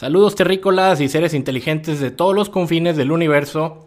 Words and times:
Saludos 0.00 0.34
terrícolas 0.34 1.02
y 1.02 1.10
seres 1.10 1.34
inteligentes 1.34 2.00
de 2.00 2.10
todos 2.10 2.34
los 2.34 2.48
confines 2.48 2.96
del 2.96 3.12
universo. 3.12 3.86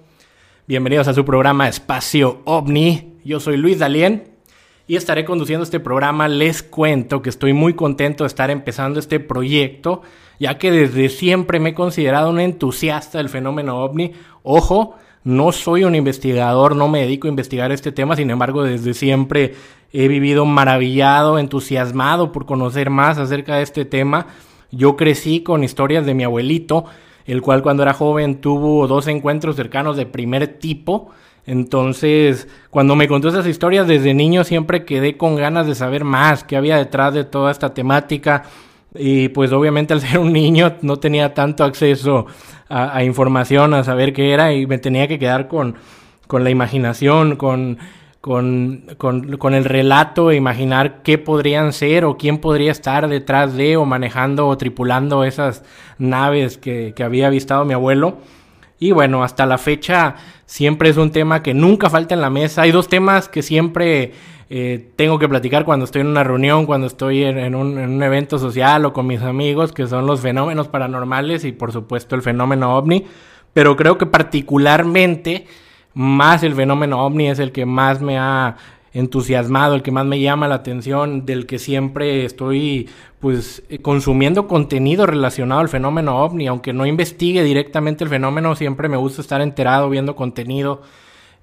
Bienvenidos 0.68 1.08
a 1.08 1.14
su 1.16 1.26
programa 1.26 1.68
Espacio 1.68 2.42
OVNI. 2.44 3.16
Yo 3.26 3.40
soy 3.40 3.58
Luis 3.58 3.80
Dalien 3.80 4.36
y 4.86 4.96
estaré 4.96 5.26
conduciendo 5.26 5.64
este 5.64 5.80
programa. 5.80 6.28
Les 6.28 6.62
cuento 6.62 7.24
que 7.24 7.32
estoy 7.32 7.54
muy 7.54 7.74
contento 7.74 8.26
de 8.26 8.28
estar 8.28 8.52
empezando 8.52 9.00
este 9.00 9.20
proyecto, 9.20 10.04
ya 10.40 10.60
que 10.60 10.70
desde 10.70 11.10
siempre 11.10 11.60
me 11.60 11.70
he 11.70 11.74
considerado 11.74 12.30
un 12.30 12.40
entusiasta 12.40 13.18
del 13.18 13.30
fenómeno 13.30 13.84
OVNI. 13.84 14.12
Ojo, 14.44 14.96
no 15.24 15.52
soy 15.52 15.84
un 15.84 15.96
investigador, 15.96 16.76
no 16.76 16.90
me 16.90 17.00
dedico 17.02 17.26
a 17.26 17.32
investigar 17.32 17.72
este 17.72 17.92
tema, 17.92 18.16
sin 18.16 18.30
embargo, 18.30 18.64
desde 18.64 18.94
siempre 18.94 19.56
he 19.92 20.08
vivido 20.08 20.46
maravillado, 20.46 21.40
entusiasmado 21.40 22.32
por 22.32 22.46
conocer 22.46 22.92
más 22.92 23.18
acerca 23.18 23.56
de 23.56 23.64
este 23.64 23.84
tema 23.84 24.28
yo 24.74 24.98
crecí 24.98 25.42
con 25.42 25.64
historias 25.64 26.06
de 26.06 26.14
mi 26.14 26.24
abuelito, 26.24 26.86
el 27.26 27.42
cual 27.42 27.62
cuando 27.62 27.84
era 27.84 27.94
joven 27.94 28.42
tuvo 28.42 28.88
dos 28.88 29.08
encuentros 29.08 29.56
cercanos 29.56 29.96
de 29.96 30.06
primer 30.06 30.48
tipo. 30.48 31.12
Entonces, 31.46 32.48
cuando 32.70 32.96
me 32.96 33.08
contó 33.08 33.30
esas 33.30 33.46
historias 33.46 33.88
desde 33.88 34.14
niño 34.14 34.44
siempre 34.44 34.84
quedé 34.84 35.16
con 35.16 35.36
ganas 35.36 35.68
de 35.68 35.76
saber 35.76 36.04
más 36.04 36.44
qué 36.44 36.58
había 36.58 36.78
detrás 36.78 37.14
de 37.14 37.24
toda 37.24 37.52
esta 37.52 37.74
temática. 37.74 38.44
Y 38.96 39.30
pues 39.30 39.52
obviamente 39.52 39.94
al 39.94 40.02
ser 40.02 40.20
un 40.20 40.34
niño 40.34 40.76
no 40.82 40.98
tenía 40.98 41.34
tanto 41.34 41.64
acceso 41.64 42.26
a, 42.70 43.04
información, 43.04 43.74
a 43.74 43.84
saber 43.84 44.14
qué 44.14 44.32
era 44.32 44.54
y 44.54 44.66
me 44.66 44.80
tenía 44.80 45.08
que 45.08 45.20
quedar 45.20 45.48
con, 45.48 45.76
con 46.28 46.44
la 46.44 46.50
imaginación, 46.50 47.36
con 47.36 47.78
con, 48.24 48.86
con, 48.98 49.54
el 49.54 49.66
relato 49.66 50.32
e 50.32 50.38
imaginar 50.38 51.02
qué 51.04 51.18
podrían 51.18 51.74
ser 51.74 52.06
o 52.06 52.16
quién 52.16 52.38
podría 52.38 52.72
estar 52.72 53.10
detrás 53.10 53.54
de 53.56 53.76
o 53.76 53.84
manejando 53.84 54.48
o 54.48 54.58
tripulando 54.58 55.26
esas 55.26 55.66
naves 55.98 56.58
que, 56.58 56.96
había 57.04 57.28
avistado 57.28 57.66
mi 57.66 57.74
abuelo. 57.74 58.20
Y 58.80 58.94
bueno, 58.94 59.26
hasta 59.26 59.46
la 59.46 59.58
fecha 59.58 60.16
siempre 60.46 60.88
es 60.88 60.96
un 60.96 61.12
tema 61.12 61.44
que 61.44 61.54
nunca 61.54 61.90
falta 61.90 62.14
en 62.14 62.22
la 62.22 62.30
mesa. 62.30 62.62
Hay 62.62 62.72
dos 62.72 62.88
temas 62.88 63.28
que 63.28 63.42
siempre 63.42 64.14
eh, 64.50 64.94
tengo 64.96 65.20
que 65.20 65.28
platicar 65.28 65.66
cuando 65.66 65.84
estoy 65.84 66.00
en 66.00 66.08
una 66.08 66.24
reunión, 66.24 66.66
cuando 66.66 66.88
estoy 66.88 67.26
en, 67.26 67.56
un, 67.56 67.78
en, 67.78 67.90
un, 67.90 68.04
evento 68.04 68.40
social 68.40 68.86
o 68.86 68.94
con 68.94 69.06
mis 69.06 69.22
amigos, 69.22 69.74
que 69.74 69.86
son 69.86 70.08
los 70.08 70.22
fenómenos 70.22 70.70
paranormales 70.70 71.44
y 71.44 71.52
por 71.52 71.74
supuesto 71.74 72.16
el 72.16 72.22
fenómeno 72.22 72.78
ovni. 72.78 73.06
Pero 73.52 73.76
creo 73.76 73.98
que 73.98 74.06
particularmente 74.06 75.46
más 75.94 76.44
el 76.44 76.56
fenómeno 76.56 77.06
ovni 77.06 77.30
es 77.30 77.40
el 77.40 77.52
que 77.52 77.66
más 77.66 78.02
me 78.02 78.18
ha 78.18 78.58
entusiasmado, 78.94 79.76
el 79.76 79.82
que 79.82 79.92
más 79.92 80.06
me 80.06 80.20
llama 80.20 80.48
la 80.48 80.56
atención, 80.56 81.26
del 81.26 81.46
que 81.46 81.60
siempre 81.60 82.26
estoy 82.26 82.90
pues 83.20 83.64
consumiendo 83.82 84.48
contenido 84.48 85.06
relacionado 85.06 85.62
al 85.62 85.70
fenómeno 85.70 86.24
ovni, 86.24 86.48
aunque 86.48 86.74
no 86.74 86.86
investigue 86.86 87.44
directamente 87.44 88.04
el 88.04 88.10
fenómeno, 88.10 88.56
siempre 88.56 88.90
me 88.90 88.98
gusta 88.98 89.22
estar 89.22 89.42
enterado 89.42 89.90
viendo 89.90 90.16
contenido. 90.16 90.82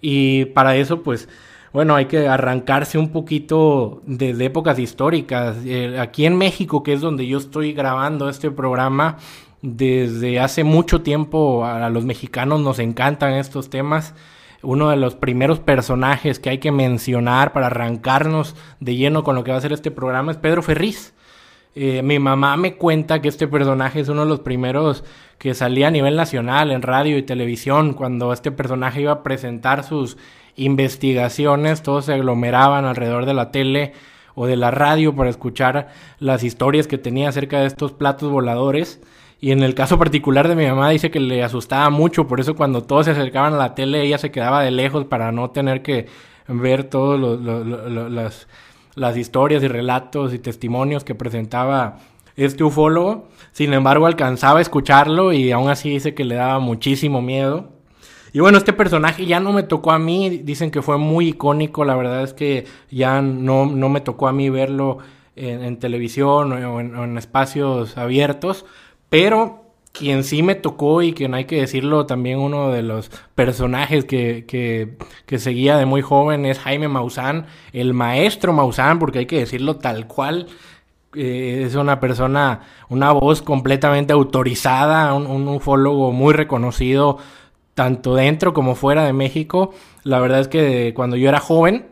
Y 0.01 0.47
para 0.47 0.77
eso 0.77 1.03
pues 1.03 1.28
bueno, 1.73 1.95
hay 1.95 2.06
que 2.06 2.27
arrancarse 2.27 2.98
un 2.98 3.11
poquito 3.11 4.03
desde 4.05 4.47
épocas 4.47 4.78
históricas. 4.78 5.56
Eh, 5.65 5.98
aquí 6.01 6.27
en 6.27 6.37
México, 6.37 6.83
que 6.83 6.93
es 6.93 7.01
donde 7.01 7.27
yo 7.28 7.39
estoy 7.39 7.73
grabando 7.73 8.28
este 8.28 8.51
programa, 8.51 9.19
desde 9.62 10.41
hace 10.41 10.65
mucho 10.65 11.03
tiempo 11.03 11.65
a 11.65 11.89
los 11.91 12.05
mexicanos 12.05 12.61
nos 12.61 12.78
encantan 12.78 13.34
estos 13.34 13.69
temas 13.71 14.15
uno 14.62 14.91
de 14.91 14.97
los 14.97 15.14
primeros 15.14 15.58
personajes 15.58 16.39
que 16.39 16.50
hay 16.50 16.58
que 16.58 16.72
mencionar 16.72 17.53
para 17.53 17.66
arrancarnos 17.66 18.56
de 18.80 18.97
lleno 18.97 19.25
con 19.25 19.34
lo 19.34 19.44
que 19.44 19.53
va 19.53 19.58
a 19.58 19.62
ser 19.62 19.72
este 19.72 19.91
programa 19.91 20.33
es 20.33 20.39
Pedro 20.39 20.62
Ferriz. 20.62 21.14
Eh, 21.75 22.03
mi 22.03 22.19
mamá 22.19 22.56
me 22.56 22.75
cuenta 22.75 23.22
que 23.22 23.28
este 23.28 23.47
personaje 23.47 24.00
es 24.00 24.08
uno 24.08 24.22
de 24.22 24.28
los 24.28 24.41
primeros 24.41 25.05
que 25.38 25.55
salía 25.55 25.88
a 25.88 25.91
nivel 25.91 26.16
nacional 26.16 26.72
en 26.72 26.83
radio 26.83 27.16
y 27.16 27.22
televisión. 27.22 27.94
Cuando 27.94 28.32
este 28.32 28.50
personaje 28.50 29.03
iba 29.03 29.12
a 29.12 29.22
presentar 29.22 29.84
sus 29.84 30.16
investigaciones, 30.56 31.82
todos 31.82 32.06
se 32.06 32.12
aglomeraban 32.12 32.84
alrededor 32.84 33.25
de 33.25 33.34
la 33.34 33.50
tele 33.50 33.93
o 34.34 34.47
de 34.47 34.56
la 34.56 34.70
radio 34.70 35.15
para 35.15 35.31
escuchar 35.31 35.88
las 36.19 36.43
historias 36.43 36.87
que 36.87 36.99
tenía 36.99 37.28
acerca 37.28 37.60
de 37.60 37.66
estos 37.66 37.93
platos 37.93 38.31
voladores. 38.31 39.00
Y 39.41 39.53
en 39.53 39.62
el 39.62 39.75
caso 39.75 39.99
particular 39.99 40.49
de 40.49 40.56
mi 40.56 40.67
mamá 40.67 40.91
dice 40.91 41.11
que 41.11 41.19
le 41.19 41.43
asustaba 41.43 41.89
mucho, 41.89 42.27
por 42.27 42.41
eso 42.41 42.55
cuando 42.55 42.83
todos 42.83 43.06
se 43.06 43.12
acercaban 43.12 43.55
a 43.55 43.56
la 43.59 43.75
tele 43.75 44.03
ella 44.03 44.19
se 44.19 44.31
quedaba 44.31 44.62
de 44.62 44.71
lejos 44.71 45.06
para 45.06 45.33
no 45.33 45.51
tener 45.51 45.83
que 45.83 46.06
ver 46.47 46.84
todas 46.84 47.19
las, 48.11 48.49
las 48.95 49.17
historias 49.17 49.62
y 49.62 49.69
relatos 49.69 50.34
y 50.34 50.39
testimonios 50.39 51.05
que 51.05 51.15
presentaba 51.15 51.99
este 52.37 52.65
ufólogo. 52.65 53.29
Sin 53.53 53.73
embargo, 53.73 54.06
alcanzaba 54.06 54.59
a 54.59 54.62
escucharlo 54.62 55.33
y 55.33 55.53
aún 55.53 55.71
así 55.71 55.91
dice 55.91 56.15
que 56.15 56.25
le 56.25 56.34
daba 56.34 56.59
muchísimo 56.59 57.23
miedo. 57.23 57.71
Y 58.33 58.41
bueno, 58.41 58.59
este 58.59 58.73
personaje 58.73 59.27
ya 59.27 59.41
no 59.41 59.53
me 59.53 59.62
tocó 59.62 59.91
a 59.91 59.99
mí, 59.99 60.29
dicen 60.45 60.71
que 60.71 60.83
fue 60.83 60.99
muy 60.99 61.29
icónico, 61.29 61.84
la 61.84 61.97
verdad 61.97 62.23
es 62.23 62.33
que 62.33 62.67
ya 62.91 63.23
no, 63.23 63.67
no 63.67 63.89
me 63.89 64.00
tocó 64.00 64.29
a 64.29 64.33
mí 64.33 64.50
verlo 64.50 64.99
en, 65.34 65.79
televisión 65.79 66.53
o 66.53 66.81
en 66.81 67.19
espacios 67.19 67.97
abiertos, 67.99 68.67
pero 69.10 69.60
quien 69.93 70.25
sí 70.25 70.43
me 70.43 70.54
tocó 70.54 71.03
y 71.03 71.12
quien 71.12 71.34
hay 71.34 71.44
que 71.44 71.60
decirlo 71.60 72.06
también 72.06 72.38
uno 72.38 72.71
de 72.71 72.82
los 72.82 73.10
personajes 73.34 74.04
que, 74.04 74.44
que, 75.26 75.38
seguía 75.38 75.76
de 75.76 75.84
muy 75.84 76.00
joven 76.00 76.47
es 76.47 76.59
Jaime 76.60 76.88
Maussan, 76.88 77.47
el 77.72 77.93
maestro 77.93 78.53
Maussan, 78.53 78.99
porque 78.99 79.20
hay 79.20 79.26
que 79.26 79.41
decirlo 79.41 79.76
tal 79.76 80.06
cual. 80.06 80.47
Eh, 81.16 81.65
es 81.66 81.75
una 81.75 81.99
persona, 81.99 82.60
una 82.88 83.10
voz 83.10 83.43
completamente 83.43 84.12
autorizada, 84.12 85.12
un 85.15 85.49
ufólogo 85.49 86.12
muy 86.12 86.32
reconocido 86.32 87.19
tanto 87.75 88.15
dentro 88.15 88.54
como 88.54 88.76
fuera 88.76 89.04
de 89.04 89.12
México. 89.12 89.72
La 90.04 90.20
verdad 90.20 90.41
es 90.41 90.49
que 90.49 90.93
cuando 90.94 91.16
yo 91.16 91.28
era 91.28 91.41
joven 91.41 91.87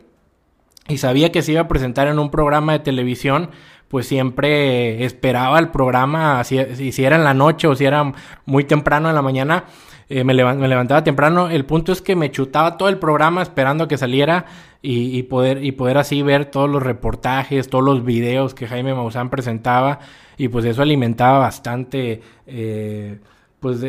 y 0.89 0.97
sabía 0.97 1.31
que 1.31 1.41
se 1.41 1.53
iba 1.53 1.61
a 1.61 1.67
presentar 1.67 2.07
en 2.07 2.19
un 2.19 2.29
programa 2.31 2.73
de 2.73 2.79
televisión, 2.79 3.51
pues 3.87 4.07
siempre 4.07 5.03
esperaba 5.05 5.57
el 5.59 5.69
programa, 5.69 6.43
si, 6.43 6.91
si, 6.91 7.03
era 7.03 7.15
en 7.15 7.23
la 7.23 7.33
noche 7.33 7.67
o 7.67 7.75
si 7.75 7.85
era 7.85 8.13
muy 8.45 8.63
temprano 8.63 9.09
en 9.09 9.15
la 9.15 9.21
mañana, 9.21 9.65
eh, 10.09 10.23
me, 10.23 10.33
levantaba 10.33 11.03
temprano. 11.03 11.49
El 11.49 11.65
punto 11.65 11.91
es 11.91 12.01
que 12.01 12.15
me 12.15 12.31
chutaba 12.31 12.77
todo 12.77 12.89
el 12.89 12.97
programa 12.97 13.41
esperando 13.41 13.87
que 13.87 13.97
saliera 13.97 14.45
y, 14.81 15.23
poder, 15.23 15.63
y 15.63 15.71
poder 15.71 15.97
así 15.97 16.21
ver 16.21 16.45
todos 16.45 16.69
los 16.69 16.81
reportajes, 16.81 17.69
todos 17.69 17.83
los 17.83 18.03
videos 18.03 18.53
que 18.53 18.67
Jaime 18.67 18.93
Maussan 18.93 19.29
presentaba 19.29 19.99
y 20.37 20.47
pues 20.47 20.65
eso 20.65 20.81
alimentaba 20.81 21.39
bastante... 21.39 22.21
Eh, 22.47 23.19
pues 23.59 23.81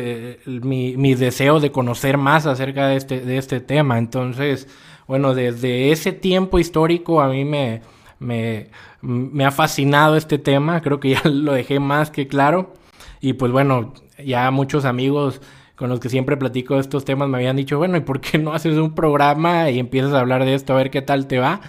mi, 0.45 0.97
mi, 0.97 1.15
deseo 1.15 1.61
de 1.61 1.71
conocer 1.71 2.17
más 2.17 2.45
acerca 2.45 2.87
de 2.87 2.97
este, 2.97 3.21
de 3.21 3.37
este 3.37 3.61
tema. 3.61 3.97
Entonces, 3.97 4.67
bueno, 5.11 5.35
desde 5.35 5.91
ese 5.91 6.13
tiempo 6.13 6.57
histórico 6.57 7.19
a 7.19 7.27
mí 7.27 7.43
me, 7.43 7.81
me, 8.21 9.45
ha 9.45 9.51
fascinado 9.51 10.15
este 10.15 10.37
tema, 10.37 10.81
creo 10.81 11.01
que 11.01 11.09
ya 11.09 11.21
lo 11.29 11.51
dejé 11.51 11.81
más 11.81 12.11
que 12.11 12.29
claro. 12.29 12.71
Y 13.19 13.33
pues 13.33 13.51
bueno, 13.51 13.93
ya 14.25 14.49
muchos 14.51 14.85
amigos 14.85 15.41
con 15.75 15.89
los 15.89 15.99
que 15.99 16.07
siempre 16.07 16.37
platico 16.37 16.79
estos 16.79 17.03
temas 17.03 17.27
me 17.27 17.35
habían 17.35 17.57
dicho, 17.57 17.77
bueno, 17.77 17.97
¿y 17.97 17.99
por 17.99 18.21
qué 18.21 18.37
no 18.37 18.53
haces 18.53 18.77
un 18.77 18.95
programa 18.95 19.69
y 19.69 19.79
empiezas 19.79 20.13
a 20.13 20.21
hablar 20.21 20.45
de 20.45 20.53
esto 20.53 20.71
a 20.71 20.77
ver 20.77 20.89
qué 20.89 21.01
tal 21.01 21.27
te 21.27 21.39
va? 21.39 21.59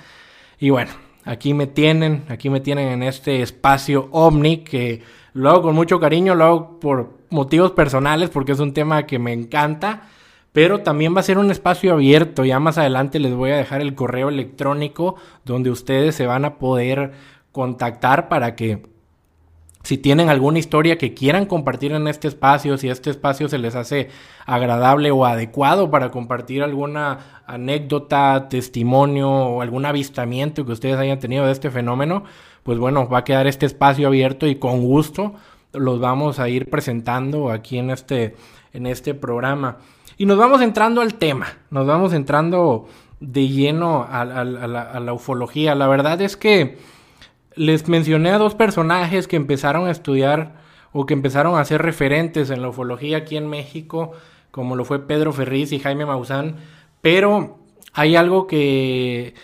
Y 0.60 0.70
bueno, 0.70 0.92
aquí 1.24 1.52
me 1.52 1.66
tienen, 1.66 2.22
aquí 2.28 2.48
me 2.48 2.60
tienen 2.60 2.90
en 2.90 3.02
este 3.02 3.42
espacio 3.42 4.08
Omni 4.12 4.58
que 4.58 5.02
lo 5.32 5.50
hago 5.50 5.62
con 5.62 5.74
mucho 5.74 5.98
cariño, 5.98 6.36
lo 6.36 6.44
hago 6.44 6.78
por 6.78 7.18
motivos 7.30 7.72
personales 7.72 8.30
porque 8.30 8.52
es 8.52 8.60
un 8.60 8.72
tema 8.72 9.04
que 9.04 9.18
me 9.18 9.32
encanta 9.32 10.02
pero 10.52 10.82
también 10.82 11.16
va 11.16 11.20
a 11.20 11.24
ser 11.24 11.38
un 11.38 11.50
espacio 11.50 11.92
abierto. 11.92 12.44
Ya 12.44 12.60
más 12.60 12.78
adelante 12.78 13.18
les 13.18 13.34
voy 13.34 13.50
a 13.50 13.56
dejar 13.56 13.80
el 13.80 13.94
correo 13.94 14.28
electrónico 14.28 15.16
donde 15.44 15.70
ustedes 15.70 16.14
se 16.14 16.26
van 16.26 16.44
a 16.44 16.58
poder 16.58 17.12
contactar 17.52 18.28
para 18.28 18.54
que 18.54 18.82
si 19.82 19.98
tienen 19.98 20.28
alguna 20.28 20.60
historia 20.60 20.96
que 20.96 21.12
quieran 21.12 21.46
compartir 21.46 21.92
en 21.92 22.06
este 22.06 22.28
espacio, 22.28 22.78
si 22.78 22.88
este 22.88 23.10
espacio 23.10 23.48
se 23.48 23.58
les 23.58 23.74
hace 23.74 24.10
agradable 24.46 25.10
o 25.10 25.24
adecuado 25.24 25.90
para 25.90 26.10
compartir 26.10 26.62
alguna 26.62 27.42
anécdota, 27.46 28.48
testimonio 28.48 29.28
o 29.28 29.60
algún 29.60 29.84
avistamiento 29.84 30.64
que 30.64 30.72
ustedes 30.72 30.98
hayan 30.98 31.18
tenido 31.18 31.46
de 31.46 31.52
este 31.52 31.70
fenómeno, 31.70 32.24
pues 32.62 32.78
bueno, 32.78 33.08
va 33.08 33.18
a 33.18 33.24
quedar 33.24 33.48
este 33.48 33.66
espacio 33.66 34.06
abierto 34.06 34.46
y 34.46 34.54
con 34.56 34.82
gusto 34.82 35.34
los 35.72 35.98
vamos 35.98 36.38
a 36.38 36.48
ir 36.48 36.70
presentando 36.70 37.50
aquí 37.50 37.78
en 37.78 37.90
este, 37.90 38.36
en 38.72 38.86
este 38.86 39.14
programa. 39.14 39.78
Y 40.22 40.24
nos 40.24 40.38
vamos 40.38 40.62
entrando 40.62 41.00
al 41.00 41.14
tema, 41.14 41.48
nos 41.70 41.84
vamos 41.84 42.12
entrando 42.12 42.86
de 43.18 43.48
lleno 43.48 44.06
a, 44.08 44.24
la, 44.24 45.12
ufología. 45.12 45.74
La 45.74 45.88
verdad 45.88 46.22
es 46.22 46.36
que 46.36 46.78
les 47.56 47.88
mencioné 47.88 48.30
a 48.30 48.38
dos 48.38 48.54
personajes 48.54 49.26
que 49.26 49.34
empezaron 49.34 49.88
a 49.88 49.90
estudiar 49.90 50.60
o 50.92 51.06
que 51.06 51.14
empezaron 51.14 51.58
a 51.58 51.64
ser 51.64 51.82
referentes 51.82 52.50
en 52.50 52.62
la 52.62 52.68
ufología 52.68 53.16
aquí 53.16 53.36
en 53.36 53.48
México, 53.48 54.12
como 54.52 54.76
lo 54.76 54.84
fue 54.84 55.08
Pedro 55.08 55.32
Ferriz 55.32 55.72
y 55.72 55.80
Jaime 55.80 56.06
Maussan, 56.06 56.54
pero 57.00 57.58
hay 57.92 58.14
algo 58.14 58.46
que, 58.46 59.34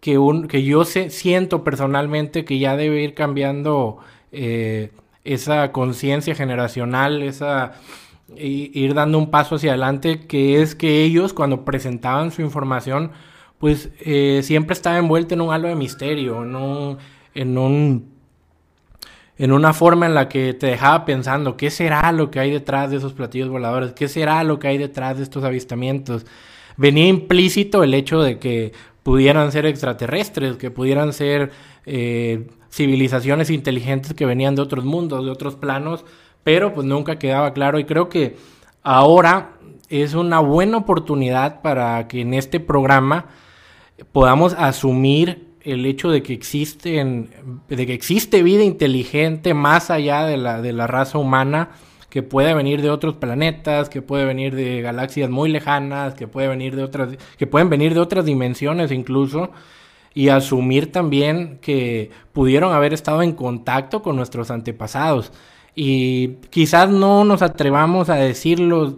que, 0.00 0.64
yo 0.64 0.86
sé, 0.86 1.10
siento 1.10 1.64
personalmente 1.64 2.46
que 2.46 2.58
ya 2.58 2.78
debe 2.78 3.02
ir 3.02 3.12
cambiando 3.12 3.98
eh, 4.32 4.90
esa 5.24 5.70
conciencia 5.70 6.34
generacional, 6.34 7.20
esa 7.20 7.74
ir 8.36 8.94
dando 8.94 9.18
un 9.18 9.30
paso 9.30 9.56
hacia 9.56 9.70
adelante, 9.70 10.26
que 10.26 10.60
es 10.62 10.74
que 10.74 11.02
ellos 11.02 11.32
cuando 11.32 11.64
presentaban 11.64 12.30
su 12.30 12.42
información, 12.42 13.12
pues 13.58 13.90
eh, 14.00 14.40
siempre 14.42 14.74
estaba 14.74 14.98
envuelto 14.98 15.34
en 15.34 15.40
un 15.40 15.52
halo 15.52 15.68
de 15.68 15.74
misterio, 15.74 16.42
en 16.42 16.54
un, 16.54 16.98
en 17.34 17.58
un 17.58 18.18
una 19.38 19.72
forma 19.72 20.06
en 20.06 20.14
la 20.14 20.28
que 20.28 20.52
te 20.52 20.66
dejaba 20.66 21.04
pensando 21.04 21.56
qué 21.56 21.70
será 21.70 22.10
lo 22.12 22.30
que 22.30 22.40
hay 22.40 22.50
detrás 22.50 22.90
de 22.90 22.96
esos 22.96 23.12
platillos 23.12 23.48
voladores, 23.48 23.92
qué 23.92 24.08
será 24.08 24.42
lo 24.42 24.58
que 24.58 24.68
hay 24.68 24.78
detrás 24.78 25.16
de 25.16 25.22
estos 25.22 25.44
avistamientos. 25.44 26.26
Venía 26.76 27.06
implícito 27.06 27.82
el 27.84 27.94
hecho 27.94 28.20
de 28.20 28.38
que 28.38 28.72
pudieran 29.02 29.52
ser 29.52 29.64
extraterrestres, 29.66 30.56
que 30.56 30.70
pudieran 30.70 31.12
ser 31.12 31.50
eh, 31.86 32.48
civilizaciones 32.70 33.50
inteligentes 33.50 34.12
que 34.14 34.26
venían 34.26 34.54
de 34.54 34.62
otros 34.62 34.84
mundos, 34.84 35.24
de 35.24 35.30
otros 35.30 35.56
planos, 35.56 36.04
pero 36.44 36.74
pues 36.74 36.86
nunca 36.86 37.18
quedaba 37.18 37.52
claro 37.52 37.78
y 37.78 37.84
creo 37.84 38.08
que 38.08 38.36
ahora 38.82 39.52
es 39.88 40.14
una 40.14 40.40
buena 40.40 40.78
oportunidad 40.78 41.62
para 41.62 42.08
que 42.08 42.20
en 42.20 42.34
este 42.34 42.60
programa 42.60 43.26
podamos 44.12 44.54
asumir 44.54 45.48
el 45.62 45.84
hecho 45.86 46.10
de 46.10 46.22
que 46.22 46.32
existen, 46.32 47.30
de 47.68 47.86
que 47.86 47.92
existe 47.92 48.42
vida 48.42 48.62
inteligente 48.62 49.54
más 49.54 49.90
allá 49.90 50.24
de 50.24 50.36
la, 50.36 50.62
de 50.62 50.72
la 50.72 50.86
raza 50.86 51.18
humana, 51.18 51.70
que 52.08 52.22
puede 52.22 52.54
venir 52.54 52.80
de 52.80 52.90
otros 52.90 53.14
planetas, 53.14 53.88
que 53.88 54.00
puede 54.00 54.24
venir 54.24 54.54
de 54.54 54.80
galaxias 54.80 55.28
muy 55.28 55.50
lejanas, 55.50 56.14
que 56.14 56.26
puede 56.26 56.48
venir 56.48 56.74
de 56.74 56.84
otras, 56.84 57.16
que 57.36 57.46
pueden 57.46 57.68
venir 57.68 57.92
de 57.92 58.00
otras 58.00 58.24
dimensiones 58.24 58.92
incluso, 58.92 59.50
y 60.14 60.30
asumir 60.30 60.90
también 60.90 61.58
que 61.60 62.10
pudieron 62.32 62.72
haber 62.72 62.94
estado 62.94 63.22
en 63.22 63.32
contacto 63.32 64.02
con 64.02 64.16
nuestros 64.16 64.50
antepasados. 64.50 65.32
Y 65.80 66.38
quizás 66.50 66.90
no 66.90 67.22
nos 67.22 67.40
atrevamos 67.40 68.10
a 68.10 68.16
decirlo 68.16 68.96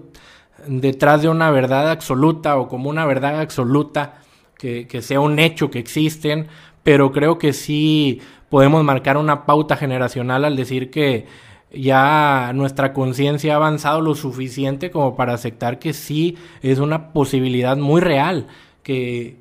detrás 0.66 1.20
de 1.20 1.28
una 1.28 1.50
verdad 1.50 1.90
absoluta 1.90 2.56
o 2.56 2.68
como 2.68 2.88
una 2.88 3.04
verdad 3.04 3.38
absoluta, 3.38 4.22
que, 4.56 4.86
sea 5.02 5.20
un 5.20 5.38
hecho 5.38 5.70
que 5.70 5.78
existen, 5.78 6.48
pero 6.82 7.12
creo 7.12 7.38
que 7.38 7.52
sí 7.52 8.22
podemos 8.48 8.82
marcar 8.82 9.18
una 9.18 9.44
pauta 9.44 9.76
generacional 9.76 10.46
al 10.46 10.56
decir 10.56 10.90
que 10.90 11.26
ya 11.70 12.52
nuestra 12.54 12.94
conciencia 12.94 13.52
ha 13.52 13.56
avanzado 13.56 14.00
lo 14.00 14.14
suficiente 14.14 14.90
como 14.90 15.16
para 15.16 15.34
aceptar 15.34 15.78
que 15.78 15.92
sí 15.92 16.38
es 16.62 16.78
una 16.78 17.12
posibilidad 17.12 17.76
muy 17.76 18.00
real, 18.00 18.46
que 18.82 19.36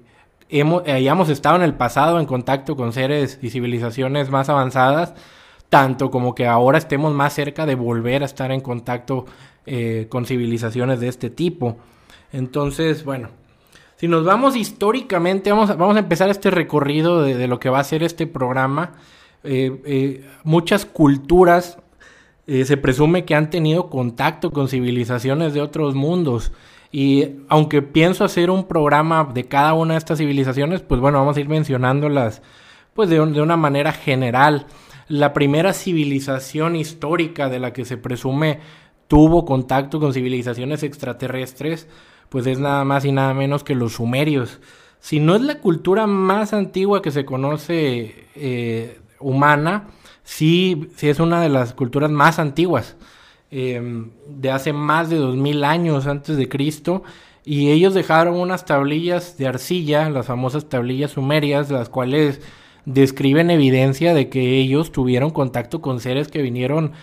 hemos, 0.50 0.86
hayamos 0.86 1.30
estado 1.30 1.56
en 1.56 1.62
el 1.62 1.76
pasado 1.76 2.20
en 2.20 2.26
contacto 2.26 2.76
con 2.76 2.92
seres 2.92 3.40
y 3.42 3.50
civilizaciones 3.50 4.30
más 4.30 4.50
avanzadas, 4.50 5.14
tanto 5.70 6.10
como 6.10 6.36
que 6.36 6.48
ahora 6.48 6.78
estemos 6.78 7.14
más 7.14 7.34
cerca 7.34 7.66
de 7.66 7.76
volver 7.76 8.24
a 8.24 8.26
estar 8.26 8.52
en 8.52 8.60
contacto 8.60 9.26
eh, 9.66 10.08
con 10.10 10.26
civilizaciones 10.26 11.00
de 11.00 11.08
este 11.08 11.30
tipo. 11.30 11.78
Entonces, 12.34 13.06
bueno, 13.06 13.30
si 13.96 14.08
nos 14.08 14.26
vamos 14.26 14.56
históricamente, 14.56 15.52
vamos 15.52 15.70
a, 15.70 15.76
vamos 15.76 15.96
a 15.96 16.00
empezar 16.00 16.30
este 16.30 16.50
recorrido 16.50 17.22
de, 17.22 17.48
lo 17.48 17.60
que 17.60 17.70
va 17.70 17.80
a 17.80 17.84
ser 17.84 18.02
este 18.02 18.26
programa. 18.26 18.94
Eh, 19.44 19.82
eh, 19.86 20.30
muchas 20.44 20.86
culturas 20.86 21.78
se 22.48 22.78
presume 22.78 23.26
que 23.26 23.36
han 23.36 23.52
tenido 23.52 23.92
contacto 23.92 24.50
con 24.50 24.70
civilizaciones 24.70 25.54
de 25.54 25.62
otros 25.62 25.94
mundos. 25.94 26.52
Y 26.92 27.36
aunque 27.48 27.84
pienso 27.84 28.26
hacer 28.26 28.50
un 28.50 28.64
programa 28.64 29.30
de 29.32 29.44
cada 29.44 29.76
una 29.76 29.94
de 29.94 30.00
estas 30.00 30.18
civilizaciones, 30.18 30.82
pues 30.82 31.00
bueno, 31.00 31.20
vamos 31.20 31.38
a 31.38 31.42
ir 31.42 31.48
mencionándolas 31.48 32.42
pues 32.96 33.08
de 33.08 33.22
una 33.22 33.56
manera 33.56 33.92
general. 33.92 34.66
La 35.10 35.34
primera 35.34 35.74
civilización 35.74 36.76
histórica 36.76 37.50
de 37.50 37.60
la 37.60 37.74
que 37.74 37.84
se 37.84 37.98
presume 37.98 38.60
tuvo 39.08 39.44
contacto 39.44 40.00
con 40.00 40.14
civilizaciones 40.14 40.84
extraterrestres 40.84 41.88
pues 42.30 42.46
es 42.46 42.60
nada 42.60 42.86
más 42.86 43.06
y 43.06 43.12
nada 43.12 43.34
menos 43.34 43.64
que 43.64 43.76
los 43.76 43.94
sumerios. 43.94 44.60
Si 45.00 45.20
no 45.20 45.36
es 45.36 45.42
la 45.42 45.60
cultura 45.60 46.08
más 46.08 46.54
antigua 46.54 47.02
que 47.02 47.12
se 47.12 47.26
conoce 47.26 48.28
eh, 48.36 49.00
humana, 49.20 49.88
sí, 50.24 50.90
es 51.02 51.20
una 51.20 51.42
de 51.42 51.50
las 51.50 51.74
culturas 51.74 52.12
más 52.12 52.38
antiguas, 52.38 52.96
em, 53.50 54.12
de 54.28 54.52
hace 54.52 54.74
más 54.74 55.10
de 55.10 55.18
2000 55.18 55.64
años 55.64 56.06
antes 56.06 56.38
de 56.38 56.48
Cristo, 56.48 57.02
y 57.44 57.72
ellos 57.72 57.96
dejaron 57.96 58.36
unas 58.36 58.66
tablillas 58.66 59.38
de 59.38 59.48
arcilla, 59.48 60.10
las 60.10 60.28
famosas 60.28 60.70
tablillas 60.70 61.12
sumerias, 61.12 61.72
las 61.72 61.90
cuales 61.90 62.42
describen 62.94 63.52
evidencia 63.52 64.14
de 64.14 64.30
que 64.30 64.58
ellos 64.58 64.92
tuvieron 64.92 65.30
contacto 65.30 65.82
con 65.82 66.00
seres 66.00 66.28
que 66.28 66.42
vinieron 66.42 66.94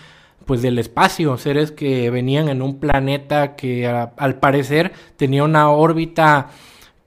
pues 0.45 0.63
del 0.63 0.79
espacio, 0.79 1.37
seres 1.39 1.73
que 1.73 2.11
venían 2.11 2.49
en 2.49 2.63
un 2.63 2.79
planeta 2.79 3.57
que 3.57 3.87
al 3.87 4.39
parecer 4.39 4.93
tenía 5.17 5.45
una 5.45 5.71
órbita 5.71 6.49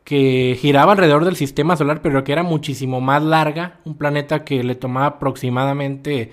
que 0.04 0.58
giraba 0.60 0.94
alrededor 0.94 1.24
del 1.24 1.36
sistema 1.36 1.78
solar, 1.78 2.02
pero 2.02 2.24
que 2.24 2.32
era 2.32 2.44
muchísimo 2.44 3.00
más 3.00 3.24
larga, 3.24 3.80
un 3.86 3.96
planeta 3.96 4.44
que 4.44 4.64
le 4.64 4.76
tomaba 4.76 5.06
aproximadamente 5.06 6.32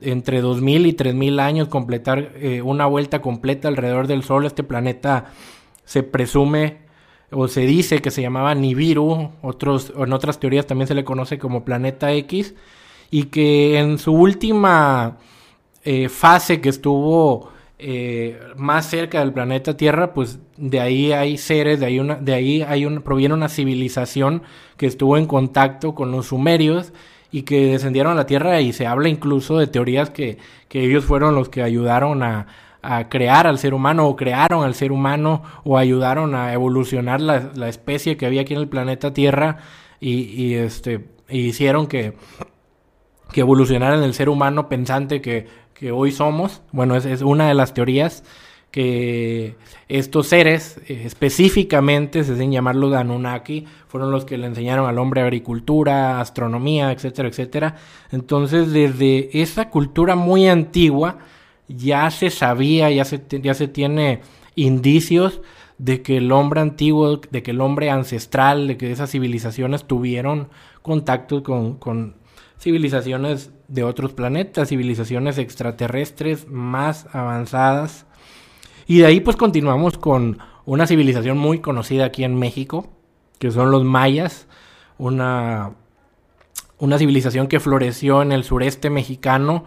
entre 0.00 0.40
2000 0.40 0.86
y 0.86 0.92
3000 0.94 1.40
años 1.40 1.68
completar 1.68 2.32
eh, 2.36 2.62
una 2.62 2.86
vuelta 2.86 3.22
completa 3.22 3.68
alrededor 3.68 4.06
del 4.06 4.22
Sol. 4.22 4.44
Este 4.44 4.62
planeta 4.62 5.26
se 5.84 6.02
presume 6.02 6.81
o 7.32 7.48
se 7.48 7.62
dice 7.62 8.00
que 8.00 8.10
se 8.10 8.22
llamaba 8.22 8.54
Nibiru, 8.54 9.30
otros, 9.42 9.92
en 9.96 10.12
otras 10.12 10.38
teorías 10.38 10.66
también 10.66 10.86
se 10.86 10.94
le 10.94 11.04
conoce 11.04 11.38
como 11.38 11.64
planeta 11.64 12.12
X, 12.12 12.54
y 13.10 13.24
que 13.24 13.78
en 13.78 13.98
su 13.98 14.12
última 14.12 15.18
eh, 15.84 16.08
fase 16.08 16.60
que 16.60 16.68
estuvo 16.68 17.50
eh, 17.78 18.38
más 18.56 18.86
cerca 18.86 19.20
del 19.20 19.32
planeta 19.32 19.76
Tierra, 19.76 20.14
pues 20.14 20.38
de 20.56 20.80
ahí 20.80 21.12
hay 21.12 21.36
seres, 21.38 21.80
de 21.80 21.86
ahí, 21.86 21.98
una, 21.98 22.14
de 22.16 22.34
ahí 22.34 22.62
hay 22.62 22.86
un, 22.86 23.02
proviene 23.02 23.34
una 23.34 23.48
civilización 23.48 24.42
que 24.76 24.86
estuvo 24.86 25.16
en 25.16 25.26
contacto 25.26 25.94
con 25.94 26.12
los 26.12 26.26
sumerios 26.26 26.92
y 27.32 27.42
que 27.42 27.66
descendieron 27.72 28.12
a 28.12 28.16
la 28.16 28.26
Tierra 28.26 28.60
y 28.60 28.72
se 28.72 28.86
habla 28.86 29.08
incluso 29.08 29.58
de 29.58 29.66
teorías 29.66 30.10
que, 30.10 30.38
que 30.68 30.84
ellos 30.84 31.04
fueron 31.04 31.34
los 31.34 31.48
que 31.48 31.62
ayudaron 31.62 32.22
a, 32.22 32.46
a, 32.82 33.08
crear 33.08 33.46
al 33.46 33.58
ser 33.58 33.74
humano 33.74 34.06
o 34.08 34.16
crearon 34.16 34.64
al 34.64 34.74
ser 34.74 34.92
humano 34.92 35.42
o 35.64 35.78
ayudaron 35.78 36.34
a 36.34 36.52
evolucionar 36.52 37.20
la, 37.20 37.50
la 37.54 37.68
especie 37.68 38.16
que 38.16 38.26
había 38.26 38.42
aquí 38.42 38.54
en 38.54 38.60
el 38.60 38.68
planeta 38.68 39.12
Tierra 39.12 39.58
y, 40.00 40.22
y 40.22 40.54
este, 40.54 41.06
hicieron 41.28 41.86
que, 41.86 42.14
que 43.32 43.40
evolucionara 43.40 43.96
en 43.96 44.02
el 44.02 44.14
ser 44.14 44.28
humano 44.28 44.68
pensante 44.68 45.20
que 45.20 45.62
que 45.82 45.90
hoy 45.90 46.12
somos. 46.12 46.62
Bueno, 46.70 46.94
es, 46.94 47.04
es 47.04 47.22
una 47.22 47.48
de 47.48 47.54
las 47.54 47.74
teorías 47.74 48.22
que 48.70 49.56
estos 49.88 50.28
seres, 50.28 50.78
eh, 50.86 51.02
específicamente, 51.04 52.22
se 52.22 52.34
hacen 52.34 52.52
llamarlos 52.52 52.94
Anunnaki, 52.94 53.66
fueron 53.88 54.12
los 54.12 54.24
que 54.24 54.38
le 54.38 54.46
enseñaron 54.46 54.88
al 54.88 54.98
hombre 55.00 55.22
agricultura, 55.22 56.20
astronomía, 56.20 56.92
etcétera, 56.92 57.28
etcétera. 57.28 57.76
Entonces, 58.12 58.72
desde 58.72 59.42
esa 59.42 59.70
cultura 59.70 60.14
muy 60.14 60.46
antigua, 60.46 61.18
ya 61.76 62.10
se 62.10 62.30
sabía, 62.30 62.90
ya 62.90 63.04
se, 63.04 63.22
ya 63.42 63.54
se 63.54 63.68
tiene 63.68 64.20
indicios 64.54 65.40
de 65.78 66.02
que 66.02 66.18
el 66.18 66.30
hombre 66.32 66.60
antiguo, 66.60 67.16
de 67.16 67.42
que 67.42 67.50
el 67.50 67.60
hombre 67.60 67.90
ancestral, 67.90 68.68
de 68.68 68.76
que 68.76 68.92
esas 68.92 69.10
civilizaciones 69.10 69.84
tuvieron 69.84 70.48
contacto 70.82 71.42
con, 71.42 71.74
con 71.74 72.14
civilizaciones 72.58 73.50
de 73.68 73.84
otros 73.84 74.12
planetas, 74.12 74.68
civilizaciones 74.68 75.38
extraterrestres 75.38 76.46
más 76.48 77.06
avanzadas. 77.12 78.06
Y 78.86 78.98
de 78.98 79.06
ahí 79.06 79.20
pues 79.20 79.36
continuamos 79.36 79.98
con 79.98 80.38
una 80.64 80.86
civilización 80.86 81.38
muy 81.38 81.60
conocida 81.60 82.04
aquí 82.04 82.22
en 82.22 82.38
México, 82.38 82.88
que 83.38 83.50
son 83.50 83.70
los 83.70 83.84
mayas, 83.84 84.46
una, 84.98 85.72
una 86.78 86.98
civilización 86.98 87.48
que 87.48 87.58
floreció 87.58 88.22
en 88.22 88.30
el 88.30 88.44
sureste 88.44 88.90
mexicano 88.90 89.64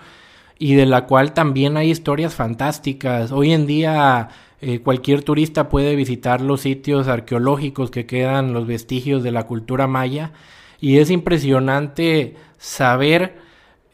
y 0.57 0.75
de 0.75 0.85
la 0.85 1.05
cual 1.05 1.33
también 1.33 1.77
hay 1.77 1.91
historias 1.91 2.33
fantásticas. 2.33 3.31
Hoy 3.31 3.51
en 3.51 3.67
día 3.67 4.29
eh, 4.61 4.79
cualquier 4.79 5.23
turista 5.23 5.69
puede 5.69 5.95
visitar 5.95 6.41
los 6.41 6.61
sitios 6.61 7.07
arqueológicos 7.07 7.91
que 7.91 8.05
quedan, 8.05 8.53
los 8.53 8.65
vestigios 8.65 9.23
de 9.23 9.31
la 9.31 9.45
cultura 9.45 9.87
maya, 9.87 10.31
y 10.79 10.97
es 10.97 11.09
impresionante 11.11 12.35
saber 12.57 13.37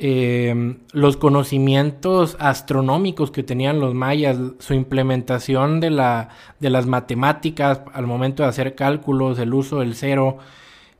eh, 0.03 0.77
los 0.93 1.17
conocimientos 1.17 2.35
astronómicos 2.39 3.31
que 3.31 3.43
tenían 3.43 3.79
los 3.79 3.93
mayas, 3.93 4.37
su 4.59 4.73
implementación 4.73 5.79
de, 5.79 5.91
la, 5.91 6.29
de 6.59 6.69
las 6.69 6.87
matemáticas 6.87 7.81
al 7.93 8.07
momento 8.07 8.43
de 8.43 8.49
hacer 8.49 8.73
cálculos, 8.73 9.37
el 9.37 9.53
uso 9.53 9.79
del 9.79 9.93
cero, 9.93 10.39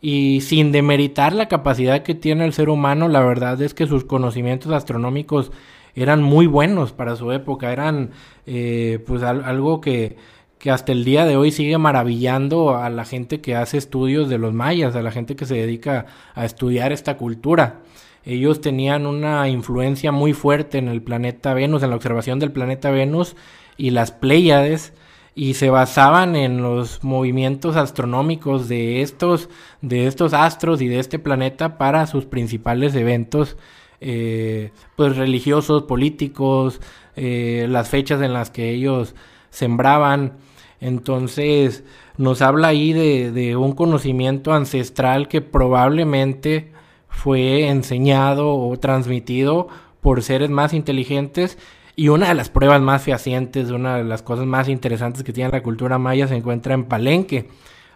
y 0.01 0.41
sin 0.41 0.71
demeritar 0.71 1.33
la 1.33 1.47
capacidad 1.47 2.01
que 2.01 2.15
tiene 2.15 2.45
el 2.45 2.53
ser 2.53 2.69
humano, 2.69 3.07
la 3.07 3.21
verdad 3.21 3.61
es 3.61 3.75
que 3.75 3.85
sus 3.85 4.03
conocimientos 4.03 4.71
astronómicos 4.71 5.51
eran 5.93 6.23
muy 6.23 6.47
buenos 6.47 6.91
para 6.91 7.15
su 7.15 7.31
época, 7.31 7.71
eran 7.71 8.09
eh, 8.47 8.99
pues 9.05 9.21
algo 9.21 9.79
que, 9.79 10.17
que 10.57 10.71
hasta 10.71 10.91
el 10.91 11.05
día 11.05 11.25
de 11.25 11.37
hoy 11.37 11.51
sigue 11.51 11.77
maravillando 11.77 12.75
a 12.75 12.89
la 12.89 13.05
gente 13.05 13.41
que 13.41 13.55
hace 13.55 13.77
estudios 13.77 14.27
de 14.27 14.39
los 14.39 14.53
mayas, 14.53 14.95
a 14.95 15.03
la 15.03 15.11
gente 15.11 15.35
que 15.35 15.45
se 15.45 15.55
dedica 15.55 16.07
a 16.33 16.45
estudiar 16.45 16.91
esta 16.91 17.17
cultura. 17.17 17.81
ellos 18.25 18.61
tenían 18.61 19.05
una 19.05 19.49
influencia 19.49 20.11
muy 20.11 20.33
fuerte 20.33 20.79
en 20.79 20.87
el 20.87 21.03
planeta 21.03 21.53
Venus, 21.53 21.83
en 21.83 21.91
la 21.91 21.95
observación 21.95 22.39
del 22.39 22.51
planeta 22.51 22.89
Venus 22.89 23.35
y 23.77 23.91
las 23.91 24.11
Pléyades 24.11 24.93
y 25.33 25.53
se 25.53 25.69
basaban 25.69 26.35
en 26.35 26.61
los 26.61 27.03
movimientos 27.03 27.75
astronómicos 27.75 28.67
de 28.67 29.01
estos, 29.01 29.49
de 29.81 30.07
estos 30.07 30.33
astros 30.33 30.81
y 30.81 30.87
de 30.87 30.99
este 30.99 31.19
planeta 31.19 31.77
para 31.77 32.05
sus 32.07 32.25
principales 32.25 32.95
eventos 32.95 33.57
eh, 34.01 34.71
pues 34.95 35.15
religiosos, 35.15 35.83
políticos, 35.83 36.81
eh, 37.15 37.67
las 37.69 37.89
fechas 37.89 38.21
en 38.21 38.33
las 38.33 38.49
que 38.49 38.71
ellos 38.71 39.15
sembraban. 39.51 40.33
Entonces 40.79 41.83
nos 42.17 42.41
habla 42.41 42.69
ahí 42.69 42.91
de, 42.93 43.31
de 43.31 43.55
un 43.55 43.73
conocimiento 43.73 44.53
ancestral 44.53 45.27
que 45.27 45.41
probablemente 45.41 46.71
fue 47.07 47.67
enseñado 47.67 48.55
o 48.57 48.77
transmitido 48.77 49.67
por 50.01 50.23
seres 50.23 50.49
más 50.49 50.73
inteligentes 50.73 51.57
y 52.01 52.09
una 52.09 52.29
de 52.29 52.33
las 52.33 52.49
pruebas 52.49 52.81
más 52.81 53.03
fehacientes, 53.03 53.69
una 53.69 53.97
de 53.97 54.03
las 54.03 54.23
cosas 54.23 54.47
más 54.47 54.67
interesantes 54.67 55.23
que 55.23 55.33
tiene 55.33 55.51
la 55.51 55.61
cultura 55.61 55.99
maya 55.99 56.27
se 56.27 56.35
encuentra 56.35 56.73
en 56.73 56.85
Palenque, 56.85 57.47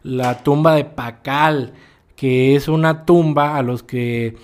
la 0.04 0.44
tumba 0.44 0.76
de 0.76 0.86
Pacal, 0.86 1.74
que 2.16 2.56
es 2.56 2.68
una 2.68 3.04
tumba 3.06 3.58
a 3.58 3.64
los 3.64 3.82
que 3.82 4.36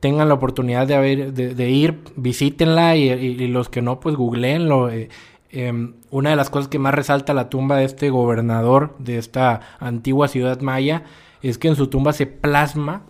tengan 0.00 0.28
la 0.28 0.34
oportunidad 0.34 0.86
de, 0.86 0.94
haber, 0.94 1.34
de, 1.34 1.70
ir, 1.70 1.98
visítenla 2.16 2.96
y, 2.96 3.48
los 3.48 3.68
que 3.68 3.82
no, 3.82 4.00
pues 4.00 4.16
googleenlo. 4.16 4.88
Eh, 4.88 5.10
em, 5.50 5.92
una 6.10 6.30
de 6.30 6.36
las 6.36 6.48
cosas 6.48 6.68
que 6.68 6.78
más 6.78 6.94
resalta 6.94 7.34
la 7.34 7.50
tumba 7.50 7.76
de 7.76 7.84
este 7.84 8.08
gobernador 8.08 8.96
de 8.98 9.18
esta 9.18 9.60
antigua 9.78 10.26
ciudad 10.26 10.62
maya 10.62 11.02
es 11.42 11.58
que 11.58 11.68
en 11.68 11.76
su 11.76 11.88
tumba 11.88 12.14
se 12.14 12.24
plasma 12.24 13.02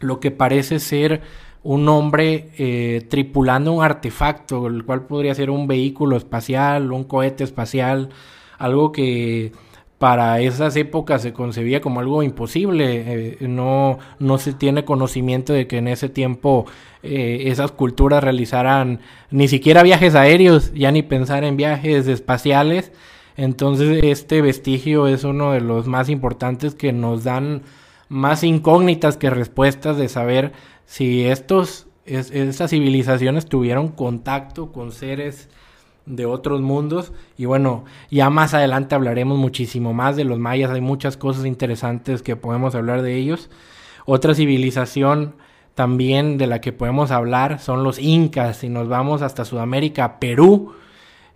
lo 0.00 0.20
que 0.20 0.30
parece 0.32 0.80
ser 0.80 1.22
un 1.68 1.86
hombre 1.90 2.48
eh, 2.56 3.04
tripulando 3.10 3.74
un 3.74 3.84
artefacto, 3.84 4.68
el 4.68 4.86
cual 4.86 5.02
podría 5.02 5.34
ser 5.34 5.50
un 5.50 5.66
vehículo 5.66 6.16
espacial, 6.16 6.92
un 6.92 7.04
cohete 7.04 7.44
espacial, 7.44 8.08
algo 8.56 8.90
que 8.90 9.52
para 9.98 10.40
esas 10.40 10.76
épocas 10.76 11.20
se 11.20 11.34
concebía 11.34 11.82
como 11.82 12.00
algo 12.00 12.22
imposible. 12.22 13.02
Eh, 13.06 13.36
no, 13.40 13.98
no 14.18 14.38
se 14.38 14.54
tiene 14.54 14.86
conocimiento 14.86 15.52
de 15.52 15.66
que 15.66 15.76
en 15.76 15.88
ese 15.88 16.08
tiempo 16.08 16.64
eh, 17.02 17.42
esas 17.48 17.70
culturas 17.70 18.24
realizaran 18.24 19.00
ni 19.30 19.46
siquiera 19.46 19.82
viajes 19.82 20.14
aéreos, 20.14 20.72
ya 20.72 20.90
ni 20.90 21.02
pensar 21.02 21.44
en 21.44 21.58
viajes 21.58 22.08
espaciales. 22.08 22.92
Entonces 23.36 24.02
este 24.04 24.40
vestigio 24.40 25.06
es 25.06 25.22
uno 25.22 25.52
de 25.52 25.60
los 25.60 25.86
más 25.86 26.08
importantes 26.08 26.74
que 26.74 26.94
nos 26.94 27.24
dan 27.24 27.60
más 28.08 28.42
incógnitas 28.42 29.18
que 29.18 29.28
respuestas 29.28 29.98
de 29.98 30.08
saber 30.08 30.54
si 30.88 31.26
estos, 31.26 31.86
estas 32.06 32.70
civilizaciones 32.70 33.44
tuvieron 33.44 33.88
contacto 33.88 34.72
con 34.72 34.90
seres 34.90 35.50
de 36.06 36.24
otros 36.24 36.62
mundos. 36.62 37.12
Y 37.36 37.44
bueno, 37.44 37.84
ya 38.10 38.30
más 38.30 38.54
adelante 38.54 38.94
hablaremos 38.94 39.36
muchísimo 39.36 39.92
más 39.92 40.16
de 40.16 40.24
los 40.24 40.38
mayas. 40.38 40.70
Hay 40.70 40.80
muchas 40.80 41.18
cosas 41.18 41.44
interesantes 41.44 42.22
que 42.22 42.36
podemos 42.36 42.74
hablar 42.74 43.02
de 43.02 43.16
ellos. 43.16 43.50
Otra 44.06 44.34
civilización 44.34 45.34
también 45.74 46.38
de 46.38 46.46
la 46.46 46.62
que 46.62 46.72
podemos 46.72 47.10
hablar 47.10 47.60
son 47.60 47.84
los 47.84 47.98
incas. 47.98 48.56
Si 48.56 48.70
nos 48.70 48.88
vamos 48.88 49.20
hasta 49.20 49.44
Sudamérica, 49.44 50.18
Perú, 50.18 50.72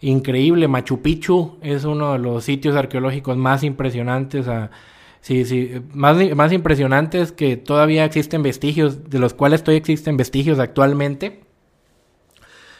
increíble. 0.00 0.66
Machu 0.66 1.02
Picchu 1.02 1.58
es 1.60 1.84
uno 1.84 2.14
de 2.14 2.20
los 2.20 2.44
sitios 2.44 2.74
arqueológicos 2.74 3.36
más 3.36 3.64
impresionantes 3.64 4.48
a, 4.48 4.70
Sí, 5.22 5.44
sí. 5.44 5.70
Más, 5.94 6.16
más 6.34 6.52
impresionante 6.52 7.20
es 7.20 7.30
que 7.30 7.56
todavía 7.56 8.04
existen 8.04 8.42
vestigios, 8.42 9.08
de 9.08 9.20
los 9.20 9.34
cuales 9.34 9.62
todavía 9.62 9.78
existen 9.78 10.16
vestigios 10.16 10.58
actualmente. 10.58 11.44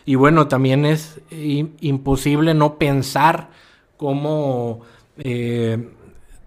Y 0.04 0.16
bueno, 0.16 0.48
también 0.48 0.84
es 0.84 1.20
imposible 1.30 2.54
no 2.54 2.78
pensar 2.78 3.50
cómo 3.96 4.80
eh, 5.18 5.88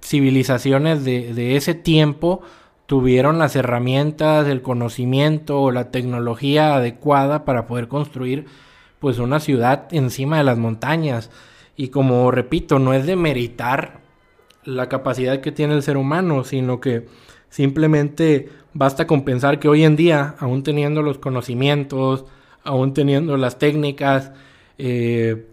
civilizaciones 0.02 1.06
de, 1.06 1.34
de, 1.34 1.56
ese 1.56 1.74
tiempo 1.74 2.42
tuvieron 2.88 3.40
las 3.40 3.56
herramientas, 3.56 4.48
el 4.48 4.62
conocimiento 4.62 5.62
o 5.62 5.72
la 5.72 5.92
tecnología 5.92 6.76
adecuada 6.76 7.46
para 7.46 7.68
poder 7.68 7.88
construir 7.88 8.48
pues 9.00 9.18
una 9.20 9.40
ciudad 9.40 9.88
encima 9.92 10.40
de 10.40 10.44
las 10.44 10.58
montañas. 10.58 11.32
Y 11.78 11.88
como 11.88 12.30
repito, 12.32 12.80
no 12.80 12.94
es 12.94 13.06
de 13.06 13.16
meritar 13.16 14.05
la 14.66 14.90
capacidad 14.90 15.40
que 15.42 15.52
tiene 15.52 15.76
el 15.76 15.84
ser 15.84 15.98
humano, 15.98 16.44
sino 16.44 16.80
que 16.80 17.06
simplemente 17.50 18.50
basta 18.74 19.08
con 19.08 19.24
pensar 19.24 19.60
que 19.60 19.70
hoy 19.70 19.84
en 19.84 19.96
día, 19.96 20.36
aún 20.40 20.64
teniendo 20.64 21.02
los 21.02 21.20
conocimientos, 21.20 22.26
aún 22.64 22.94
teniendo 22.94 23.38
las 23.38 23.58
técnicas, 23.58 24.32
eh, 24.78 25.48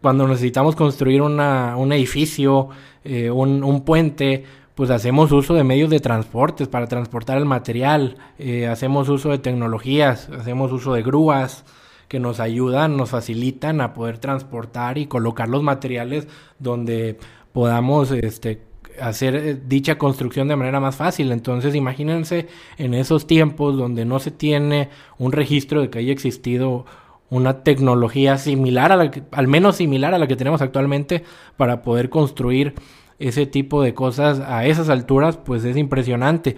cuando 0.00 0.26
necesitamos 0.28 0.76
construir 0.76 1.22
una, 1.22 1.76
un 1.76 1.92
edificio, 1.92 2.68
eh, 3.04 3.30
un, 3.30 3.82
puente, 3.84 4.44
pues 4.74 4.90
hacemos 4.90 5.32
uso 5.32 5.54
de 5.54 5.64
medios 5.64 5.90
de 5.90 6.00
transportes 6.00 6.68
para 6.68 6.86
transportar 6.86 7.38
el 7.38 7.44
material, 7.44 8.16
eh, 8.38 8.66
hacemos 8.66 9.08
uso 9.08 9.30
de 9.30 9.38
tecnologías, 9.38 10.28
hacemos 10.30 10.72
uso 10.72 10.94
de 10.94 11.02
grúas 11.02 11.64
que 12.10 12.18
nos 12.18 12.40
ayudan, 12.40 12.96
nos 12.96 13.10
facilitan 13.10 13.80
a 13.80 13.94
poder 13.94 14.18
transportar 14.18 14.98
y 14.98 15.06
colocar 15.06 15.48
los 15.48 15.62
materiales 15.62 16.26
donde 16.58 17.16
podamos 17.52 18.10
este, 18.10 18.62
hacer 19.00 19.36
eh, 19.36 19.56
dicha 19.64 19.96
construcción 19.96 20.48
de 20.48 20.56
manera 20.56 20.80
más 20.80 20.96
fácil. 20.96 21.30
Entonces, 21.30 21.76
imagínense 21.76 22.48
en 22.78 22.94
esos 22.94 23.28
tiempos 23.28 23.76
donde 23.76 24.04
no 24.06 24.18
se 24.18 24.32
tiene 24.32 24.88
un 25.18 25.30
registro 25.30 25.82
de 25.82 25.88
que 25.88 26.00
haya 26.00 26.12
existido 26.12 26.84
una 27.28 27.62
tecnología 27.62 28.38
similar 28.38 28.90
a 28.90 28.96
la 28.96 29.12
que, 29.12 29.22
al 29.30 29.46
menos 29.46 29.76
similar 29.76 30.12
a 30.12 30.18
la 30.18 30.26
que 30.26 30.34
tenemos 30.34 30.62
actualmente 30.62 31.22
para 31.56 31.82
poder 31.82 32.10
construir 32.10 32.74
ese 33.20 33.46
tipo 33.46 33.84
de 33.84 33.94
cosas 33.94 34.40
a 34.40 34.66
esas 34.66 34.88
alturas, 34.88 35.36
pues 35.36 35.62
es 35.62 35.76
impresionante. 35.76 36.56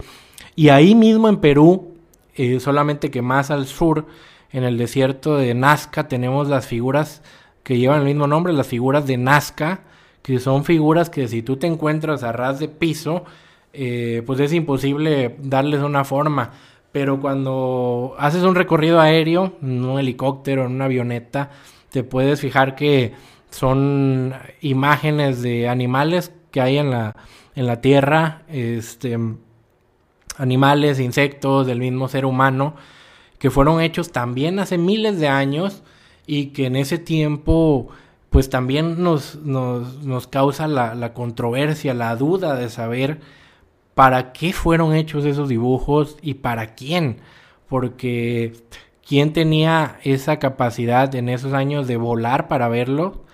Y 0.56 0.71
ahí 0.71 0.94
mismo 0.94 1.28
en 1.28 1.37
Perú, 1.37 1.92
eh, 2.37 2.59
solamente 2.59 3.11
que 3.11 3.21
más 3.21 3.50
al 3.50 3.66
sur, 3.66 4.06
en 4.52 4.64
el 4.64 4.78
desierto 4.78 5.37
de 5.37 5.54
Nazca, 5.54 6.09
tenemos 6.09 6.49
las 6.49 6.66
figuras 6.66 7.23
que 7.62 7.78
llevan 7.78 8.00
el 8.00 8.06
mismo 8.06 8.26
nombre, 8.26 8.52
las 8.52 8.66
figuras 8.66 9.06
de 9.06 9.16
Nazca, 9.16 9.80
que 10.23 10.38
son 10.38 10.64
figuras 10.64 11.11
que 11.11 11.28
si 11.28 11.42
tú 11.42 11.56
te 11.56 11.66
encuentras 11.66 12.23
a 12.23 12.32
ras 12.32 12.59
de 12.59 12.68
piso, 12.68 13.25
eh, 13.73 14.23
pues 14.26 14.40
es 14.40 14.52
imposible 14.52 15.37
darles 15.40 15.80
una 15.80 16.04
forma. 16.04 16.50
Pero 16.92 17.21
cuando 17.21 18.14
haces 18.18 18.42
un 18.42 18.54
recorrido 18.54 19.00
aéreo, 19.00 19.54
en 19.62 19.85
un 19.85 19.99
helicóptero, 19.99 20.66
en 20.66 20.73
una 20.73 20.85
avioneta, 20.85 21.50
te 21.90 22.04
puedes 22.04 22.40
fijar 22.40 22.75
que 22.75 23.14
son 23.50 24.35
imágenes 24.61 25.42
de 25.42 25.68
animales 25.68 26.32
que 26.50 26.61
hay 26.61 26.78
en 26.78 26.90
la, 26.90 27.16
en 27.54 27.66
la 27.66 27.80
tierra, 27.80 28.42
este, 28.49 29.18
animales, 30.37 31.00
insectos 31.00 31.66
del 31.66 31.80
mismo 31.80 32.09
ser 32.09 32.26
humano, 32.26 32.76
que 33.43 33.51
fueron 33.51 33.81
hechos 33.81 34.13
también 34.13 34.61
hace 34.61 34.79
miles 34.79 35.19
de 35.19 35.27
años 35.27 35.83
y 36.29 36.51
que 36.51 36.67
en 36.67 36.77
ese 36.77 36.97
tiempo 36.99 37.89
pues 38.31 38.49
también 38.49 39.03
nos, 39.03 39.35
nos, 39.35 40.29
causa 40.29 40.69
la, 40.69 40.95
la, 40.95 41.13
controversia, 41.13 41.93
la 41.93 42.15
duda 42.15 42.55
de 42.55 42.69
saber 42.69 43.19
para 43.97 44.33
qué 44.33 44.53
fueron 44.53 44.95
hechos 44.95 45.25
esos 45.25 45.49
dibujos 45.49 46.19
y 46.23 46.35
para 46.35 46.77
quién. 46.77 47.17
Porque 47.69 48.53
quién 49.05 49.33
tenía 49.33 49.99
esa 50.05 50.39
capacidad 50.39 51.13
en 51.13 51.29
esos 51.29 51.53
años 51.53 51.89
de 51.89 51.97
volar 51.97 52.47
para 52.47 52.69
verlo, 52.69 53.25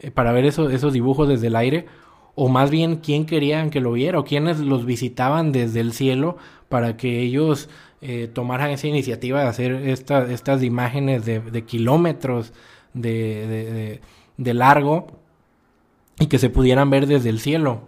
eh, 0.00 0.10
para 0.10 0.32
ver 0.32 0.44
esos, 0.44 0.70
esos 0.70 0.92
dibujos 0.92 1.28
desde 1.28 1.46
el 1.46 1.56
aire, 1.56 1.86
o 2.34 2.50
más 2.50 2.70
bien 2.70 2.96
quién 2.96 3.24
querían 3.24 3.70
que 3.70 3.80
lo 3.80 3.92
viera, 3.92 4.18
o 4.18 4.24
quiénes 4.24 4.58
los 4.58 4.84
visitaban 4.84 5.50
desde 5.50 5.80
el 5.80 5.94
cielo 5.94 6.36
para 6.68 6.98
que 6.98 7.20
ellos 7.22 7.70
eh, 8.08 8.28
tomaran 8.28 8.70
esa 8.70 8.86
iniciativa 8.86 9.42
de 9.42 9.48
hacer 9.48 9.72
estas 9.86 10.62
imágenes 10.62 11.24
de, 11.24 11.64
kilómetros 11.64 12.52
de, 12.94 14.00
de 14.36 14.54
largo 14.54 15.06
y 16.18 16.26
que 16.26 16.38
se 16.38 16.50
pudieran 16.50 16.90
ver 16.90 17.06
desde 17.06 17.30
el 17.30 17.40
cielo. 17.40 17.82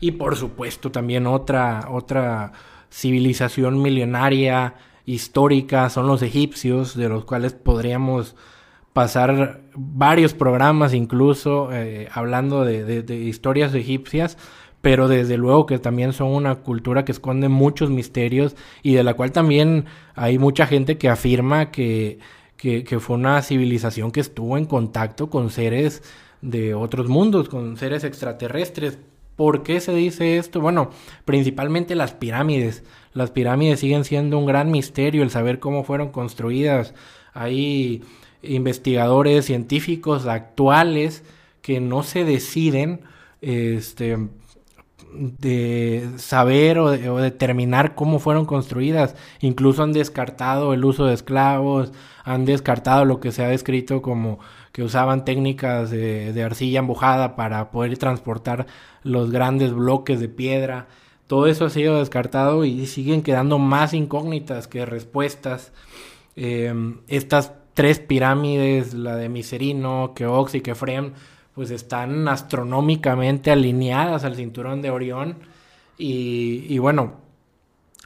Y 0.00 0.12
por 0.12 0.36
supuesto 0.36 0.90
también 0.90 1.26
otra, 1.26 1.88
otra 1.90 2.52
civilización 2.90 3.82
milenaria 3.82 4.74
histórica 5.06 5.88
son 5.90 6.06
los 6.06 6.22
egipcios, 6.22 6.96
de 6.96 7.08
los 7.08 7.24
cuales 7.24 7.52
podríamos 7.52 8.36
pasar 8.92 9.62
varios 9.74 10.34
programas 10.34 10.92
incluso 10.92 11.72
eh, 11.72 12.08
hablando 12.12 12.64
de, 12.64 13.14
historias 13.14 13.74
egipcias, 13.74 14.38
pero 14.80 15.08
desde 15.08 15.36
luego 15.36 15.66
que 15.66 15.78
también 15.78 16.12
son 16.12 16.28
una 16.28 16.56
cultura 16.56 17.04
que 17.04 17.12
esconde 17.12 17.48
muchos 17.48 17.90
misterios 17.90 18.56
y 18.82 18.94
de 18.94 19.02
la 19.02 19.14
cual 19.14 19.32
también 19.32 19.86
hay 20.14 20.38
mucha 20.38 20.66
gente 20.66 20.98
que 20.98 21.08
afirma 21.08 21.70
que 21.70 22.18
que, 22.58 22.98
fue 23.00 23.16
una 23.16 23.40
civilización 23.40 24.10
que 24.10 24.20
estuvo 24.20 24.58
en 24.58 24.66
contacto 24.66 25.30
con 25.30 25.50
seres 25.50 26.02
de 26.42 26.74
otros 26.74 27.08
mundos, 27.08 27.48
con 27.48 27.76
seres 27.76 28.04
extraterrestres. 28.04 28.98
¿Por 29.36 29.62
qué 29.62 29.80
se 29.80 29.94
dice 29.94 30.36
esto? 30.38 30.60
Bueno, 30.60 30.90
principalmente 31.24 31.94
las 31.94 32.12
pirámides. 32.12 32.82
Las 33.14 33.30
pirámides 33.30 33.80
siguen 33.80 34.04
siendo 34.04 34.38
un 34.38 34.46
gran 34.46 34.72
misterio 34.72 35.22
el 35.22 35.30
saber 35.30 35.60
cómo 35.60 35.84
fueron 35.84 36.10
construidas. 36.10 36.94
Hay 37.32 38.02
investigadores 38.42 39.44
científicos 39.44 40.26
actuales 40.26 41.22
que 41.62 41.80
no 41.80 42.02
se 42.02 42.24
deciden 42.24 43.02
este, 43.40 44.18
de 45.12 46.08
saber 46.16 46.78
o, 46.78 46.90
determinar 46.90 47.94
cómo 47.94 48.18
fueron 48.18 48.46
construidas. 48.46 49.14
Incluso 49.40 49.82
han 49.82 49.92
descartado 49.92 50.74
el 50.74 50.84
uso 50.84 51.06
de 51.06 51.14
esclavos, 51.14 51.92
han 52.24 52.44
descartado 52.44 53.04
lo 53.04 53.20
que 53.20 53.32
se 53.32 53.44
ha 53.44 53.48
descrito 53.48 54.02
como 54.02 54.38
que 54.72 54.82
usaban 54.82 55.24
técnicas 55.24 55.90
de, 55.90 56.42
arcilla 56.42 56.80
embujada 56.80 57.36
para 57.36 57.70
poder 57.70 57.96
transportar 57.98 58.66
los 59.02 59.30
grandes 59.30 59.72
bloques 59.72 60.20
de 60.20 60.28
piedra. 60.28 60.88
Todo 61.26 61.46
eso 61.46 61.66
ha 61.66 61.70
sido 61.70 61.98
descartado 61.98 62.64
y 62.64 62.86
siguen 62.86 63.22
quedando 63.22 63.58
más 63.58 63.92
incógnitas 63.94 64.68
que 64.68 64.86
respuestas. 64.86 65.72
Em, 66.36 66.98
estas 67.08 67.52
tres 67.74 67.98
pirámides, 67.98 68.94
la 68.94 69.16
de 69.16 69.28
Miserino, 69.28 70.12
Keops 70.14 70.54
y 70.54 70.60
Kefrem, 70.62 71.12
pues 71.58 71.72
están 71.72 72.28
astronómicamente 72.28 73.50
alineadas 73.50 74.22
al 74.22 74.36
cinturón 74.36 74.80
de 74.80 74.90
Orión. 74.90 75.38
Y, 75.98 76.78
bueno, 76.78 77.14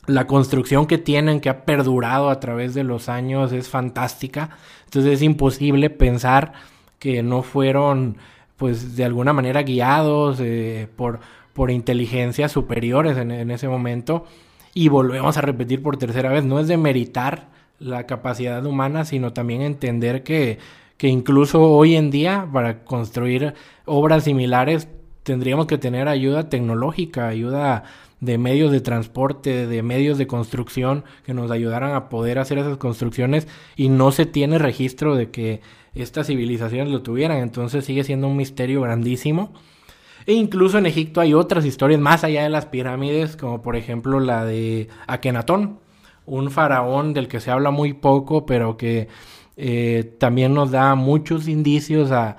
la 0.06 0.26
construcción 0.26 0.86
que 0.86 0.96
tienen, 0.96 1.38
que 1.38 1.50
ha 1.50 1.66
perdurado 1.66 2.30
a 2.30 2.40
través 2.40 2.72
de 2.72 2.82
los 2.82 3.10
años, 3.10 3.52
es 3.52 3.68
fantástica. 3.68 4.56
Entonces 4.86 5.12
es 5.12 5.22
imposible 5.22 5.90
pensar 5.90 6.54
que 6.98 7.22
no 7.22 7.42
fueron, 7.42 8.16
pues 8.56 8.96
de 8.96 9.04
alguna 9.04 9.34
manera 9.34 9.64
guiados 9.64 10.40
eh, 10.40 10.88
por, 10.96 11.20
por 11.52 11.70
inteligencias 11.70 12.52
superiores 12.52 13.18
en, 13.18 13.32
en, 13.32 13.50
ese 13.50 13.68
momento. 13.68 14.24
Y 14.72 14.88
volvemos 14.88 15.36
a 15.36 15.42
repetir 15.42 15.82
por 15.82 15.98
tercera 15.98 16.30
vez, 16.30 16.42
no 16.42 16.58
es 16.58 16.68
de 16.68 16.78
meritar 16.78 17.48
la 17.78 18.06
capacidad 18.06 18.64
humana, 18.64 19.04
sino 19.04 19.34
también 19.34 19.60
entender 19.60 20.22
que 20.22 20.58
que 21.02 21.08
incluso 21.08 21.60
hoy 21.60 21.96
en 21.96 22.12
día 22.12 22.48
para 22.52 22.84
construir 22.84 23.54
obras 23.86 24.22
similares 24.22 24.86
tendríamos 25.24 25.66
que 25.66 25.76
tener 25.76 26.06
ayuda 26.06 26.48
tecnológica, 26.48 27.26
ayuda 27.26 27.82
de 28.20 28.38
medios 28.38 28.70
de 28.70 28.80
transporte, 28.80 29.66
de 29.66 29.82
medios 29.82 30.16
de 30.16 30.28
construcción 30.28 31.02
que 31.26 31.34
nos 31.34 31.50
ayudaran 31.50 31.96
a 31.96 32.08
poder 32.08 32.38
hacer 32.38 32.58
esas 32.58 32.76
construcciones 32.76 33.48
y 33.74 33.88
no 33.88 34.12
se 34.12 34.26
tiene 34.26 34.58
registro 34.58 35.16
de 35.16 35.32
que 35.32 35.60
estas 35.92 36.28
civilizaciones 36.28 36.92
lo 36.92 37.02
tuvieran, 37.02 37.38
entonces 37.38 37.84
sigue 37.84 38.04
siendo 38.04 38.28
un 38.28 38.36
misterio 38.36 38.80
grandísimo. 38.80 39.52
E 40.24 40.34
incluso 40.34 40.78
en 40.78 40.86
Egipto 40.86 41.20
hay 41.20 41.34
otras 41.34 41.64
historias 41.64 42.00
más 42.00 42.22
allá 42.22 42.44
de 42.44 42.48
las 42.48 42.66
pirámides, 42.66 43.36
como 43.36 43.60
por 43.60 43.74
ejemplo 43.74 44.20
la 44.20 44.44
de 44.44 44.86
Akenatón, 45.08 45.80
un 46.26 46.52
faraón 46.52 47.12
del 47.12 47.26
que 47.26 47.40
se 47.40 47.50
habla 47.50 47.72
muy 47.72 47.92
poco, 47.92 48.46
pero 48.46 48.76
que 48.76 49.08
eh, 49.56 50.14
también 50.18 50.54
nos 50.54 50.70
da 50.70 50.94
muchos 50.94 51.48
indicios 51.48 52.10
a, 52.10 52.36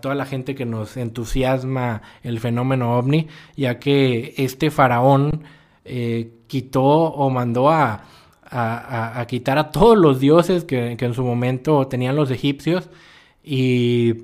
toda 0.00 0.14
la 0.14 0.24
gente 0.24 0.54
que 0.54 0.64
nos 0.64 0.96
entusiasma 0.96 2.00
el 2.22 2.40
fenómeno 2.40 2.96
ovni, 2.96 3.28
ya 3.54 3.78
que 3.78 4.32
este 4.38 4.70
faraón 4.70 5.44
eh, 5.84 6.30
quitó 6.46 6.82
o 6.82 7.28
mandó 7.28 7.68
a, 7.68 8.04
a, 8.54 9.26
quitar 9.26 9.58
a 9.58 9.70
todos 9.70 9.98
los 9.98 10.20
dioses 10.20 10.64
que, 10.64 10.96
en 10.98 11.14
su 11.14 11.24
momento 11.24 11.86
tenían 11.86 12.16
los 12.16 12.30
egipcios. 12.30 12.88
Y 13.42 14.14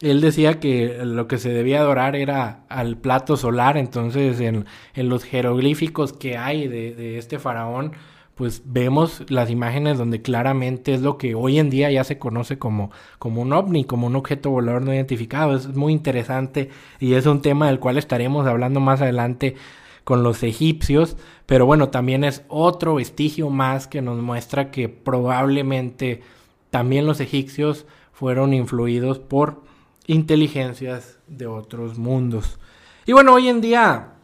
él 0.00 0.20
decía 0.20 0.60
que 0.60 1.00
lo 1.04 1.26
que 1.26 1.38
se 1.38 1.50
debía 1.50 1.80
adorar 1.80 2.14
era 2.14 2.64
al 2.68 2.96
plato 2.96 3.36
solar, 3.36 3.76
entonces 3.76 4.40
en, 4.40 4.66
los 4.94 5.24
jeroglíficos 5.24 6.12
que 6.12 6.36
hay 6.36 6.68
de, 6.68 6.94
de 6.94 7.18
este 7.18 7.38
faraón, 7.38 7.92
pues 8.40 8.62
vemos 8.64 9.22
las 9.28 9.50
imágenes 9.50 9.98
donde 9.98 10.22
claramente 10.22 10.94
es 10.94 11.02
lo 11.02 11.18
que 11.18 11.34
hoy 11.34 11.58
en 11.58 11.68
día 11.68 11.90
ya 11.90 12.04
se 12.04 12.18
conoce 12.18 12.58
como, 12.58 12.90
como 13.18 13.42
un 13.42 13.52
ovni, 13.52 13.84
como 13.84 14.06
un 14.06 14.16
objeto 14.16 14.48
volador 14.48 14.80
no 14.80 14.94
identificado. 14.94 15.54
Es 15.54 15.66
muy 15.76 15.92
interesante 15.92 16.70
y 17.00 17.12
es 17.12 17.26
un 17.26 17.42
tema 17.42 17.66
del 17.66 17.80
cual 17.80 17.98
estaremos 17.98 18.46
hablando 18.46 18.80
más 18.80 19.02
adelante 19.02 19.56
con 20.04 20.22
los 20.22 20.42
egipcios, 20.42 21.18
pero 21.44 21.66
bueno, 21.66 21.90
también 21.90 22.24
es 22.24 22.42
otro 22.48 22.94
vestigio 22.94 23.50
más 23.50 23.86
que 23.86 24.00
nos 24.00 24.22
muestra 24.22 24.70
que 24.70 24.88
probablemente 24.88 26.22
también 26.70 27.04
los 27.04 27.20
egipcios 27.20 27.84
fueron 28.14 28.54
influidos 28.54 29.18
por 29.18 29.60
inteligencias 30.06 31.18
de 31.26 31.46
otros 31.46 31.98
mundos. 31.98 32.58
Y 33.04 33.12
bueno, 33.12 33.34
hoy 33.34 33.48
en 33.48 33.60
día, 33.60 34.14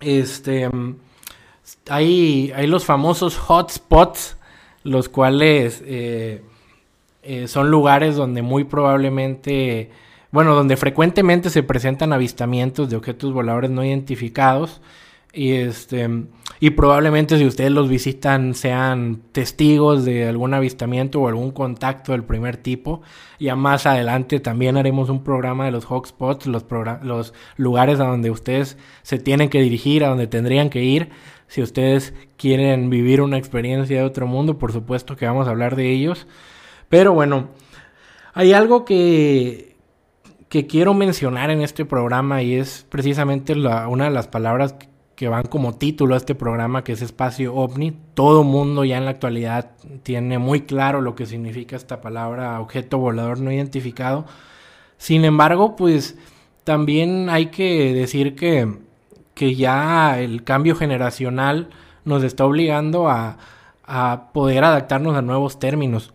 este, 0.00 0.70
hay, 1.88 2.52
hay 2.54 2.66
los 2.66 2.84
famosos 2.84 3.36
hotspots, 3.36 4.36
los 4.82 5.08
cuales 5.08 5.82
eh, 5.86 6.42
eh, 7.22 7.48
son 7.48 7.70
lugares 7.70 8.16
donde 8.16 8.42
muy 8.42 8.64
probablemente, 8.64 9.90
bueno, 10.30 10.54
donde 10.54 10.76
frecuentemente 10.76 11.50
se 11.50 11.62
presentan 11.62 12.12
avistamientos 12.12 12.90
de 12.90 12.96
objetos 12.96 13.32
voladores 13.32 13.70
no 13.70 13.84
identificados. 13.84 14.80
Y 15.32 15.52
este 15.52 16.08
y 16.60 16.70
probablemente 16.70 17.36
si 17.36 17.44
ustedes 17.44 17.72
los 17.72 17.88
visitan 17.88 18.54
sean 18.54 19.20
testigos 19.32 20.04
de 20.04 20.28
algún 20.28 20.54
avistamiento 20.54 21.20
o 21.20 21.28
algún 21.28 21.50
contacto 21.50 22.12
del 22.12 22.24
primer 22.24 22.56
tipo. 22.56 23.02
Ya 23.40 23.56
más 23.56 23.86
adelante 23.86 24.40
también 24.40 24.76
haremos 24.76 25.10
un 25.10 25.24
programa 25.24 25.64
de 25.66 25.72
los 25.72 25.84
hotspots, 25.90 26.46
los, 26.46 26.64
los 27.02 27.34
lugares 27.56 28.00
a 28.00 28.04
donde 28.04 28.30
ustedes 28.30 28.78
se 29.02 29.18
tienen 29.18 29.50
que 29.50 29.60
dirigir, 29.60 30.04
a 30.04 30.08
donde 30.08 30.26
tendrían 30.26 30.70
que 30.70 30.84
ir 30.84 31.10
si 31.54 31.62
ustedes 31.62 32.14
quieren 32.36 32.90
vivir 32.90 33.20
una 33.20 33.38
experiencia 33.38 33.98
de 33.98 34.02
otro 34.02 34.26
mundo, 34.26 34.58
por 34.58 34.72
supuesto 34.72 35.14
que 35.14 35.24
vamos 35.24 35.46
a 35.46 35.50
hablar 35.50 35.76
de 35.76 35.88
ellos. 35.88 36.26
Pero 36.88 37.12
bueno, 37.12 37.50
hay 38.32 38.52
algo 38.52 38.84
que, 38.84 39.76
que 40.48 40.66
quiero 40.66 40.94
mencionar 40.94 41.50
en 41.50 41.60
este 41.60 41.84
programa 41.84 42.42
y 42.42 42.56
es 42.56 42.88
precisamente 42.88 43.52
una 43.52 44.06
de 44.06 44.10
las 44.10 44.26
palabras 44.26 44.74
que 45.14 45.28
van 45.28 45.44
como 45.44 45.76
título 45.76 46.14
a 46.14 46.16
este 46.16 46.34
programa, 46.34 46.82
que 46.82 46.90
es 46.90 47.02
espacio 47.02 47.54
ovni. 47.54 47.96
Todo 48.14 48.42
mundo 48.42 48.84
ya 48.84 48.98
en 48.98 49.04
la 49.04 49.12
actualidad 49.12 49.70
tiene 50.02 50.38
muy 50.40 50.62
claro 50.62 51.02
lo 51.02 51.14
que 51.14 51.24
significa 51.24 51.76
esta 51.76 52.00
palabra 52.00 52.60
objeto 52.60 52.98
volador 52.98 53.38
no 53.38 53.52
identificado. 53.52 54.26
Sin 54.96 55.24
embargo, 55.24 55.76
pues 55.76 56.18
también 56.64 57.30
hay 57.30 57.46
que 57.52 57.94
decir 57.94 58.34
que 58.34 58.83
que 59.34 59.54
ya 59.54 60.20
el 60.20 60.44
cambio 60.44 60.76
generacional 60.76 61.68
nos 62.04 62.22
está 62.22 62.44
obligando 62.44 63.08
a, 63.08 63.38
poder 64.32 64.64
adaptarnos 64.64 65.14
a 65.14 65.22
nuevos 65.22 65.58
términos. 65.58 66.14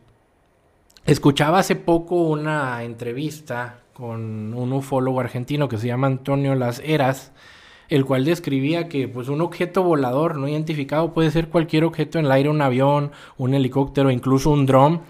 Escuchaba 1.06 1.60
hace 1.60 1.76
poco 1.76 2.16
una 2.16 2.84
entrevista 2.84 3.82
con 3.94 4.54
un 4.56 4.74
ufólogo 4.74 5.20
argentino 5.20 5.70
que 5.70 5.78
se 5.78 5.88
llama 5.88 6.08
Antonio 6.08 6.56
Las 6.56 6.80
Heras, 6.80 7.32
el 7.90 8.06
cual 8.06 8.26
describía 8.26 8.88
que 8.90 9.08
pues 9.08 9.30
un 9.30 9.42
objeto 9.42 9.84
volador 9.84 10.38
no 10.38 10.48
identificado 10.48 11.14
puede 11.14 11.30
ser 11.30 11.50
cualquier 11.50 11.84
objeto 11.84 12.18
en 12.18 12.26
el 12.26 12.32
aire, 12.32 12.50
un 12.50 12.62
avión, 12.62 13.12
un 13.38 13.54
helicóptero, 13.54 14.10
incluso 14.10 14.50
un 14.50 14.66
dron, 14.66 15.02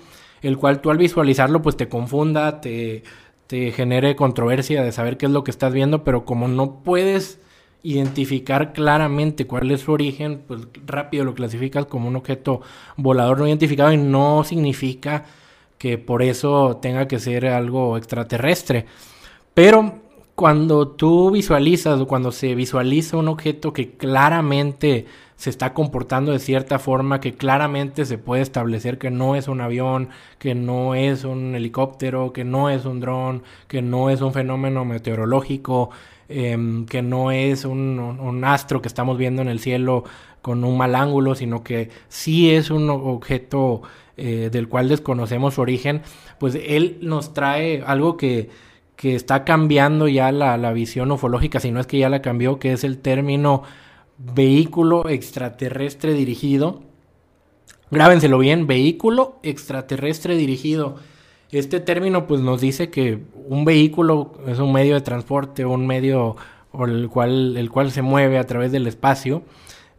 el 0.41 0.57
cual 0.57 0.81
tú 0.81 0.89
al 0.91 0.97
visualizarlo 0.97 1.61
pues 1.61 1.77
te 1.77 1.87
confunda, 1.87 2.59
te, 2.59 3.03
te 3.47 3.71
genere 3.71 4.15
controversia 4.17 4.83
de 4.83 4.91
saber 4.91 5.17
qué 5.17 5.27
es 5.27 5.31
lo 5.31 5.43
que 5.43 5.51
estás 5.51 5.73
viendo, 5.73 6.03
pero 6.03 6.25
como 6.25 6.47
no 6.49 6.83
puedes 6.83 7.39
identificar 7.83 8.73
claramente 8.73 9.47
cuál 9.47 9.71
es 9.71 9.81
su 9.81 9.91
origen, 9.91 10.43
pues 10.47 10.67
rápido 10.85 11.23
lo 11.23 11.33
clasificas 11.33 11.85
como 11.85 12.07
un 12.07 12.15
objeto 12.15 12.61
volador 12.97 13.39
no 13.39 13.47
identificado 13.47 13.91
y 13.93 13.97
no 13.97 14.43
significa 14.43 15.25
que 15.77 15.97
por 15.97 16.21
eso 16.21 16.77
tenga 16.81 17.07
que 17.07 17.19
ser 17.19 17.47
algo 17.47 17.97
extraterrestre. 17.97 18.85
Pero 19.53 20.01
cuando 20.35 20.87
tú 20.89 21.31
visualizas 21.31 21.99
o 21.99 22.07
cuando 22.07 22.31
se 22.31 22.55
visualiza 22.55 23.17
un 23.17 23.29
objeto 23.29 23.73
que 23.73 23.91
claramente 23.91 25.05
se 25.35 25.49
está 25.49 25.73
comportando 25.73 26.33
de 26.33 26.39
cierta 26.39 26.79
forma, 26.79 27.21
que 27.21 27.33
claramente 27.33 28.05
se 28.05 28.17
puede 28.17 28.41
establecer 28.41 28.97
que 28.97 29.09
no 29.09 29.35
es 29.35 29.47
un 29.47 29.61
avión, 29.61 30.09
que 30.37 30.53
no 30.53 30.95
es 30.95 31.23
un 31.23 31.55
helicóptero, 31.55 32.33
que 32.33 32.43
no 32.43 32.69
es 32.69 32.85
un 32.85 32.99
dron, 32.99 33.43
que 33.69 33.81
no 33.81 34.09
es 34.09 34.19
un 34.19 34.33
fenómeno 34.33 34.83
meteorológico, 34.83 35.91
Em, 36.31 36.85
que 36.85 37.01
no 37.01 37.31
es 37.31 37.65
un, 37.65 38.43
astro 38.45 38.83
que 38.83 38.87
estamos 38.87 39.17
viendo 39.17 39.41
en 39.41 39.47
el 39.47 39.59
cielo 39.59 40.03
con 40.43 40.63
un 40.63 40.77
mal 40.77 40.93
ángulo, 40.93 41.33
sino 41.33 41.63
que 41.63 41.89
sí 42.07 42.51
es 42.51 42.69
un 42.69 42.87
objeto 42.91 43.81
eh, 44.15 44.49
del 44.51 44.67
cual 44.69 44.89
desconocemos 44.89 45.55
su 45.55 45.61
origen, 45.61 46.03
pues 46.39 46.53
él 46.63 46.99
nos 47.01 47.33
trae 47.33 47.81
algo 47.83 48.15
que, 48.15 48.49
que 48.95 49.15
está 49.15 49.43
cambiando 49.43 50.07
ya 50.07 50.31
la, 50.31 50.55
la, 50.57 50.71
visión 50.71 51.11
ufológica, 51.11 51.59
si 51.59 51.71
no 51.71 51.79
es 51.79 51.87
que 51.87 51.97
ya 51.97 52.09
la 52.09 52.21
cambió, 52.21 52.59
que 52.59 52.73
es 52.73 52.83
el 52.83 52.99
término 52.99 53.63
vehículo 54.19 55.09
extraterrestre 55.09 56.13
dirigido. 56.13 56.83
Grábenselo 57.89 58.37
bien, 58.37 58.67
vehículo 58.67 59.39
extraterrestre 59.41 60.35
dirigido. 60.35 60.97
Este 61.51 61.79
término 61.79 62.27
pues 62.27 62.41
nos 62.41 62.61
dice 62.61 62.89
que 62.91 63.19
un 63.47 63.65
vehículo 63.65 64.33
es 64.47 64.59
un 64.59 64.71
medio 64.71 64.93
de 64.93 65.01
transporte, 65.01 65.65
un 65.65 65.87
medio 65.87 66.35
o 66.71 66.85
el 66.85 67.09
cual, 67.09 67.57
el 67.57 67.71
cual 67.71 67.91
se 67.91 68.03
mueve 68.03 68.37
a 68.37 68.45
través 68.45 68.71
del 68.71 68.85
espacio 68.85 69.43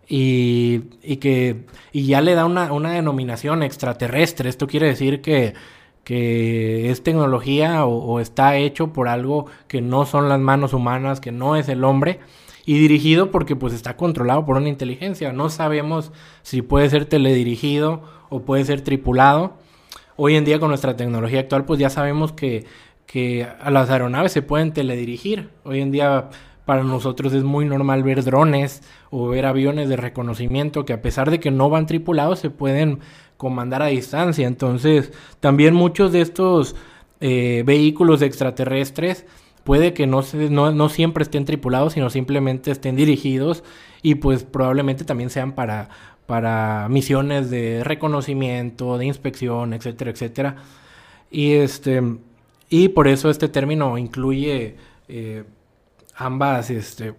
y, 0.09 0.83
y 1.03 1.17
que 1.17 1.67
y 1.93 2.07
ya 2.07 2.21
le 2.21 2.35
da 2.35 2.45
una, 2.45 2.73
una, 2.73 2.93
denominación 2.93 3.63
extraterrestre. 3.63 4.49
Esto 4.49 4.69
quiere 4.69 4.87
decir 4.87 5.23
que, 5.23 5.55
que 6.05 6.91
es 6.91 7.03
tecnología 7.03 7.85
o, 7.85 7.99
o, 7.99 8.21
está 8.21 8.57
hecho 8.57 8.93
por 8.93 9.09
algo 9.09 9.47
que 9.67 9.81
no 9.81 10.07
son 10.07 10.29
las 10.29 10.41
manos 10.41 10.73
humanas, 10.73 11.21
que 11.21 11.33
no 11.33 11.57
es 11.57 11.69
el 11.69 11.85
hombre 11.85 12.21
y 12.67 12.79
dirigido 12.79 13.31
porque 13.31 13.57
pues 13.57 13.73
está 13.73 13.97
controlado 13.97 14.45
por 14.45 14.57
una 14.57 14.69
inteligencia. 14.69 15.33
No 15.33 15.49
sabemos 15.49 16.13
si 16.43 16.63
puede 16.63 16.89
ser 16.91 17.07
teledirigido 17.07 18.03
o 18.29 18.43
puede 18.43 18.65
ser 18.65 18.83
tripulado. 18.83 19.59
Hoy 20.23 20.37
en 20.37 20.45
día 20.45 20.61
con 20.61 20.69
nuestra 20.69 20.97
tecnología 20.97 21.41
actual 21.41 21.65
pues 21.65 21.81
ya 21.81 21.89
sabemos 21.89 22.33
que, 22.33 22.67
que 23.07 23.45
a 23.59 23.71
las 23.71 23.89
aeronaves 23.89 24.33
se 24.33 24.43
pueden 24.43 24.75
teledirigir. 24.75 25.49
Hoy 25.65 25.81
en 25.81 25.91
día 25.91 26.29
para 26.67 26.83
nosotros 26.83 27.33
es 27.33 27.43
muy 27.43 27.65
normal 27.65 28.03
ver 28.03 28.23
drones 28.23 28.83
o 29.09 29.29
ver 29.29 29.47
aviones 29.47 29.89
de 29.89 29.97
reconocimiento 29.97 30.85
que 30.85 30.93
a 30.93 31.01
pesar 31.01 31.31
de 31.31 31.41
que 31.41 31.51
no 31.51 31.71
van 31.71 31.87
tripulados 31.87 32.39
se 32.39 32.51
pueden 32.51 32.99
comandar 33.39 33.81
a 33.81 33.87
distancia. 33.87 34.47
Entonces, 34.47 35.11
también 35.41 35.73
muchos 35.73 36.13
de 36.13 36.21
estos 36.21 36.77
eh, 37.23 37.63
vehículos 37.65 38.21
extraterrestres 38.21 39.25
puede 39.65 39.95
que 39.95 40.07
no, 40.07 40.23
no, 40.51 40.71
no, 40.71 40.89
siempre 40.91 41.23
estén 41.23 41.47
tripulados, 41.47 41.95
sino 41.95 42.11
simplemente 42.11 42.71
estén 42.71 42.95
dirigidos 42.95 43.65
y 44.03 44.17
pues 44.17 44.45
probablemente 44.45 45.05
también 45.05 45.31
sean 45.31 45.53
para, 45.53 45.89
para 46.31 46.87
misiones 46.89 47.51
de 47.51 47.83
reconocimiento, 47.83 48.99
de 48.99 49.07
inspección, 49.07 49.73
etcétera, 49.75 50.13
etcétera. 50.13 50.57
Y, 51.29 51.55
este, 51.55 52.01
y 52.69 52.91
por 52.91 53.09
eso 53.09 53.31
este 53.31 53.49
término 53.49 53.99
incluye... 53.99 54.77
Eh, 55.09 55.43
ambas, 56.21 56.71
este, 56.71 57.15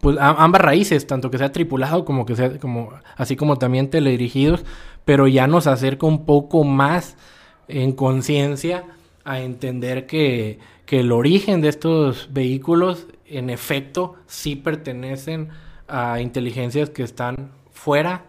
pues 0.00 0.18
ambas 0.20 0.60
raíces, 0.60 1.06
tanto 1.06 1.30
que 1.30 1.38
sea 1.38 1.50
tripulado 1.50 2.04
como 2.04 2.26
que 2.26 2.36
sea, 2.36 2.58
como, 2.58 2.92
así 3.16 3.36
como 3.36 3.56
también 3.56 3.88
teledirigidos, 3.88 4.64
pero 5.04 5.26
ya 5.26 5.46
nos 5.46 5.66
acerca 5.66 6.06
un 6.06 6.26
poco 6.26 6.62
más 6.62 7.16
en 7.66 7.92
conciencia 7.92 8.84
a 9.24 9.40
entender 9.40 10.06
que, 10.06 10.58
que 10.84 11.00
el 11.00 11.10
origen 11.10 11.62
de 11.62 11.68
estos 11.68 12.28
vehículos 12.32 13.06
en 13.26 13.48
efecto 13.48 14.16
sí 14.26 14.56
pertenecen 14.56 15.48
a 15.88 16.20
inteligencias 16.20 16.90
que 16.90 17.02
están 17.02 17.50
fuera 17.84 18.22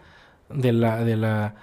de 0.50 0.74
la, 0.74 1.04
de 1.04 1.16
la, 1.16 1.56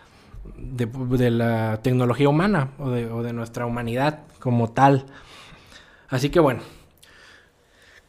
de, 0.57 1.31
la 1.31 1.81
tecnología 1.83 2.29
humana 2.29 2.71
o 2.79 2.91
de, 2.91 3.07
o 3.11 3.23
de 3.23 3.33
nuestra 3.33 3.67
humanidad 3.67 4.21
como 4.39 4.71
tal. 4.71 5.05
Así 6.09 6.31
que 6.31 6.41
bueno, 6.41 6.63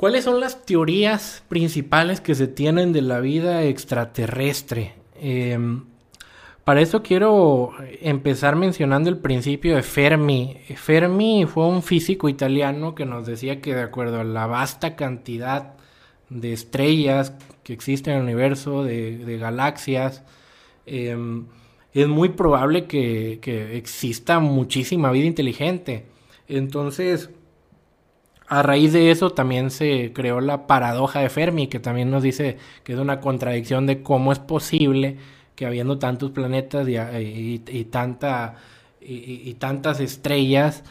¿Cuáles 0.03 0.25
son 0.25 0.41
las 0.41 0.65
teorías 0.65 1.43
principales 1.47 2.19
que 2.19 2.35
se 2.35 2.47
tienen 2.47 2.91
de 2.91 3.01
la 3.01 3.21
vida 3.21 3.63
extraterrestre? 3.63 4.95
Em, 5.15 5.85
para 6.65 6.81
eso 6.81 7.01
quiero 7.01 7.71
empezar 8.01 8.57
mencionando 8.57 9.09
el 9.09 9.17
principio 9.19 9.77
de 9.77 9.81
Fermi. 9.81 10.57
Fermi 10.75 11.45
fue 11.45 11.67
un 11.67 11.81
físico 11.81 12.27
italiano 12.27 12.95
que 12.95 13.05
nos 13.05 13.25
decía 13.25 13.61
que 13.61 13.75
de 13.75 13.83
acuerdo 13.83 14.19
a 14.19 14.25
la 14.25 14.45
vasta 14.45 14.97
cantidad 14.97 15.75
de 16.29 16.51
estrellas 16.51 17.33
que 17.63 17.73
existen 17.73 18.13
en 18.13 18.19
el 18.19 18.23
universo, 18.25 18.83
de, 18.83 19.37
galaxias, 19.39 20.23
em, 20.85 21.45
es 21.93 22.07
muy 22.07 22.29
probable 22.29 22.85
que, 22.85 23.39
que 23.41 23.77
exista 23.77 24.39
muchísima 24.39 25.11
vida 25.11 25.25
inteligente. 25.25 26.05
Entonces, 26.47 27.29
a 28.47 28.61
raíz 28.61 28.93
de 28.93 29.11
eso 29.11 29.31
también 29.31 29.71
se 29.71 30.11
creó 30.13 30.41
la 30.41 30.67
paradoja 30.67 31.21
de 31.21 31.29
Fermi, 31.29 31.67
que 31.67 31.79
también 31.79 32.11
nos 32.11 32.23
dice 32.23 32.57
que 32.83 32.93
es 32.93 32.99
una 32.99 33.19
contradicción 33.19 33.85
de 33.87 34.03
cómo 34.03 34.31
es 34.31 34.39
posible 34.39 35.17
que 35.55 35.65
habiendo 35.65 35.97
tantos 35.99 36.31
planetas 36.31 36.87
y, 36.87 37.85
tanta, 37.85 38.55
y, 39.01 39.53
tantas 39.55 39.99
estrellas 39.99 40.83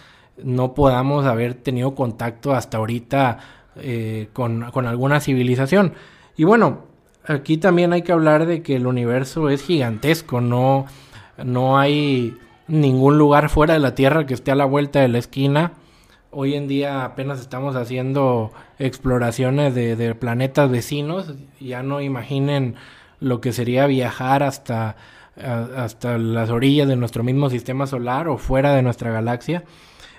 no 0.42 0.74
podamos 0.74 1.26
haber 1.26 1.54
tenido 1.54 1.94
contacto 1.94 2.52
hasta 2.52 2.78
ahorita 2.78 3.38
eh, 3.76 4.28
con, 4.32 4.70
con 4.70 4.86
alguna 4.86 5.20
civilización. 5.20 5.94
Y 6.42 6.44
bueno, 6.44 6.80
aquí 7.24 7.56
también 7.56 7.92
hay 7.92 8.02
que 8.02 8.10
hablar 8.10 8.46
de 8.46 8.64
que 8.64 8.74
el 8.74 8.88
universo 8.88 9.48
es 9.48 9.62
gigantesco, 9.62 10.40
no, 10.40 10.86
no 11.38 11.78
hay 11.78 12.36
ningún 12.66 13.16
lugar 13.16 13.48
fuera 13.48 13.74
de 13.74 13.78
la 13.78 13.94
Tierra 13.94 14.26
que 14.26 14.34
esté 14.34 14.50
a 14.50 14.56
la 14.56 14.64
vuelta 14.64 14.98
de 14.98 15.06
la 15.06 15.18
esquina 15.18 15.74
Hoy 16.32 16.54
en 16.54 16.66
día 16.66 17.04
apenas 17.04 17.38
estamos 17.38 17.76
haciendo 17.76 18.50
exploraciones 18.80 19.76
de, 19.76 20.16
planetas 20.16 20.68
vecinos. 20.68 21.32
Ya 21.60 21.84
no 21.84 22.00
imaginen 22.00 22.74
lo 23.20 23.40
que 23.40 23.52
sería 23.52 23.86
viajar 23.86 24.42
hasta, 24.42 24.96
hasta 25.36 26.18
las 26.18 26.50
orillas 26.50 26.88
de 26.88 26.96
nuestro 26.96 27.22
mismo 27.22 27.50
sistema 27.50 27.86
solar 27.86 28.26
o 28.26 28.36
fuera 28.36 28.74
de 28.74 28.82
nuestra 28.82 29.12
galaxia. 29.12 29.62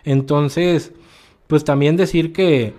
Entonces, 0.05 0.93
pues 1.47 1.65
también 1.65 1.97
decir 1.97 2.31
que 2.31 2.73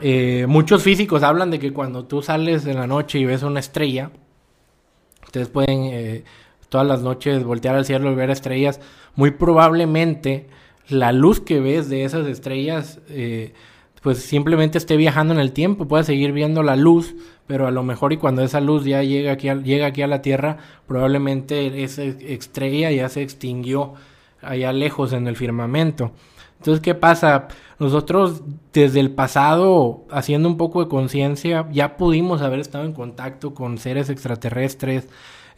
eh, 0.00 0.46
muchos 0.48 0.82
físicos 0.82 1.22
hablan 1.22 1.50
de 1.50 1.58
que 1.58 1.72
cuando 1.72 2.04
tú 2.04 2.22
sales 2.22 2.66
en 2.66 2.76
la 2.76 2.86
noche 2.86 3.18
y 3.18 3.24
ves 3.24 3.42
una 3.42 3.60
estrella, 3.60 4.10
ustedes 5.24 5.48
pueden 5.48 5.84
eh, 5.84 6.24
todas 6.68 6.86
las 6.86 7.02
noches 7.02 7.44
voltear 7.44 7.74
al 7.74 7.84
cielo 7.84 8.10
y 8.10 8.14
ver 8.14 8.30
estrellas, 8.30 8.80
muy 9.14 9.30
probablemente 9.30 10.48
la 10.88 11.12
luz 11.12 11.40
que 11.40 11.60
ves 11.60 11.88
de 11.88 12.04
esas 12.04 12.26
estrellas, 12.26 13.00
eh, 13.08 13.54
pues 14.02 14.18
simplemente 14.18 14.78
esté 14.78 14.96
viajando 14.96 15.34
en 15.34 15.40
el 15.40 15.52
tiempo, 15.52 15.88
puedes 15.88 16.06
seguir 16.06 16.32
viendo 16.32 16.62
la 16.62 16.76
luz, 16.76 17.16
pero 17.46 17.66
a 17.66 17.70
lo 17.70 17.82
mejor 17.82 18.12
y 18.12 18.18
cuando 18.18 18.42
esa 18.42 18.60
luz 18.60 18.84
ya 18.84 19.02
llega 19.02 19.32
aquí 19.32 19.48
llega 19.64 19.86
aquí 19.86 20.02
a 20.02 20.06
la 20.06 20.22
Tierra, 20.22 20.58
probablemente 20.86 21.82
esa 21.82 22.02
estrella 22.04 22.90
ya 22.92 23.08
se 23.08 23.22
extinguió 23.22 23.94
allá 24.42 24.72
lejos 24.72 25.12
en 25.12 25.26
el 25.26 25.36
firmamento. 25.36 26.12
Entonces, 26.58 26.82
¿qué 26.82 26.94
pasa? 26.94 27.48
Nosotros 27.78 28.42
desde 28.72 29.00
el 29.00 29.10
pasado, 29.10 30.04
haciendo 30.10 30.48
un 30.48 30.56
poco 30.56 30.82
de 30.82 30.88
conciencia, 30.88 31.68
ya 31.70 31.96
pudimos 31.96 32.42
haber 32.42 32.60
estado 32.60 32.84
en 32.84 32.92
contacto 32.92 33.54
con 33.54 33.78
seres 33.78 34.08
extraterrestres, 34.08 35.08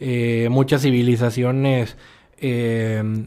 eh, 0.01 0.49
muchas 0.51 0.83
civilizaciones 0.83 1.97
eh, 2.41 3.27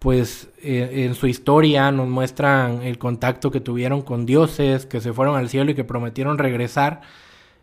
pues 0.00 0.48
eh, 0.62 1.04
en 1.06 1.14
su 1.14 1.26
historia 1.26 1.92
nos 1.92 2.08
muestran 2.08 2.82
el 2.82 2.98
contacto 2.98 3.50
que 3.50 3.60
tuvieron 3.60 4.00
con 4.02 4.24
dioses, 4.26 4.86
que 4.86 5.00
se 5.00 5.12
fueron 5.12 5.36
al 5.36 5.48
cielo 5.50 5.72
y 5.72 5.74
que 5.74 5.84
prometieron 5.84 6.38
regresar. 6.38 7.02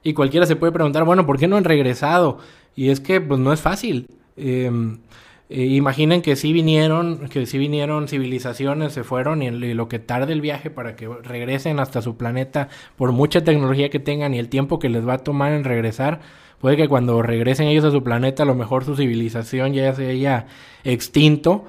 Y 0.04 0.14
cualquiera 0.14 0.46
se 0.46 0.56
puede 0.56 0.72
preguntar, 0.72 1.04
bueno, 1.04 1.26
¿por 1.26 1.40
qué 1.40 1.48
no 1.48 1.58
han 1.58 1.64
regresado? 1.64 2.38
Y 2.76 2.90
es 2.90 3.00
que 3.00 3.20
pues 3.22 3.40
no 3.40 3.52
es 3.52 3.62
fácil. 3.62 4.08
Eh, 5.50 5.66
imaginen 5.66 6.22
que 6.22 6.36
sí 6.36 6.52
vinieron, 6.52 7.30
que 7.30 7.46
sí 7.46 7.58
vinieron 7.58 8.10
civilizaciones, 8.10 8.92
se 8.94 9.04
fueron 9.04 9.42
y, 9.42 9.48
y, 9.48 9.74
lo 9.74 9.88
que 9.88 10.00
tarde 10.00 10.34
el 10.34 10.42
viaje 10.42 10.70
para 10.70 10.96
que 10.98 11.08
regresen 11.08 11.80
hasta 11.80 12.02
su 12.02 12.18
planeta, 12.18 12.68
por 12.98 13.14
mucha 13.14 13.44
tecnología 13.44 13.90
que 13.90 14.00
tengan 14.00 14.34
y 14.34 14.40
el 14.40 14.50
tiempo 14.50 14.78
que 14.78 14.90
les 14.90 15.08
va 15.08 15.14
a 15.14 15.18
tomar 15.20 15.54
en 15.54 15.64
regresar, 15.64 16.20
puede 16.60 16.76
que 16.76 16.90
cuando 16.90 17.22
regresen 17.22 17.68
ellos 17.68 17.86
a 17.86 17.92
su 17.92 18.04
planeta, 18.04 18.44
a 18.44 18.46
lo 18.46 18.56
mejor 18.56 18.84
su 18.84 18.96
civilización 18.96 19.74
ya 19.74 19.94
se 19.94 20.10
haya 20.10 20.48
extinto 20.84 21.66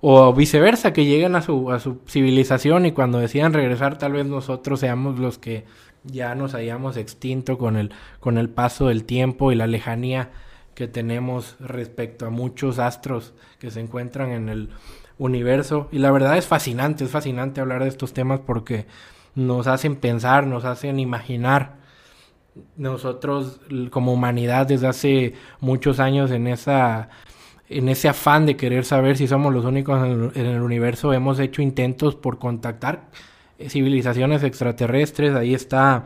o 0.00 0.32
viceversa, 0.32 0.92
que 0.92 1.04
lleguen 1.04 1.34
a 1.34 1.42
su, 1.42 1.72
a 1.72 1.80
su 1.80 1.98
civilización 2.06 2.86
y 2.86 2.92
cuando 2.92 3.18
decidan 3.18 3.52
regresar 3.52 3.98
tal 3.98 4.12
vez 4.12 4.26
nosotros 4.26 4.80
seamos 4.80 5.18
los 5.18 5.38
que 5.38 5.64
ya 6.04 6.36
nos 6.36 6.54
hayamos 6.54 6.96
extinto 6.96 7.58
con 7.58 7.76
el, 7.76 7.90
con 8.20 8.38
el 8.38 8.48
paso 8.48 8.86
del 8.86 9.04
tiempo 9.04 9.50
y 9.50 9.56
la 9.56 9.66
lejanía 9.66 10.30
que 10.76 10.86
tenemos 10.86 11.56
respecto 11.58 12.26
a 12.26 12.30
muchos 12.30 12.78
astros 12.78 13.32
que 13.58 13.70
se 13.70 13.80
encuentran 13.80 14.30
en 14.30 14.50
el 14.50 14.68
universo. 15.18 15.88
Y 15.90 15.98
la 15.98 16.10
verdad 16.10 16.36
es 16.36 16.46
fascinante, 16.46 17.04
es 17.04 17.10
fascinante 17.10 17.62
hablar 17.62 17.82
de 17.82 17.88
estos 17.88 18.12
temas 18.12 18.40
porque 18.40 18.86
nos 19.34 19.66
hacen 19.68 19.96
pensar, 19.96 20.46
nos 20.46 20.66
hacen 20.66 21.00
imaginar. 21.00 21.78
Nosotros 22.76 23.58
como 23.90 24.12
humanidad 24.12 24.66
desde 24.66 24.86
hace 24.86 25.34
muchos 25.60 25.98
años 25.98 26.30
en 26.30 26.46
esa 26.46 27.08
en 27.68 27.88
ese 27.88 28.08
afán 28.08 28.44
de 28.46 28.56
querer 28.56 28.84
saber 28.84 29.16
si 29.16 29.26
somos 29.26 29.52
los 29.52 29.64
únicos 29.64 29.98
en 30.36 30.46
el, 30.46 30.60
universo, 30.60 31.12
hemos 31.12 31.40
hecho 31.40 31.62
intentos 31.62 32.14
por 32.14 32.38
contactar 32.38 33.08
civilizaciones 33.58 34.42
extraterrestres. 34.42 35.34
Ahí 35.34 35.54
está 35.54 36.04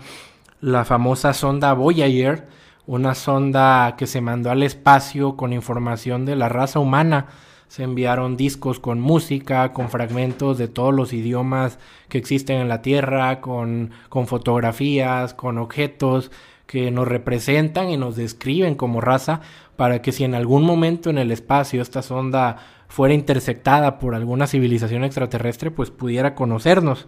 la 0.60 0.84
famosa 0.84 1.34
sonda 1.34 1.74
Voyager, 1.74 2.46
una 2.86 3.14
sonda 3.14 3.94
que 3.96 4.06
se 4.06 4.20
mandó 4.20 4.50
al 4.50 4.62
espacio 4.62 5.36
con 5.36 5.52
información 5.52 6.24
de 6.24 6.36
la 6.36 6.48
raza 6.48 6.78
humana. 6.78 7.26
Se 7.68 7.84
enviaron 7.84 8.36
discos 8.36 8.80
con 8.80 9.00
música, 9.00 9.72
con 9.72 9.90
fragmentos 9.90 10.58
de 10.58 10.68
todos 10.68 10.92
los 10.92 11.12
idiomas 11.12 11.78
que 12.08 12.18
existen 12.18 12.60
en 12.60 12.68
la 12.68 12.82
Tierra, 12.82 13.40
con, 13.40 13.92
con 14.08 14.26
fotografías, 14.26 15.34
con 15.34 15.58
objetos 15.58 16.30
que 16.66 16.90
nos 16.90 17.08
representan 17.08 17.90
y 17.90 17.96
nos 17.96 18.16
describen 18.16 18.76
como 18.76 19.00
raza 19.00 19.40
para 19.76 20.02
que 20.02 20.12
si 20.12 20.24
en 20.24 20.34
algún 20.34 20.62
momento 20.62 21.10
en 21.10 21.18
el 21.18 21.32
espacio 21.32 21.82
esta 21.82 22.02
sonda 22.02 22.58
fuera 22.86 23.14
interceptada 23.14 23.98
por 23.98 24.14
alguna 24.14 24.46
civilización 24.46 25.04
extraterrestre, 25.04 25.70
pues 25.70 25.90
pudiera 25.90 26.34
conocernos. 26.34 27.06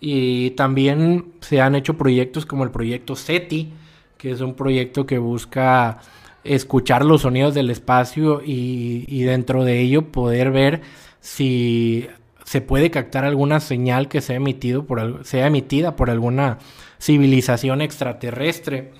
Y 0.00 0.50
también 0.50 1.32
se 1.40 1.60
han 1.60 1.74
hecho 1.74 1.96
proyectos 1.96 2.44
como 2.44 2.64
el 2.64 2.70
proyecto 2.70 3.14
SETI, 3.14 3.72
que 4.18 4.32
es 4.32 4.40
un 4.40 4.54
proyecto 4.54 5.06
que 5.06 5.18
busca 5.18 6.00
escuchar 6.44 7.04
los 7.04 7.22
sonidos 7.22 7.54
del 7.54 7.70
espacio 7.70 8.42
y, 8.44 9.22
dentro 9.22 9.64
de 9.64 9.80
ello 9.80 10.10
poder 10.10 10.50
ver 10.50 10.82
si 11.20 12.08
se 12.44 12.60
puede 12.60 12.90
captar 12.90 13.24
alguna 13.24 13.60
señal 13.60 14.08
que 14.08 14.20
sea, 14.20 14.36
emitido 14.36 14.84
por, 14.84 15.24
sea 15.24 15.46
emitida 15.46 15.96
por 15.96 16.10
alguna 16.10 16.58
civilización 17.00 17.80
extraterrestre. 17.80 18.92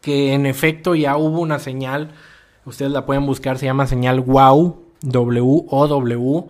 Que 0.00 0.34
en 0.34 0.44
efecto 0.44 0.94
ya 0.94 1.16
hubo 1.16 1.40
una 1.40 1.58
señal, 1.58 2.12
ustedes 2.66 2.92
la 2.92 3.06
pueden 3.06 3.24
buscar, 3.24 3.58
se 3.58 3.66
llama 3.66 3.86
señal 3.86 4.20
WOW, 4.20 4.82
W-O-W, 5.00 6.44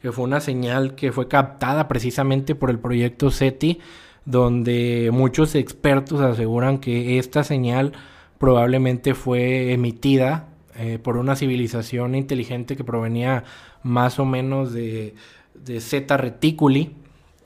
que 0.00 0.12
fue 0.12 0.24
una 0.24 0.40
señal 0.40 0.94
que 0.94 1.10
fue 1.10 1.26
captada 1.26 1.88
precisamente 1.88 2.54
por 2.54 2.70
el 2.70 2.78
proyecto 2.78 3.30
SETI, 3.30 3.80
donde 4.24 5.10
muchos 5.12 5.54
expertos 5.54 6.20
aseguran 6.20 6.78
que 6.78 7.18
esta 7.18 7.44
señal 7.44 7.92
probablemente 8.38 9.14
fue 9.14 9.72
emitida 9.72 10.48
eh, 10.76 10.98
por 11.02 11.16
una 11.16 11.36
civilización 11.36 12.14
inteligente 12.14 12.76
que 12.76 12.84
provenía 12.84 13.44
más 13.82 14.18
o 14.18 14.24
menos 14.24 14.72
de, 14.72 15.14
de 15.54 15.80
Zeta 15.80 16.16
Reticuli 16.16 16.94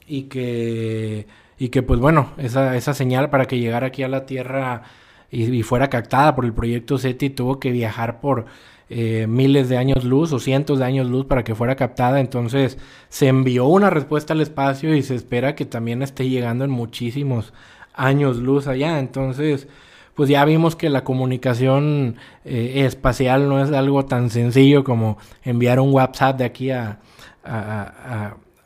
y 0.07 0.25
que, 0.25 1.27
y 1.59 1.69
que 1.69 1.83
pues 1.83 2.01
bueno, 2.01 2.33
esa, 2.39 2.77
esa 2.77 2.95
señal 2.95 3.31
para 3.31 3.47
que 3.47 3.59
llegara 3.59 3.89
aquí 3.89 4.03
a 4.03 4.09
la 4.09 4.27
Tierra 4.27 4.83
y, 5.31 5.63
fuera 5.63 5.91
captada 5.91 6.35
por 6.35 6.45
el 6.45 6.53
proyecto 6.53 6.99
SETI 6.99 7.31
tuvo 7.31 7.59
que 7.59 7.73
viajar 7.73 8.21
por 8.21 8.47
eh, 8.89 9.27
miles 9.29 9.69
de 9.69 9.77
años 9.77 10.05
luz 10.05 10.33
o 10.33 10.39
cientos 10.39 10.79
de 10.79 10.85
años 10.85 11.09
luz 11.09 11.27
para 11.27 11.45
que 11.45 11.55
fuera 11.55 11.77
captada. 11.77 12.21
Entonces 12.21 12.79
se 13.09 13.29
envió 13.29 13.67
una 13.67 13.91
respuesta 13.91 14.33
al 14.33 14.41
espacio 14.41 14.95
y 14.95 15.03
se 15.03 15.15
espera 15.15 15.55
que 15.55 15.65
también 15.65 16.03
esté 16.03 16.29
llegando 16.29 16.65
en 16.65 16.71
muchísimos 16.71 17.53
años 17.95 18.37
luz 18.39 18.67
allá. 18.67 18.99
Entonces, 18.99 19.69
pues 20.15 20.29
ya 20.29 20.45
vimos 20.45 20.77
que 20.77 20.89
la 20.89 21.05
comunicación 21.05 22.17
eh, 22.45 22.85
espacial 22.87 23.49
no 23.49 23.63
es 23.63 23.73
algo 23.73 24.07
tan 24.07 24.31
sencillo 24.31 24.85
como 24.85 25.19
enviar 25.45 25.81
un 25.81 25.93
WhatsApp 25.93 26.39
de 26.39 26.45
aquí 26.45 26.71
a, 26.71 27.01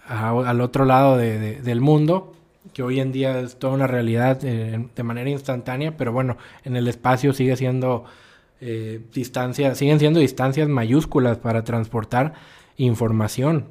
al 0.07 0.61
otro 0.61 0.85
lado 0.85 1.17
del 1.17 1.81
mundo 1.81 2.35
que 2.73 2.83
hoy 2.83 3.01
en 3.01 3.13
día 3.13 3.41
es 3.41 3.59
toda 3.59 3.75
una 3.75 3.87
realidad 3.87 4.39
eh, 4.45 4.89
de 4.95 5.03
manera 5.03 5.31
instantánea, 5.31 5.97
pero 5.97 6.13
bueno, 6.13 6.37
en 6.65 6.77
el 6.77 6.89
espacio 6.89 7.33
sigue 7.33 7.57
siendo 7.57 8.05
eh, 8.61 9.01
distancias, 9.13 9.79
siguen 9.79 9.99
siendo 9.99 10.21
distancias 10.21 10.69
mayúsculas 10.69 11.39
para 11.39 11.65
transportar 11.65 12.35
información. 12.77 13.67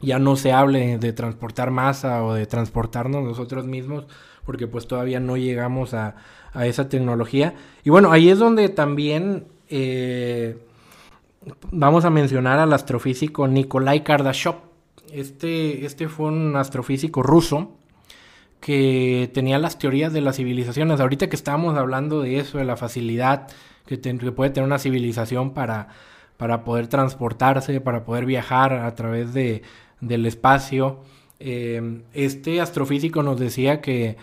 Ya 0.00 0.18
no 0.18 0.36
se 0.36 0.52
hable 0.52 0.98
de 0.98 1.12
transportar 1.12 1.70
masa 1.70 2.24
o 2.24 2.34
de 2.34 2.46
transportarnos 2.46 3.22
nosotros 3.22 3.66
mismos, 3.66 4.06
porque 4.44 4.66
pues 4.66 4.86
todavía 4.86 5.20
no 5.20 5.36
llegamos 5.36 5.94
a, 5.94 6.16
esa 6.62 6.88
tecnología. 6.88 7.54
Y 7.84 7.90
bueno, 7.90 8.10
ahí 8.10 8.28
es 8.28 8.38
donde 8.38 8.68
también 8.70 9.46
eh, 9.68 10.58
vamos 11.70 12.04
a 12.04 12.10
mencionar 12.10 12.58
al 12.58 12.72
astrofísico 12.72 13.46
Nikolai 13.46 14.02
Kardashev 14.02 14.70
este, 15.12 15.84
este 15.84 16.08
fue 16.08 16.28
un 16.28 16.56
astrofísico 16.56 17.22
ruso 17.22 17.76
que 18.60 19.30
tenía 19.32 19.58
las 19.58 19.78
teorías 19.78 20.12
de 20.12 20.20
las 20.20 20.36
civilizaciones. 20.36 21.00
Ahorita 21.00 21.28
que 21.28 21.36
estábamos 21.36 21.76
hablando 21.76 22.20
de 22.20 22.38
eso, 22.38 22.58
de 22.58 22.64
la 22.64 22.76
facilidad 22.76 23.48
que, 23.86 23.96
puede 24.32 24.50
tener 24.50 24.66
una 24.66 24.78
civilización 24.78 25.52
para, 25.52 25.88
para 26.36 26.62
poder 26.62 26.86
transportarse, 26.86 27.80
para 27.80 28.04
poder 28.04 28.26
viajar 28.26 28.74
a 28.74 28.94
través 28.94 29.32
de, 29.32 29.62
del 30.00 30.26
espacio, 30.26 31.00
eh, 31.40 32.02
este 32.12 32.60
astrofísico 32.60 33.22
nos 33.22 33.40
decía 33.40 33.80
que, 33.80 34.16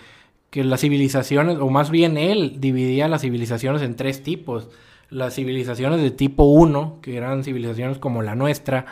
que 0.51 0.63
las 0.63 0.81
civilizaciones, 0.81 1.57
o 1.57 1.69
más 1.69 1.89
bien 1.89 2.17
él 2.17 2.57
dividía 2.59 3.07
las 3.07 3.21
civilizaciones 3.21 3.81
en 3.81 3.95
tres 3.95 4.23
tipos. 4.23 4.69
Las 5.09 5.35
civilizaciones 5.35 6.01
de 6.01 6.11
tipo 6.11 6.43
1, 6.43 6.99
que 7.01 7.17
eran 7.17 7.43
civilizaciones 7.43 7.97
como 7.97 8.21
la 8.21 8.35
nuestra, 8.35 8.85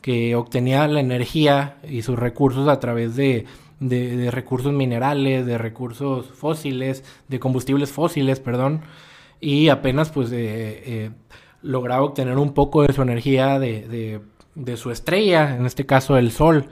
que 0.00 0.36
obtenía 0.36 0.86
la 0.86 1.00
energía 1.00 1.76
y 1.88 2.02
sus 2.02 2.18
recursos 2.18 2.68
a 2.68 2.78
través 2.78 3.16
de, 3.16 3.46
recursos 4.30 4.72
minerales, 4.72 5.46
de 5.46 5.58
recursos 5.58 6.26
fósiles, 6.26 7.04
de 7.28 7.40
combustibles 7.40 7.90
fósiles, 7.90 8.40
perdón, 8.40 8.82
y 9.40 9.68
apenas 9.68 10.10
pues 10.10 10.30
eh, 10.32 11.10
lograba 11.62 12.02
obtener 12.02 12.38
un 12.38 12.52
poco 12.54 12.82
de 12.82 12.92
su 12.92 13.02
energía 13.02 13.58
de, 13.58 14.20
de, 14.54 14.76
su 14.76 14.90
estrella, 14.90 15.56
en 15.56 15.66
este 15.66 15.86
caso 15.86 16.16
el 16.16 16.30
Sol. 16.30 16.68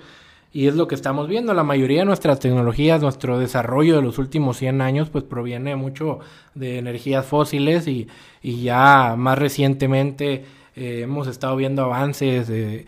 Y 0.52 0.66
es 0.66 0.74
lo 0.74 0.88
que 0.88 0.96
estamos 0.96 1.28
viendo, 1.28 1.54
la 1.54 1.62
mayoría 1.62 2.00
de 2.00 2.06
nuestras 2.06 2.40
tecnologías, 2.40 3.00
nuestro 3.00 3.38
desarrollo 3.38 3.96
de 3.96 4.02
los 4.02 4.18
últimos 4.18 4.56
100 4.56 4.80
años, 4.80 5.08
pues 5.08 5.22
proviene 5.22 5.76
mucho 5.76 6.18
de 6.54 6.78
energías 6.78 7.24
fósiles 7.24 7.86
y, 7.86 8.08
y 8.42 8.62
ya 8.62 9.14
más 9.16 9.38
recientemente 9.38 10.44
eh, 10.74 11.02
hemos 11.02 11.28
estado 11.28 11.54
viendo 11.54 11.84
avances 11.84 12.48
de 12.48 12.86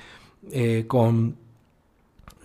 eh, 0.50 0.84
con 0.88 1.36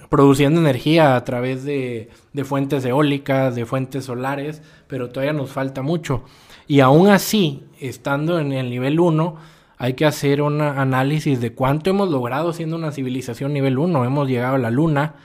produciendo 0.09 0.59
energía 0.61 1.15
a 1.15 1.23
través 1.23 1.63
de, 1.63 2.09
fuentes 2.43 2.85
eólicas, 2.85 3.55
de 3.55 3.65
fuentes 3.65 4.05
solares, 4.05 4.61
pero 4.87 5.09
todavía 5.09 5.33
nos 5.33 5.51
falta 5.51 5.81
mucho. 5.81 6.23
Y 6.67 6.79
aún 6.79 7.07
así, 7.09 7.63
estando 7.79 8.39
en 8.39 8.53
el 8.53 8.69
nivel 8.69 8.99
1, 8.99 9.35
hay 9.77 9.93
que 9.93 10.05
hacer 10.05 10.41
un 10.41 10.61
análisis 10.61 11.39
de 11.39 11.53
cuánto 11.53 11.89
hemos 11.89 12.09
logrado 12.09 12.53
siendo 12.53 12.75
una 12.75 12.91
civilización 12.91 13.53
nivel 13.53 13.77
1. 13.77 14.05
Hemos 14.05 14.27
llegado 14.27 14.55
a 14.55 14.59
la 14.59 14.71
luna, 14.71 15.15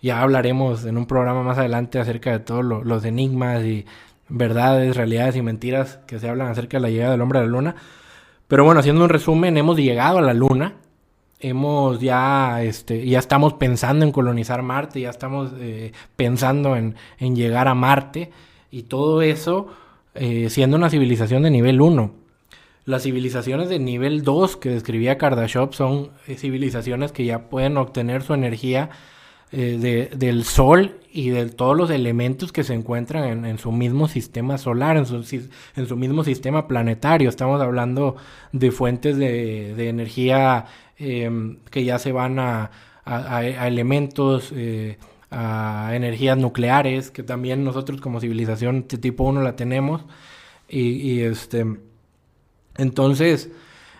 ya 0.00 0.22
hablaremos 0.22 0.84
en 0.86 0.96
un 0.96 1.06
programa 1.06 1.42
más 1.42 1.58
adelante 1.58 1.98
acerca 1.98 2.32
de 2.32 2.40
todos 2.40 2.64
los 2.64 3.04
enigmas 3.04 3.64
y 3.64 3.84
verdades, 4.28 4.96
realidades 4.96 5.36
y 5.36 5.42
mentiras 5.42 5.98
que 6.06 6.18
se 6.18 6.28
hablan 6.28 6.48
acerca 6.48 6.78
de 6.78 6.82
la 6.82 6.90
llegada 6.90 7.12
del 7.12 7.20
hombre 7.20 7.40
a 7.40 7.42
la 7.42 7.48
luna. 7.48 7.74
Pero 8.48 8.64
bueno, 8.64 8.80
haciendo 8.80 9.04
un 9.04 9.10
resumen, 9.10 9.56
hemos 9.56 9.76
llegado 9.76 10.18
a 10.18 10.22
la 10.22 10.34
luna, 10.34 10.74
hemos 11.40 12.00
ya, 12.00 12.62
este, 12.62 13.06
ya 13.06 13.18
estamos 13.18 13.54
pensando 13.54 14.04
en 14.04 14.12
colonizar 14.12 14.62
Marte, 14.62 15.00
ya 15.00 15.10
estamos 15.10 15.52
eh, 15.58 15.92
pensando 16.16 16.76
en, 16.76 16.94
llegar 17.18 17.68
a 17.68 17.74
Marte 17.74 18.30
y 18.70 18.84
todo 18.84 19.22
eso 19.22 19.68
eh, 20.14 20.48
siendo 20.50 20.76
una 20.76 20.90
civilización 20.90 21.42
de 21.42 21.50
nivel 21.50 21.80
1. 21.80 22.12
Las 22.84 23.02
civilizaciones 23.02 23.68
de 23.68 23.78
nivel 23.78 24.22
2 24.22 24.56
que 24.56 24.70
describía 24.70 25.18
Kardashev 25.18 25.72
son 25.72 26.10
eh, 26.26 26.36
civilizaciones 26.36 27.12
que 27.12 27.24
ya 27.24 27.48
pueden 27.48 27.76
obtener 27.76 28.22
su 28.22 28.34
energía 28.34 28.90
del 29.52 30.44
Sol 30.44 30.96
y 31.12 31.30
de 31.30 31.46
todos 31.46 31.76
los 31.76 31.90
elementos 31.90 32.52
que 32.52 32.62
se 32.62 32.72
encuentran 32.74 33.44
en, 33.44 33.58
su 33.58 33.72
mismo 33.72 34.06
sistema 34.06 34.58
solar, 34.58 34.96
en 34.96 35.06
su, 35.06 35.16
en 35.76 35.86
su, 35.88 35.96
mismo 35.96 36.22
sistema 36.22 36.68
planetario. 36.68 37.28
Estamos 37.28 37.60
hablando 37.60 38.16
de 38.52 38.70
fuentes 38.70 39.16
de, 39.16 39.74
de 39.74 39.88
energía 39.88 40.66
Em, 41.02 41.56
que 41.70 41.82
ya 41.82 41.98
se 41.98 42.12
van 42.12 42.38
a, 42.38 42.70
elementos, 43.66 44.52
eh, 44.54 44.98
a 45.30 45.92
energías 45.94 46.36
nucleares, 46.36 47.10
que 47.10 47.22
también 47.22 47.64
nosotros 47.64 48.02
como 48.02 48.20
civilización 48.20 48.86
de 48.86 48.98
tipo 48.98 49.24
1 49.24 49.40
la 49.40 49.56
tenemos. 49.56 50.02
Y, 50.68 51.20
este, 51.22 51.64
entonces, 52.76 53.50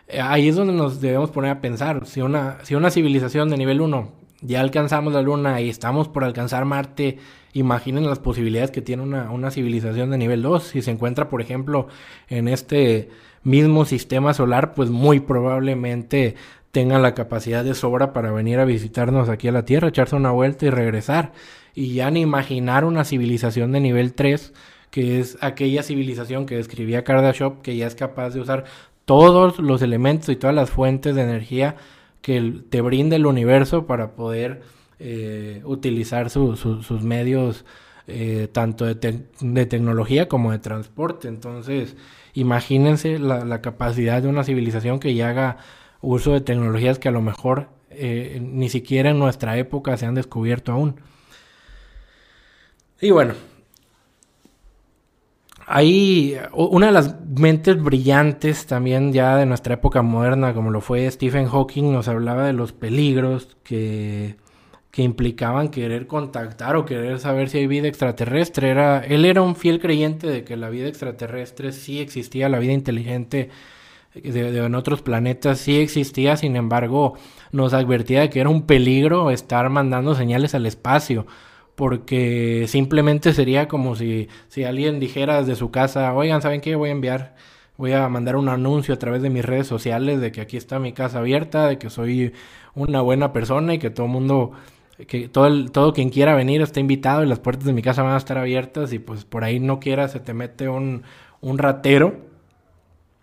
eh, 0.09 0.21
ahí 0.21 0.49
es 0.49 0.57
donde 0.57 0.75
nos 0.75 1.01
debemos 1.01 1.31
poner 1.31 1.53
a 1.53 1.61
pensar, 1.63 2.07
si 2.07 2.21
una, 2.21 2.59
si 2.65 2.75
una 2.75 2.91
civilización 2.91 3.49
de 3.49 3.57
nivel 3.57 3.81
1 3.81 4.20
ya 4.43 4.61
alcanzamos 4.61 5.13
la 5.13 5.23
Luna 5.23 5.61
y 5.61 5.69
estamos 5.69 6.09
por 6.09 6.25
alcanzar 6.25 6.65
Marte, 6.65 7.19
imaginen 7.53 8.07
las 8.07 8.19
posibilidades 8.19 8.71
que 8.71 8.83
tiene 8.83 9.03
una, 9.03 9.31
una 9.31 9.51
civilización 9.51 10.11
de 10.11 10.19
nivel 10.19 10.43
2. 10.43 10.63
Si 10.63 10.83
se 10.83 10.91
encuentra, 10.91 11.29
por 11.29 11.43
ejemplo, 11.43 11.89
en 12.29 12.49
este 12.49 13.11
mismo 13.43 13.85
sistema 13.85 14.35
solar, 14.35 14.75
pues 14.75 14.91
muy 14.91 15.21
probablemente 15.21 16.37
tengan 16.71 17.03
la 17.03 17.15
capacidad 17.15 17.65
de 17.65 17.75
sobra 17.75 18.13
para 18.13 18.31
venir 18.31 18.59
a 18.61 18.65
visitarnos 18.65 19.29
aquí 19.29 19.49
a 19.49 19.53
la 19.53 19.65
Tierra, 19.65 19.89
echarse 19.89 20.17
una 20.17 20.31
vuelta 20.31 20.67
y 20.67 20.71
regresar. 20.71 21.33
Y 21.75 21.95
ya 21.95 22.11
ni 22.11 22.21
imaginar 22.21 22.85
una 22.85 23.05
civilización 23.05 23.73
de 23.73 23.81
nivel 23.81 24.15
3, 24.15 24.53
que 24.91 25.21
es 25.21 25.39
aquella 25.41 25.83
civilización 25.83 26.47
que 26.47 26.57
describía 26.57 27.05
Kardashev, 27.05 27.61
que 27.63 27.77
ya 27.77 27.87
es 27.87 27.95
capaz 27.95 28.31
de 28.31 28.41
usar 28.41 28.65
todos 29.05 29.59
los 29.59 29.83
elementos 29.83 30.29
y 30.29 30.37
todas 30.37 30.55
las 30.55 30.71
fuentes 30.71 31.15
de 31.15 31.23
energía 31.23 31.77
que 32.23 32.63
te 32.69 32.81
brinda 32.81 33.17
el 33.17 33.27
universo 33.27 33.87
para 33.87 34.13
poder 34.13 34.63
eh, 34.99 35.63
utilizar 35.65 36.31
sus 36.31 37.03
medios 37.03 37.65
eh, 38.07 38.49
tanto 38.53 38.87
de, 38.87 38.95
tecnología 38.95 40.29
como 40.29 40.53
de 40.53 40.59
transporte. 40.59 41.29
Entonces, 41.29 41.97
imagínense 42.35 43.19
la, 43.19 43.45
la 43.45 43.61
capacidad 43.63 44.23
de 44.23 44.29
una 44.29 44.45
civilización 44.45 45.01
que 45.01 45.15
ya 45.15 45.31
haga 45.31 45.59
uso 46.01 46.33
de 46.33 46.41
tecnologías 46.41 46.99
que 46.99 47.09
a 47.09 47.13
lo 47.13 47.23
mejor 47.23 47.69
eh, 47.91 48.41
ni 48.41 48.69
siquiera 48.69 49.11
en 49.11 49.19
nuestra 49.19 49.59
época 49.59 49.97
se 49.97 50.07
han 50.07 50.15
descubierto 50.15 50.73
aún. 50.73 51.01
Y 53.01 53.11
bueno, 53.11 53.35
hay 55.73 56.37
una 56.53 56.87
de 56.87 56.93
las 56.93 57.15
mentes 57.37 57.81
brillantes 57.81 58.67
también 58.67 59.13
ya 59.13 59.37
de 59.37 59.47
nuestra 59.47 59.75
época 59.75 60.03
moderna, 60.03 60.53
como 60.53 60.73
lo 60.73 60.81
fue 60.81 61.09
Stephen 61.09 61.47
Hawking, 61.47 61.93
nos 61.93 62.09
hablaba 62.09 62.45
de 62.45 62.53
los 62.53 62.73
peligros 62.73 63.57
que, 63.63 64.35
que 64.91 65.03
implicaban 65.03 65.69
querer 65.69 66.09
contactar 66.09 66.75
o 66.75 66.85
querer 66.85 67.21
saber 67.21 67.49
si 67.51 67.59
hay 67.59 67.69
vida 67.69 67.87
extraterrestre. 67.87 68.69
Era, 68.69 68.99
él 68.99 69.25
era 69.25 69.43
un 69.43 69.55
fiel 69.55 69.79
creyente 69.79 70.27
de 70.27 70.43
que 70.43 70.57
la 70.57 70.71
vida 70.71 70.89
extraterrestre 70.89 71.71
sí 71.71 72.01
existía, 72.01 72.49
la 72.49 72.59
vida 72.59 72.73
inteligente 72.73 73.51
de, 74.13 74.65
en 74.65 74.75
otros 74.75 75.03
planetas 75.03 75.61
sí 75.61 75.79
existía, 75.79 76.37
sin 76.37 76.57
embargo 76.57 77.15
nos 77.53 77.75
advertía 77.75 78.23
de 78.23 78.31
que 78.31 78.41
era 78.41 78.49
un 78.49 78.63
peligro 78.63 79.31
estar 79.31 79.71
mandando 79.71 80.17
señales 80.17 80.57
al 80.57 80.67
espacio, 80.67 81.27
porque 81.81 82.67
simplemente 82.69 83.33
sería 83.33 83.67
como 83.67 83.97
si, 83.97 84.29
si 84.49 84.65
alguien 84.65 85.01
dijera 85.01 85.41
desde 85.41 85.57
su 85.57 85.71
casa, 85.71 86.13
oigan, 86.13 86.43
¿saben 86.43 86.61
qué? 86.61 86.77
Voy 86.77 86.91
a 86.91 86.93
enviar, 86.93 87.35
voy 87.79 87.93
a 87.93 88.07
mandar 88.11 88.37
un 88.37 88.51
anuncio 88.51 88.93
a 88.93 88.99
través 88.99 89.23
de 89.23 89.31
mis 89.31 89.43
redes 89.43 89.67
sociales 89.67 90.21
de 90.21 90.31
que 90.31 90.43
aquí 90.43 90.59
está 90.59 90.79
mi 90.79 90.93
casa 90.93 91.21
abierta, 91.21 91.69
de 91.69 91.79
que 91.79 91.89
soy 91.89 92.35
una 92.75 93.01
buena 93.01 93.33
persona 93.33 93.73
y 93.73 93.79
que 93.79 93.89
todo 93.89 94.09
mundo 94.09 94.53
que 95.09 95.31
todo, 95.31 95.47
el, 95.47 95.71
todo 95.73 95.95
quien 95.95 96.11
quiera 96.11 96.35
venir 96.35 96.61
está 96.61 96.81
invitado 96.81 97.25
y 97.25 97.27
las 97.27 97.39
puertas 97.39 97.65
de 97.65 97.73
mi 97.73 97.81
casa 97.81 98.03
van 98.03 98.13
a 98.13 98.19
estar 98.19 98.37
abiertas 98.37 98.93
y 98.93 98.99
pues 98.99 99.25
por 99.25 99.43
ahí 99.43 99.59
no 99.59 99.81
quiera 99.81 100.07
se 100.09 100.21
te 100.21 100.35
mete 100.35 100.69
un, 100.69 101.03
un 101.41 101.57
ratero. 101.57 102.15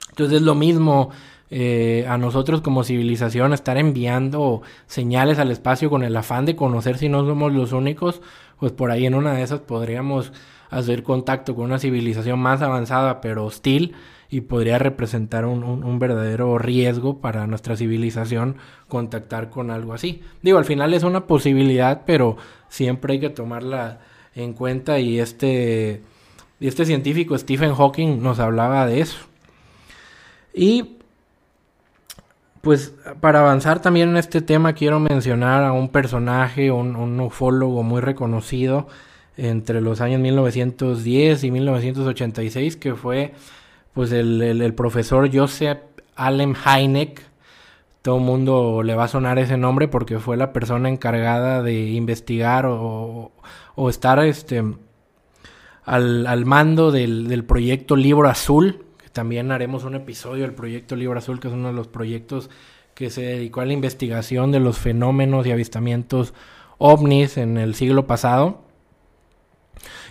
Entonces 0.09 0.37
es 0.37 0.41
lo 0.41 0.55
mismo 0.55 1.11
eh, 1.49 2.05
a 2.09 2.17
nosotros 2.17 2.61
como 2.61 2.83
civilización 2.83 3.53
estar 3.53 3.77
enviando 3.77 4.61
señales 4.85 5.39
al 5.39 5.51
espacio 5.51 5.89
con 5.89 6.03
el 6.03 6.15
afán 6.17 6.45
de 6.45 6.55
conocer 6.55 6.97
si 6.97 7.07
no 7.07 7.25
somos 7.25 7.53
los 7.53 7.71
únicos, 7.71 8.21
pues 8.59 8.73
por 8.73 8.91
ahí 8.91 9.05
en 9.05 9.15
una 9.15 9.33
de 9.33 9.43
esas 9.43 9.61
podríamos 9.61 10.33
hacer 10.69 11.03
contacto 11.03 11.55
con 11.55 11.65
una 11.65 11.79
civilización 11.79 12.39
más 12.39 12.61
avanzada 12.61 13.21
pero 13.21 13.45
hostil 13.45 13.95
y 14.29 14.41
podría 14.41 14.77
representar 14.77 15.45
un, 15.45 15.99
verdadero 15.99 16.57
riesgo 16.57 17.21
para 17.21 17.47
nuestra 17.47 17.77
civilización 17.77 18.57
contactar 18.89 19.49
con 19.49 19.71
algo 19.71 19.93
así. 19.93 20.21
Digo, 20.41 20.57
al 20.57 20.65
final 20.65 20.93
es 20.93 21.03
una 21.03 21.27
posibilidad, 21.27 22.03
pero 22.05 22.35
siempre 22.67 23.13
hay 23.13 23.19
que 23.21 23.29
tomarla 23.29 24.01
en 24.35 24.51
cuenta 24.51 24.99
y 24.99 25.19
este, 25.19 26.01
este 26.59 26.85
científico 26.85 27.37
Stephen 27.37 27.73
Hawking 27.73 28.21
nos 28.21 28.39
hablaba 28.39 28.85
de 28.85 28.99
eso. 28.99 29.17
Y 30.53 30.96
pues 32.61 32.93
para 33.21 33.41
avanzar 33.41 33.81
también 33.81 34.09
en 34.09 34.17
este 34.17 34.41
tema 34.41 34.73
quiero 34.73 34.99
mencionar 34.99 35.63
a 35.63 35.71
un 35.73 35.89
personaje, 35.89 36.71
un, 36.71 37.19
ufólogo 37.19 37.83
muy 37.83 38.01
reconocido 38.01 38.87
entre 39.37 39.81
los 39.81 40.01
años 40.01 40.19
1910 40.21 41.43
y 41.43 41.51
1986 41.51 42.75
que 42.77 42.95
fue 42.95 43.33
pues 43.93 44.11
el, 44.11 44.73
profesor 44.75 45.29
Joseph 45.33 45.79
Allen 46.15 46.55
Hynek, 46.55 47.21
todo 48.01 48.17
el 48.17 48.23
mundo 48.23 48.83
le 48.83 48.95
va 48.95 49.05
a 49.05 49.07
sonar 49.07 49.39
ese 49.39 49.57
nombre 49.57 49.87
porque 49.87 50.19
fue 50.19 50.37
la 50.37 50.53
persona 50.53 50.89
encargada 50.89 51.61
de 51.61 51.91
investigar 51.91 52.65
o, 52.67 53.31
estar 53.89 54.19
este, 54.19 54.63
al, 55.83 56.45
mando 56.45 56.91
del, 56.91 57.43
proyecto 57.45 57.95
Libro 57.95 58.29
Azul, 58.29 58.85
también 59.17 59.51
haremos 59.51 59.83
un 59.83 59.95
episodio 59.95 60.43
del 60.43 60.53
proyecto 60.53 60.95
Libro 60.95 61.17
Azul, 61.17 61.39
que 61.39 61.47
es 61.47 61.53
uno 61.55 61.69
de 61.69 61.73
los 61.73 61.87
proyectos 61.87 62.51
que 62.93 63.09
se 63.09 63.23
dedicó 63.23 63.61
a 63.61 63.65
la 63.65 63.73
investigación 63.73 64.51
de 64.51 64.59
los 64.59 64.77
fenómenos 64.77 65.47
y 65.47 65.51
avistamientos 65.51 66.35
ovnis 66.77 67.37
en 67.37 67.57
el 67.57 67.73
siglo 67.73 68.05
pasado. 68.05 68.61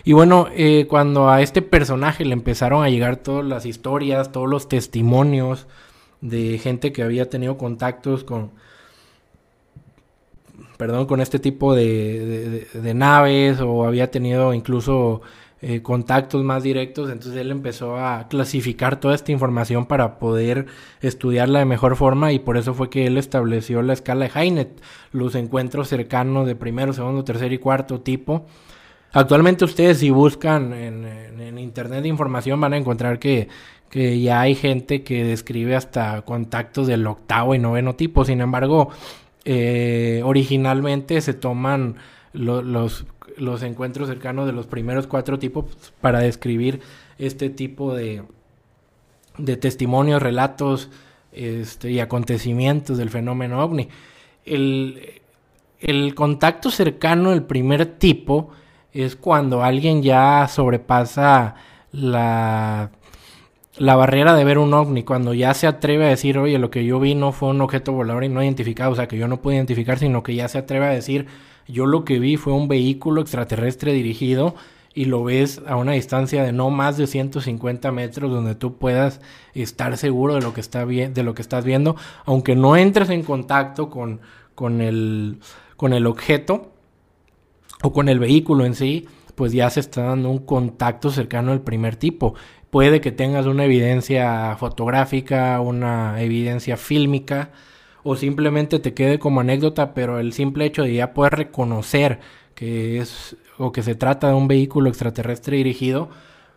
Y 0.03 0.11
bueno, 0.11 0.49
eh, 0.51 0.87
cuando 0.89 1.29
a 1.29 1.41
este 1.41 1.61
personaje 1.61 2.25
le 2.25 2.33
empezaron 2.33 2.83
a 2.83 2.89
llegar 2.89 3.15
todas 3.15 3.45
las 3.45 3.65
historias, 3.65 4.33
todos 4.33 4.49
los 4.49 4.67
testimonios 4.67 5.67
de 6.19 6.57
gente 6.57 6.91
que 6.91 7.01
había 7.01 7.29
tenido 7.29 7.57
contactos 7.57 8.25
con, 8.25 8.51
perdón, 10.75 11.05
con 11.05 11.21
este 11.21 11.39
tipo 11.39 11.75
de, 11.75 12.67
naves 12.93 13.61
o 13.61 13.85
había 13.85 14.11
tenido 14.11 14.53
incluso 14.53 15.21
eh, 15.61 15.81
contactos 15.81 16.43
más 16.43 16.63
directos, 16.63 17.09
entonces 17.09 17.39
él 17.39 17.51
empezó 17.51 17.97
a 17.97 18.27
clasificar 18.27 18.99
toda 18.99 19.15
esta 19.15 19.31
información 19.31 19.85
para 19.85 20.19
poder 20.19 20.67
estudiarla 21.01 21.59
de 21.59 21.65
mejor 21.65 21.95
forma 21.95 22.31
y 22.31 22.39
por 22.39 22.57
eso 22.57 22.73
fue 22.73 22.89
que 22.89 23.07
él 23.07 23.17
estableció 23.17 23.81
la 23.81 23.93
escala 23.93 24.27
de 24.27 24.39
Heinet, 24.39 24.81
los 25.11 25.35
encuentros 25.35 25.87
cercanos 25.87 26.45
de 26.45 26.55
primero, 26.55 26.93
segundo, 26.93 27.23
tercer 27.23 27.53
y 27.53 27.57
cuarto 27.57 28.01
tipo 28.01 28.45
Actualmente 29.13 29.65
ustedes 29.65 29.99
si 29.99 30.09
buscan 30.09 30.73
en, 30.73 31.57
internet 31.57 32.05
información 32.05 32.59
van 32.61 32.73
a 32.73 32.77
encontrar 32.77 33.19
que, 33.19 33.47
ya 33.91 34.41
hay 34.41 34.53
gente 34.53 35.01
que 35.01 35.23
describe 35.23 35.75
hasta 35.75 36.21
contactos 36.21 36.87
del 36.87 37.07
octavo 37.07 37.55
y 37.55 37.59
noveno 37.59 37.95
tipo. 37.95 38.25
Sin 38.25 38.41
embargo, 38.41 38.89
eh, 39.43 40.21
originalmente 40.23 41.19
se 41.21 41.33
toman 41.33 41.95
los, 42.33 43.05
los 43.37 43.63
encuentros 43.63 44.07
cercanos 44.07 44.45
de 44.45 44.53
los 44.53 44.67
primeros 44.67 45.07
cuatro 45.07 45.39
tipos 45.39 45.65
para 46.01 46.19
describir 46.19 46.81
este 47.17 47.49
tipo 47.49 47.93
de, 47.93 48.23
de 49.37 49.57
testimonios, 49.57 50.21
relatos 50.21 50.89
este, 51.31 51.91
y 51.91 51.99
acontecimientos 51.99 52.97
del 52.97 53.09
fenómeno 53.09 53.63
ovni. 53.63 53.89
El, 54.45 55.21
el 55.79 56.15
contacto 56.15 56.71
cercano 56.71 57.31
del 57.31 57.43
primer 57.43 57.85
tipo 57.85 58.49
es 58.93 59.15
cuando 59.15 59.63
alguien 59.63 60.01
ya 60.01 60.47
sobrepasa 60.47 61.55
la, 61.91 62.91
la 63.77 63.95
barrera 63.95 64.33
de 64.35 64.43
ver 64.43 64.57
un 64.57 64.73
ovni, 64.73 65.03
cuando 65.03 65.33
ya 65.33 65.53
se 65.53 65.67
atreve 65.67 66.05
a 66.05 66.09
decir, 66.09 66.37
oye, 66.37 66.57
lo 66.57 66.71
que 66.71 66.85
yo 66.85 66.99
vi 66.99 67.13
no 67.13 67.31
fue 67.31 67.49
un 67.49 67.61
objeto 67.61 67.91
volador 67.91 68.23
y 68.23 68.29
no 68.29 68.41
identificado, 68.41 68.91
o 68.91 68.95
sea, 68.95 69.07
que 69.07 69.17
yo 69.17 69.27
no 69.27 69.41
pude 69.41 69.55
identificar, 69.55 69.99
sino 69.99 70.23
que 70.23 70.35
ya 70.35 70.47
se 70.47 70.57
atreve 70.57 70.85
a 70.87 70.89
decir, 70.89 71.27
yo 71.67 71.85
lo 71.85 72.05
que 72.05 72.19
vi 72.19 72.37
fue 72.37 72.53
un 72.53 72.67
vehículo 72.67 73.21
extraterrestre 73.21 73.93
dirigido 73.93 74.55
y 74.93 75.05
lo 75.05 75.23
ves 75.23 75.61
a 75.67 75.75
una 75.75 75.91
distancia 75.91 76.43
de 76.43 76.51
no 76.51 76.69
más 76.69 76.97
de 76.97 77.07
150 77.07 77.91
metros 77.91 78.31
donde 78.31 78.55
tú 78.55 78.77
puedas 78.77 79.21
estar 79.53 79.95
seguro 79.97 80.35
de 80.35 80.41
lo 80.41 80.53
que, 80.53 80.61
está 80.61 80.85
de 80.85 81.23
lo 81.23 81.35
que 81.35 81.41
estás 81.41 81.65
viendo, 81.65 81.95
aunque 82.25 82.55
no 82.55 82.75
entres 82.75 83.09
en 83.09 83.23
contacto 83.23 83.89
con, 83.89 84.21
con, 84.55 84.81
el, 84.81 85.39
con 85.75 85.93
el 85.93 86.07
objeto, 86.07 86.71
o 87.83 87.93
con 87.93 88.09
el 88.09 88.19
vehículo 88.19 88.65
en 88.65 88.75
sí, 88.75 89.07
pues 89.35 89.51
ya 89.51 89.69
se 89.69 89.79
está 89.79 90.03
dando 90.03 90.29
un 90.29 90.39
contacto 90.39 91.11
cercano 91.11 91.51
al 91.51 91.61
primer 91.61 91.95
tipo. 91.95 92.33
Puede 92.69 93.01
que 93.01 93.11
tengas 93.11 93.45
una 93.45 93.65
evidencia 93.65 94.55
fotográfica, 94.57 95.61
una 95.61 96.21
evidencia 96.21 96.75
fílmica, 96.75 97.51
o 98.09 98.15
simplemente 98.15 98.79
te 98.79 98.93
quede 98.93 99.19
como 99.19 99.41
anécdota, 99.41 99.93
pero 99.93 100.17
el 100.19 100.31
simple 100.31 100.63
hecho 100.63 100.83
de 100.83 100.93
ya 100.93 101.13
poder 101.13 101.33
reconocer 101.33 102.21
que 102.55 102.99
es 102.99 103.35
o 103.57 103.73
que 103.73 103.83
se 103.83 103.95
trata 103.95 104.29
de 104.29 104.33
un 104.33 104.47
vehículo 104.47 104.87
extraterrestre 104.87 105.57
dirigido, 105.57 106.07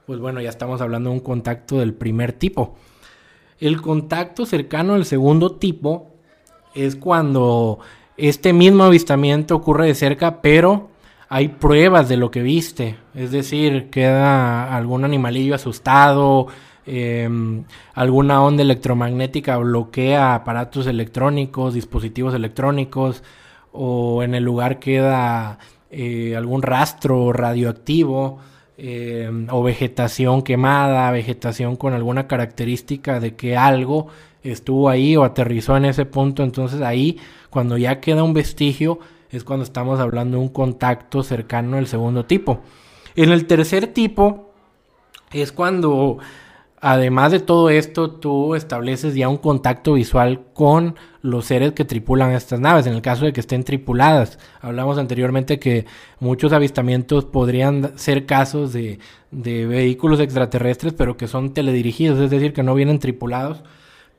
pues 0.07 0.21
bueno, 0.21 0.41
ya 0.41 0.49
estamos 0.49 0.81
hablando 0.81 1.11
de 1.11 1.17
un 1.17 1.21
contacto 1.21 1.81
del 1.81 1.93
primer 1.93 2.33
tipo. 2.33 2.77
El 3.59 3.83
contacto 3.83 4.47
cercano 4.47 4.95
al 4.95 5.05
segundo 5.05 5.57
tipo 5.57 6.13
es 6.73 6.95
cuando 6.95 7.81
este 8.17 8.53
mismo 8.53 8.85
avistamiento 8.85 9.57
ocurre 9.57 9.89
de 9.89 9.97
cerca, 9.97 10.43
pero 10.43 10.91
hay 11.29 11.49
pruebas 11.49 12.09
de 12.09 12.17
lo 12.17 12.31
que 12.31 12.43
viste, 12.43 12.97
es 13.13 13.33
decir, 13.33 13.91
queda 13.91 14.77
algún 14.77 15.05
animalillo 15.05 15.57
asustado, 15.57 16.47
em, 16.87 17.65
alguna 17.95 18.43
onda 18.43 18.63
electromagnética 18.63 19.57
bloquea 19.59 20.35
aparatos 20.35 20.87
electrónicos, 20.87 21.75
dispositivos 21.75 22.35
electrónicos, 22.35 23.23
o 23.73 24.23
en 24.23 24.35
el 24.35 24.45
lugar 24.45 24.79
queda 24.79 25.59
eh, 25.91 26.35
algún 26.37 26.63
rastro 26.63 27.33
radioactivo, 27.33 28.39
em, 28.77 29.47
o 29.51 29.63
vegetación 29.63 30.43
quemada, 30.43 31.11
vegetación 31.11 31.77
con 31.77 31.93
alguna 31.95 32.27
característica 32.27 33.21
de 33.21 33.37
que 33.37 33.57
algo 33.57 34.09
estuvo 34.43 34.89
ahí 34.89 35.17
o 35.17 35.25
aterrizó 35.25 35.77
en 35.77 35.85
ese 35.85 36.07
punto, 36.07 36.43
entonces 36.43 36.81
ahí 36.81 37.19
cuando 37.51 37.77
ya 37.77 38.01
queda 38.01 38.23
un 38.23 38.33
vestigio, 38.33 39.01
es 39.31 39.45
cuando 39.45 39.65
estamos 39.65 40.01
hablando 40.01 40.39
de 40.39 40.43
un 40.43 40.49
contacto 40.49 41.23
cercano 41.23 41.77
al 41.77 41.87
segundo 41.87 42.25
tipo. 42.25 42.61
En 43.17 43.31
el 43.31 43.47
tercer 43.47 43.89
tipo 43.89 44.53
es 45.33 45.53
cuando, 45.53 46.19
además 46.81 47.33
de 47.33 47.41
todo 47.41 47.71
esto, 47.71 48.11
tú 48.11 48.55
estableces 48.55 49.15
ya 49.15 49.29
un 49.29 49.37
contacto 49.37 49.95
visual 49.95 50.43
con 50.55 50.97
los 51.23 51.47
seres 51.47 51.73
que 51.73 51.85
tripulan 51.85 52.33
estas 52.33 52.61
naves, 52.61 52.87
en 52.87 52.95
el 52.95 53.03
caso 53.03 53.25
de 53.25 53.33
que 53.33 53.41
estén 53.41 53.65
tripuladas. 53.65 54.39
Hablamos 54.61 54.99
anteriormente 54.99 55.59
que 55.59 55.87
muchos 56.19 56.53
avistamientos 56.53 57.25
podrían 57.25 57.99
ser 57.99 58.27
casos 58.27 58.73
de, 58.73 58.99
de 59.31 59.67
vehículos 59.67 60.21
extraterrestres, 60.21 60.93
pero 60.95 61.17
que 61.17 61.29
son 61.29 61.53
teledirigidos, 61.53 62.19
es 62.21 62.31
decir, 62.31 62.53
que 62.53 62.63
no 62.63 62.75
vienen 62.75 62.99
tripulados 62.99 63.63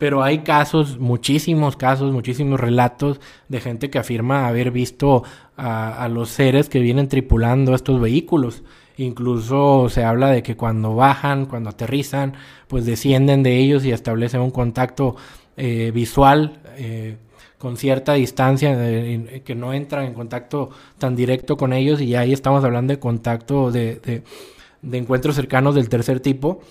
pero 0.01 0.24
hay 0.24 0.39
casos, 0.39 0.97
muchísimos 0.97 1.76
casos, 1.76 2.12
muchísimos 2.12 2.59
relatos 2.59 3.22
de 3.49 3.62
gente 3.62 3.91
que 3.91 3.99
afirma 3.99 4.47
haber 4.47 4.72
visto 4.72 5.24
a, 5.55 6.09
los 6.12 6.30
seres 6.30 6.70
que 6.70 6.80
vienen 6.80 7.07
tripulando 7.07 7.76
estos 7.76 8.01
vehículos. 8.01 8.64
Incluso 9.02 9.89
se 9.89 10.04
habla 10.04 10.30
de 10.30 10.43
que 10.43 10.56
cuando 10.56 10.95
bajan, 10.95 11.47
cuando 11.47 11.72
aterrizan, 11.72 12.34
pues 12.68 12.86
descienden 12.86 13.41
de 13.41 13.58
ellos 13.58 13.84
y 13.84 13.91
establecen 13.91 14.41
un 14.41 14.52
contacto 14.52 15.16
eh, 15.58 15.91
visual 15.91 16.62
eh, 16.78 17.18
con 17.58 17.78
cierta 17.78 18.14
distancia, 18.14 18.76
que 19.43 19.56
no 19.56 19.74
entran 19.74 20.06
en 20.06 20.14
contacto 20.14 20.70
tan 20.99 21.16
directo 21.16 21.58
con 21.58 21.74
ellos 21.74 21.99
y 21.99 22.16
ahí 22.16 22.32
estamos 22.32 22.64
hablando 22.64 22.93
de 22.93 22.99
contacto 22.99 23.72
de, 23.72 24.24
encuentros 24.84 25.36
cercanos 25.36 25.74
del 25.74 25.89
tercer 25.89 26.20
tipo. 26.20 26.62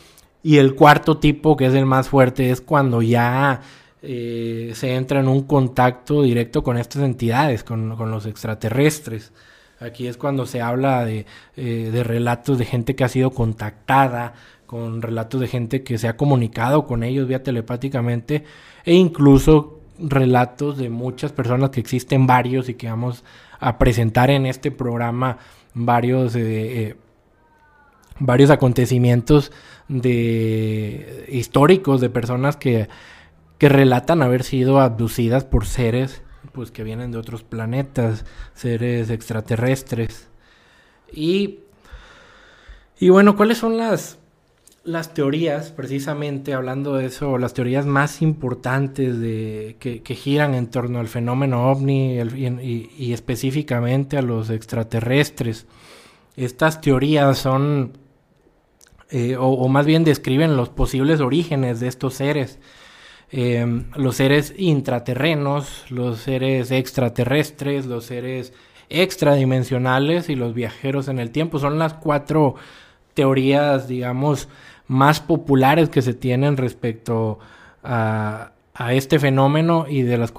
Y 0.42 0.58
el 0.58 0.76
cuarto 0.76 1.18
tipo, 1.18 1.56
que 1.56 1.66
es 1.66 1.74
el 1.74 1.86
más 1.86 2.08
fuerte, 2.08 2.50
es 2.50 2.60
cuando 2.60 3.02
ya 3.02 3.60
eh, 4.02 4.70
se 4.74 4.94
entra 4.94 5.18
en 5.20 5.28
un 5.28 5.42
contacto 5.42 6.22
directo 6.22 6.62
con 6.62 6.78
estas 6.78 7.02
entidades, 7.02 7.64
con, 7.64 7.88
los 7.88 8.26
extraterrestres. 8.26 9.32
Aquí 9.80 10.06
es 10.06 10.18
cuando 10.18 10.44
se 10.44 10.60
habla 10.60 11.04
de, 11.06 11.24
eh, 11.56 11.90
de, 11.90 12.04
relatos 12.04 12.58
de 12.58 12.66
gente 12.66 12.94
que 12.94 13.04
ha 13.04 13.08
sido 13.08 13.30
contactada, 13.30 14.34
con 14.66 15.02
relatos 15.02 15.40
de 15.40 15.48
gente 15.48 15.82
que 15.82 15.98
se 15.98 16.06
ha 16.06 16.16
comunicado 16.16 16.86
con 16.86 17.02
ellos 17.02 17.26
vía 17.26 17.42
telepáticamente 17.42 18.44
e 18.84 18.94
incluso 18.94 19.80
relatos 19.98 20.78
de 20.78 20.90
muchas 20.90 21.32
personas 21.32 21.70
que 21.70 21.80
existen 21.80 22.26
varios 22.26 22.68
y 22.68 22.74
que 22.74 22.88
vamos 22.88 23.24
a 23.58 23.78
presentar 23.78 24.30
en 24.30 24.46
este 24.46 24.70
programa 24.70 25.38
varios 25.74 26.36
eh, 26.36 26.42
eh, 26.42 26.96
varios 28.20 28.50
acontecimientos 28.50 29.50
de 29.88 31.26
históricos 31.28 32.00
de 32.00 32.10
personas 32.10 32.56
que, 32.56 32.88
que 33.58 33.68
relatan 33.68 34.22
haber 34.22 34.44
sido 34.44 34.78
abducidas 34.78 35.44
por 35.44 35.66
seres 35.66 36.22
pues 36.52 36.70
que 36.70 36.84
vienen 36.84 37.10
de 37.12 37.18
otros 37.18 37.42
planetas, 37.42 38.24
seres 38.54 39.10
extraterrestres. 39.10 40.28
Y 41.12 41.60
y 43.02 43.08
bueno, 43.08 43.34
¿cuáles 43.34 43.56
son 43.56 43.78
las 43.78 44.18
las 44.84 45.12
teorías, 45.12 45.72
precisamente 45.72 46.54
hablando 46.54 46.94
de 46.94 47.06
eso, 47.06 47.36
las 47.38 47.52
teorías 47.52 47.84
más 47.84 48.22
importantes 48.22 49.20
de, 49.20 49.76
que, 49.78 50.14
giran 50.14 50.54
en 50.54 50.68
torno 50.68 51.00
al 51.00 51.08
fenómeno 51.08 51.70
ovni 51.70 52.18
y, 52.18 53.12
específicamente 53.12 54.16
a 54.16 54.22
los 54.22 54.48
extraterrestres. 54.48 55.66
Estas 56.34 56.80
teorías 56.80 57.36
son, 57.38 57.92
eh, 59.10 59.36
o, 59.38 59.68
más 59.68 59.84
bien 59.84 60.02
describen 60.02 60.56
los 60.56 60.70
posibles 60.70 61.20
orígenes 61.20 61.80
de 61.80 61.88
estos 61.88 62.14
seres. 62.14 62.58
Em, 63.32 63.84
los 63.94 64.16
seres 64.16 64.54
intraterrenos, 64.58 65.84
los 65.88 66.18
seres 66.18 66.72
extraterrestres, 66.72 67.86
los 67.86 68.04
seres 68.04 68.52
extradimensionales 68.88 70.28
y 70.28 70.34
los 70.34 70.52
viajeros 70.52 71.06
en 71.06 71.20
el 71.20 71.30
tiempo. 71.30 71.60
Son 71.60 71.78
las 71.78 71.94
cuatro 71.94 72.56
teorías, 73.14 73.86
digamos, 73.86 74.48
más 74.88 75.20
populares 75.20 75.88
que 75.88 76.02
se 76.02 76.14
tienen 76.14 76.56
respecto 76.56 77.38
a, 77.84 78.52
este 78.92 79.18
fenómeno 79.18 79.84
y 79.86 80.02
de 80.02 80.16
las 80.16 80.32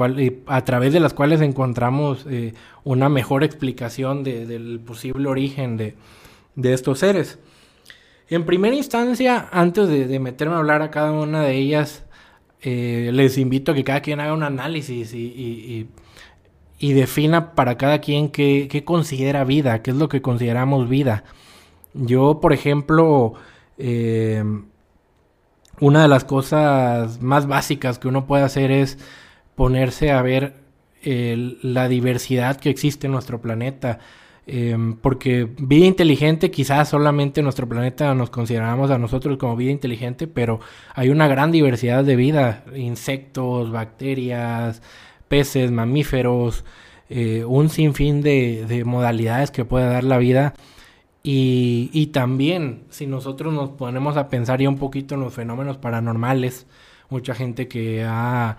a 0.47 0.65
través 0.65 0.93
de 0.93 0.99
las 0.99 1.13
cuales 1.13 1.41
encontramos 1.41 2.25
eh, 2.27 2.55
una 2.83 3.07
mejor 3.07 3.43
explicación 3.43 4.23
del 4.23 4.79
posible 4.83 5.29
origen 5.29 5.77
de, 5.77 5.95
estos 6.63 6.99
seres. 6.99 7.37
En 8.29 8.45
primera 8.45 8.75
instancia, 8.75 9.47
antes 9.51 9.87
de, 9.87 10.19
meterme 10.19 10.55
a 10.55 10.57
hablar 10.57 10.81
a 10.81 10.89
cada 10.89 11.11
una 11.11 11.43
de 11.43 11.55
ellas, 11.55 12.03
eh, 12.61 13.09
les 13.13 13.37
invito 13.37 13.71
a 13.71 13.75
que 13.75 13.83
cada 13.83 14.01
quien 14.01 14.19
haga 14.19 14.33
un 14.33 14.43
análisis 14.43 15.13
y, 15.13 15.87
defina 16.79 17.53
para 17.53 17.77
cada 17.77 17.99
quien 17.99 18.29
qué, 18.29 18.83
considera 18.85 19.43
vida, 19.43 19.81
qué 19.81 19.91
es 19.91 19.97
lo 19.97 20.09
que 20.09 20.21
consideramos 20.21 20.89
vida. 20.89 21.23
Yo, 21.93 22.39
por 22.39 22.53
ejemplo, 22.53 23.33
eh, 23.77 24.43
una 25.79 26.03
de 26.03 26.07
las 26.07 26.23
cosas 26.23 27.21
más 27.21 27.47
básicas 27.47 27.99
que 27.99 28.07
uno 28.07 28.25
puede 28.25 28.43
hacer 28.43 28.71
es 28.71 28.97
ponerse 29.55 30.11
a 30.11 30.21
ver 30.21 30.55
la 31.03 31.87
diversidad 31.87 32.57
que 32.57 32.69
existe 32.69 33.07
en 33.07 33.13
nuestro 33.13 33.41
planeta. 33.41 33.99
Eh, 34.47 34.75
porque 35.01 35.47
vida 35.59 35.85
inteligente, 35.85 36.51
quizás 36.51 36.89
solamente 36.89 37.41
en 37.41 37.45
nuestro 37.45 37.69
planeta 37.69 38.13
nos 38.15 38.29
consideramos 38.29 38.91
a 38.91 38.97
nosotros 38.97 39.37
como 39.37 39.55
vida 39.55 39.71
inteligente, 39.71 40.27
pero 40.27 40.59
hay 40.95 41.09
una 41.09 41.27
gran 41.27 41.51
diversidad 41.51 42.03
de 42.03 42.15
vida, 42.15 42.63
insectos, 42.75 43.71
bacterias, 43.71 44.81
peces, 45.27 45.71
mamíferos, 45.71 46.65
eh, 47.09 47.45
un 47.45 47.69
sinfín 47.69 48.21
de, 48.21 48.65
de 48.67 48.83
modalidades 48.83 49.51
que 49.51 49.65
puede 49.65 49.85
dar 49.87 50.03
la 50.03 50.17
vida. 50.17 50.53
Y, 51.23 52.07
también, 52.13 52.85
si 52.89 53.05
nosotros 53.05 53.53
nos 53.53 53.69
ponemos 53.71 54.17
a 54.17 54.27
pensar 54.29 54.59
ya 54.59 54.69
un 54.69 54.77
poquito 54.77 55.15
en 55.15 55.21
los 55.21 55.33
fenómenos 55.33 55.77
paranormales, 55.77 56.65
mucha 57.09 57.35
gente 57.35 57.67
que 57.67 58.03
ha, 58.07 58.57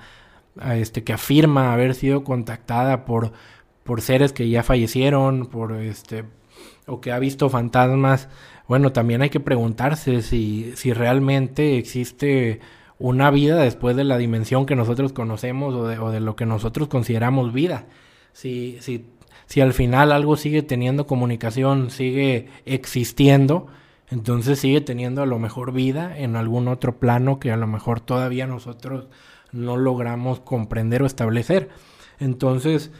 este, 0.75 1.03
que 1.03 1.13
afirma 1.13 1.73
haber 1.73 1.95
sido 1.95 2.23
contactada 2.25 3.05
por, 3.05 3.33
por 3.85 4.01
seres 4.01 4.33
que 4.33 4.49
ya 4.49 4.63
fallecieron, 4.63 5.47
por 5.47 5.73
este, 5.73 6.25
o 6.87 7.01
que 7.01 7.13
ha 7.13 7.19
visto 7.19 7.49
fantasmas, 7.49 8.29
bueno, 8.69 8.93
también 8.93 9.23
hay 9.23 9.31
que 9.31 9.41
preguntarse 9.41 10.23
si, 10.23 10.73
si 10.77 10.93
realmente 10.93 11.79
existe 11.79 12.61
una 12.99 13.31
vida 13.31 13.57
después 13.57 13.97
de 13.97 14.05
la 14.05 14.19
dimensión 14.19 14.67
que 14.67 14.77
nosotros 14.77 15.13
conocemos 15.13 15.75
o 15.75 15.87
de, 15.87 15.99
o 15.99 16.11
de 16.11 16.21
lo 16.21 16.37
que 16.37 16.47
nosotros 16.47 16.89
consideramos 16.89 17.53
vida. 17.53 17.87
Si, 18.33 18.79
si 18.81 19.05
si 19.53 19.61
al 19.61 19.75
final 19.75 20.13
algo 20.13 20.39
sigue 20.39 20.63
teniendo 20.63 21.07
comunicación, 21.07 21.91
sigue 21.91 22.49
existiendo, 22.65 23.67
entonces 24.09 24.59
sigue 24.59 24.81
teniendo 24.81 25.21
a 25.21 25.27
lo 25.27 25.39
mejor 25.39 25.73
vida 25.73 26.17
en 26.17 26.37
algún 26.37 26.69
otro 26.69 26.99
plano 26.99 27.39
que 27.39 27.53
a 27.53 27.59
lo 27.59 27.67
mejor 27.67 28.01
todavía 28.01 28.47
nosotros 28.47 29.09
no 29.53 29.77
logramos 29.77 30.41
comprender 30.41 31.03
o 31.03 31.07
establecer. 31.07 31.69
Entonces, 32.19 32.93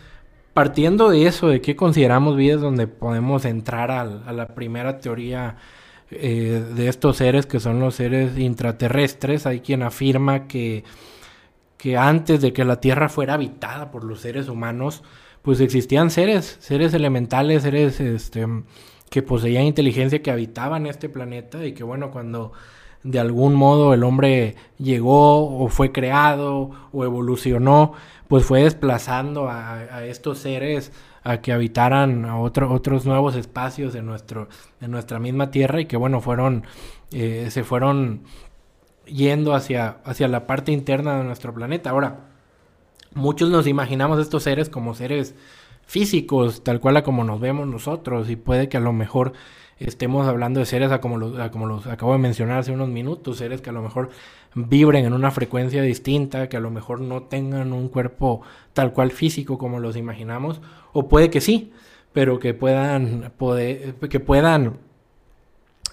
partiendo 0.55 1.11
de 1.11 1.27
eso, 1.27 1.49
de 1.49 1.61
qué 1.61 1.77
consideramos 1.77 2.37
vida, 2.37 2.55
es 2.55 2.61
donde 2.61 2.87
podemos 2.87 3.45
entrar 3.45 3.91
a, 3.91 4.05
la 4.05 4.55
primera 4.55 4.99
teoría 4.99 5.57
eh, 6.11 6.63
de 6.75 6.89
estos 6.89 7.17
seres 7.17 7.47
que 7.47 7.61
son 7.61 7.81
los 7.81 7.95
seres 7.95 8.39
intraterrestres. 8.39 9.47
Hay 9.47 9.61
quien 9.61 9.83
afirma 9.83 10.47
que, 10.47 10.85
que 11.79 11.97
antes 11.97 12.41
de 12.41 12.53
que 12.53 12.65
la 12.65 12.81
Tierra 12.81 13.09
fuera 13.09 13.35
habitada 13.35 13.91
por 13.91 14.05
los 14.05 14.21
seres 14.21 14.49
humanos, 14.49 15.03
pues 15.43 15.61
existían 15.61 16.11
seres, 16.11 16.59
seres 16.61 16.95
elementales, 16.95 17.63
seres 17.63 18.01
este, 18.01 18.47
que 19.11 19.23
poseían 19.23 19.65
inteligencia, 19.65 20.23
que 20.23 20.31
habitaban 20.31 20.87
este 20.87 21.09
planeta 21.09 21.67
y 21.67 21.73
que 21.73 21.83
bueno, 21.83 22.11
cuando 22.11 22.53
de 23.05 23.19
algún 23.19 23.55
modo 23.55 23.95
el 23.95 24.05
hombre 24.05 24.55
llegó 24.79 25.59
o 25.59 25.69
fue 25.69 25.93
creado 25.93 26.71
o 26.93 27.05
evolucionó, 27.05 27.93
pues 28.29 28.45
fue 28.45 28.63
desplazando 28.63 29.49
a, 29.49 30.05
estos 30.07 30.39
seres 30.39 30.93
a 31.25 31.41
que 31.41 31.53
habitaran 31.53 32.25
a 32.25 32.39
otros 32.39 33.07
nuevos 33.07 33.37
espacios 33.37 33.93
de, 33.93 34.03
nuestro, 34.03 34.49
de 34.81 34.89
nuestra 34.89 35.19
misma 35.19 35.51
tierra 35.51 35.81
y 35.81 35.87
que 35.87 35.97
bueno, 35.97 36.21
fueron, 36.21 36.65
eh, 37.13 37.49
se 37.51 37.65
fueron 37.65 38.23
yendo 39.07 39.55
hacia, 39.55 39.99
hacia 40.05 40.29
la 40.29 40.47
parte 40.47 40.73
interna 40.73 41.19
de 41.19 41.25
nuestro 41.25 41.53
planeta. 41.53 41.91
Ahora, 41.91 42.29
muchos 43.15 43.51
nos 43.51 43.67
imaginamos 43.67 44.19
estos 44.19 44.45
seres 44.45 44.69
como 44.69 44.95
seres 44.95 45.35
físicos, 45.85 46.65
tal 46.65 46.81
cual 46.81 46.97
a 46.97 47.03
como 47.03 47.25
nos 47.25 47.41
vemos 47.41 47.67
nosotros, 47.67 48.31
y 48.31 48.37
puede 48.37 48.69
que 48.69 48.77
a 48.77 48.81
lo 48.81 48.93
mejor 48.93 49.33
estemos 49.87 50.27
hablando 50.27 50.61
de 50.61 50.67
seres 50.67 50.91
a 50.93 51.01
como, 51.01 51.17
los, 51.19 51.51
como 51.51 51.67
los 51.67 51.87
acabo 51.87 52.13
de 52.13 52.19
mencionar 52.19 52.59
hace 52.59 52.73
unos 52.73 52.89
minutos, 52.89 53.39
seres 53.39 53.61
que 53.61 53.71
a 53.71 53.73
lo 53.73 53.83
mejor 53.83 54.11
vibren 54.55 55.05
en 55.05 55.13
una 55.13 55.31
frecuencia 55.31 55.83
distinta, 55.83 56.49
que 56.49 56.57
a 56.57 56.61
lo 56.61 56.71
mejor 56.71 57.01
no 57.01 57.25
tengan 57.25 57.73
un 57.73 57.89
cuerpo 57.89 58.43
tal 58.73 58.93
cual 58.93 59.11
físico 59.11 59.59
como 59.59 59.81
los 59.81 59.97
imaginamos, 59.97 60.61
o 60.93 61.09
puede 61.09 61.31
que 61.31 61.41
sí, 61.41 61.73
pero 62.13 62.39
que 62.39 62.55
puedan, 62.55 63.33
poder, 63.39 63.95
que 63.95 64.21
puedan 64.21 64.79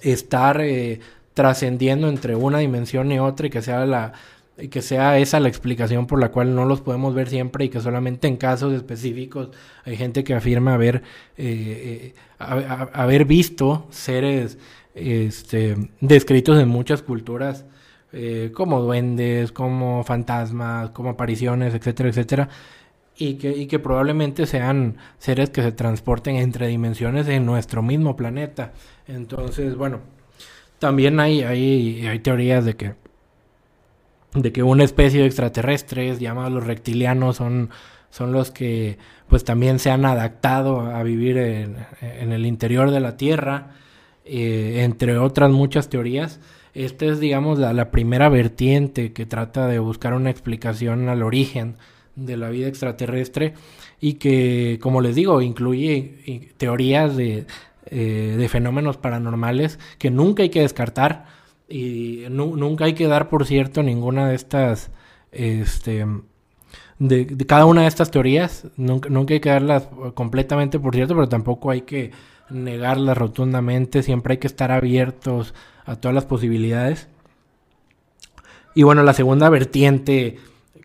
estar 0.02 0.62
eh, 0.62 1.00
trascendiendo 1.34 2.10
entre 2.10 2.36
una 2.36 2.60
dimensión 2.60 3.12
y 3.12 3.20
otra 3.20 3.48
y 3.48 3.50
que 3.50 3.62
sea 3.62 3.86
la, 3.86 4.14
y 4.62 4.68
que 4.70 4.82
sea 4.82 5.18
esa 5.18 5.40
la 5.40 5.50
explicación 5.50 6.08
por 6.08 6.20
la 6.20 6.32
cual 6.32 6.56
no 6.56 6.66
los 6.66 6.82
podemos 6.82 7.14
ver 7.14 7.30
siempre 7.30 7.66
y 7.66 7.70
que 7.70 7.80
solamente 7.80 8.28
en 8.28 8.38
casos 8.38 8.74
específicos 8.74 9.50
hay 9.86 9.98
gente 9.98 10.24
que 10.24 10.34
afirma 10.34 10.74
haber, 10.74 11.04
eh, 11.38 12.14
eh, 12.14 12.14
haber 12.40 13.26
visto 13.26 13.88
seres 13.90 14.58
este, 14.96 15.90
descritos 16.02 16.60
en 16.60 16.70
muchas 16.70 17.02
culturas 17.02 17.66
eh, 18.12 18.52
como 18.56 18.82
duendes, 18.82 19.52
como 19.52 20.04
fantasmas, 20.04 20.90
como 20.92 21.12
apariciones, 21.12 21.74
etcétera, 21.76 22.10
etcétera. 22.10 22.50
Y 23.22 23.36
que, 23.36 23.52
y 23.52 23.68
que 23.68 23.80
probablemente 23.80 24.46
sean 24.46 24.98
seres 25.18 25.50
que 25.50 25.62
se 25.62 25.74
transporten 25.74 26.38
entre 26.38 26.68
dimensiones 26.68 27.28
en 27.28 27.46
nuestro 27.46 27.82
mismo 27.84 28.16
planeta. 28.16 28.72
Entonces, 29.08 29.76
bueno, 29.76 30.00
también 30.80 31.20
hay, 31.20 31.42
hay, 31.44 32.08
hay 32.08 32.20
teorías 32.20 32.64
de 32.64 32.76
que 32.78 32.96
de 34.34 34.52
que 34.52 34.64
una 34.64 34.84
especie 34.84 35.22
de 35.22 35.28
extraterrestres 35.28 36.20
llamados 36.20 36.52
los 36.52 36.66
reptilianos 36.66 37.38
son, 37.38 37.70
son 38.10 38.32
los 38.32 38.52
que 38.52 38.98
pues 39.28 39.44
también 39.44 39.80
se 39.80 39.92
han 39.92 40.06
adaptado 40.06 40.82
a 40.82 41.04
vivir 41.04 41.38
en, 41.38 41.76
el 42.02 42.46
interior 42.46 42.92
de 42.92 43.00
la 43.00 43.16
Tierra, 43.16 43.76
eh, 44.26 44.82
entre 44.84 45.18
otras 45.18 45.52
muchas 45.52 45.90
teorías. 45.90 46.40
Esta 46.74 47.06
es, 47.06 47.20
digamos, 47.20 47.60
la, 47.60 47.92
primera 47.92 48.30
vertiente 48.30 49.14
que 49.14 49.26
trata 49.26 49.68
de 49.68 49.80
buscar 49.80 50.14
una 50.14 50.30
explicación 50.30 51.10
al 51.10 51.24
origen 51.24 51.76
de 52.16 52.38
la 52.38 52.50
vida 52.50 52.68
extraterrestre 52.68 53.54
y 54.00 54.14
que, 54.14 54.80
como 54.82 55.02
les 55.02 55.16
digo, 55.16 55.42
incluye 55.42 56.52
teorías 56.58 57.16
de, 57.16 57.46
eh, 57.92 58.36
de 58.38 58.50
fenómenos 58.50 58.98
paranormales 58.98 59.80
que 59.98 60.12
nunca 60.12 60.44
hay 60.44 60.50
que 60.50 60.62
descartar 60.62 61.39
y 61.70 62.26
nunca 62.30 62.86
hay 62.86 62.94
que 62.94 63.08
dar 63.08 63.30
por 63.30 63.46
cierto 63.46 63.84
ninguna 63.84 64.28
de 64.28 64.36
estas, 64.36 64.90
este, 65.32 66.06
de, 66.98 67.38
cada 67.48 67.66
una 67.66 67.84
de 67.84 67.88
estas 67.88 68.10
teorías, 68.10 68.68
nunca, 68.76 69.10
nunca 69.10 69.34
hay 69.36 69.40
que 69.40 69.50
darlas 69.50 69.88
completamente 70.16 70.80
por 70.80 70.96
cierto, 70.96 71.14
pero 71.14 71.30
tampoco 71.30 71.70
hay 71.70 71.82
que 71.82 72.12
negarlas 72.50 73.18
rotundamente, 73.18 74.02
siempre 74.02 74.34
hay 74.34 74.38
que 74.40 74.48
estar 74.48 74.72
abiertos 74.72 75.54
a 75.86 75.96
todas 75.96 76.16
las 76.16 76.26
posibilidades. 76.26 77.08
Y 78.74 78.84
bueno, 78.84 79.04
la 79.04 79.14
segunda 79.14 79.50
vertiente 79.50 80.38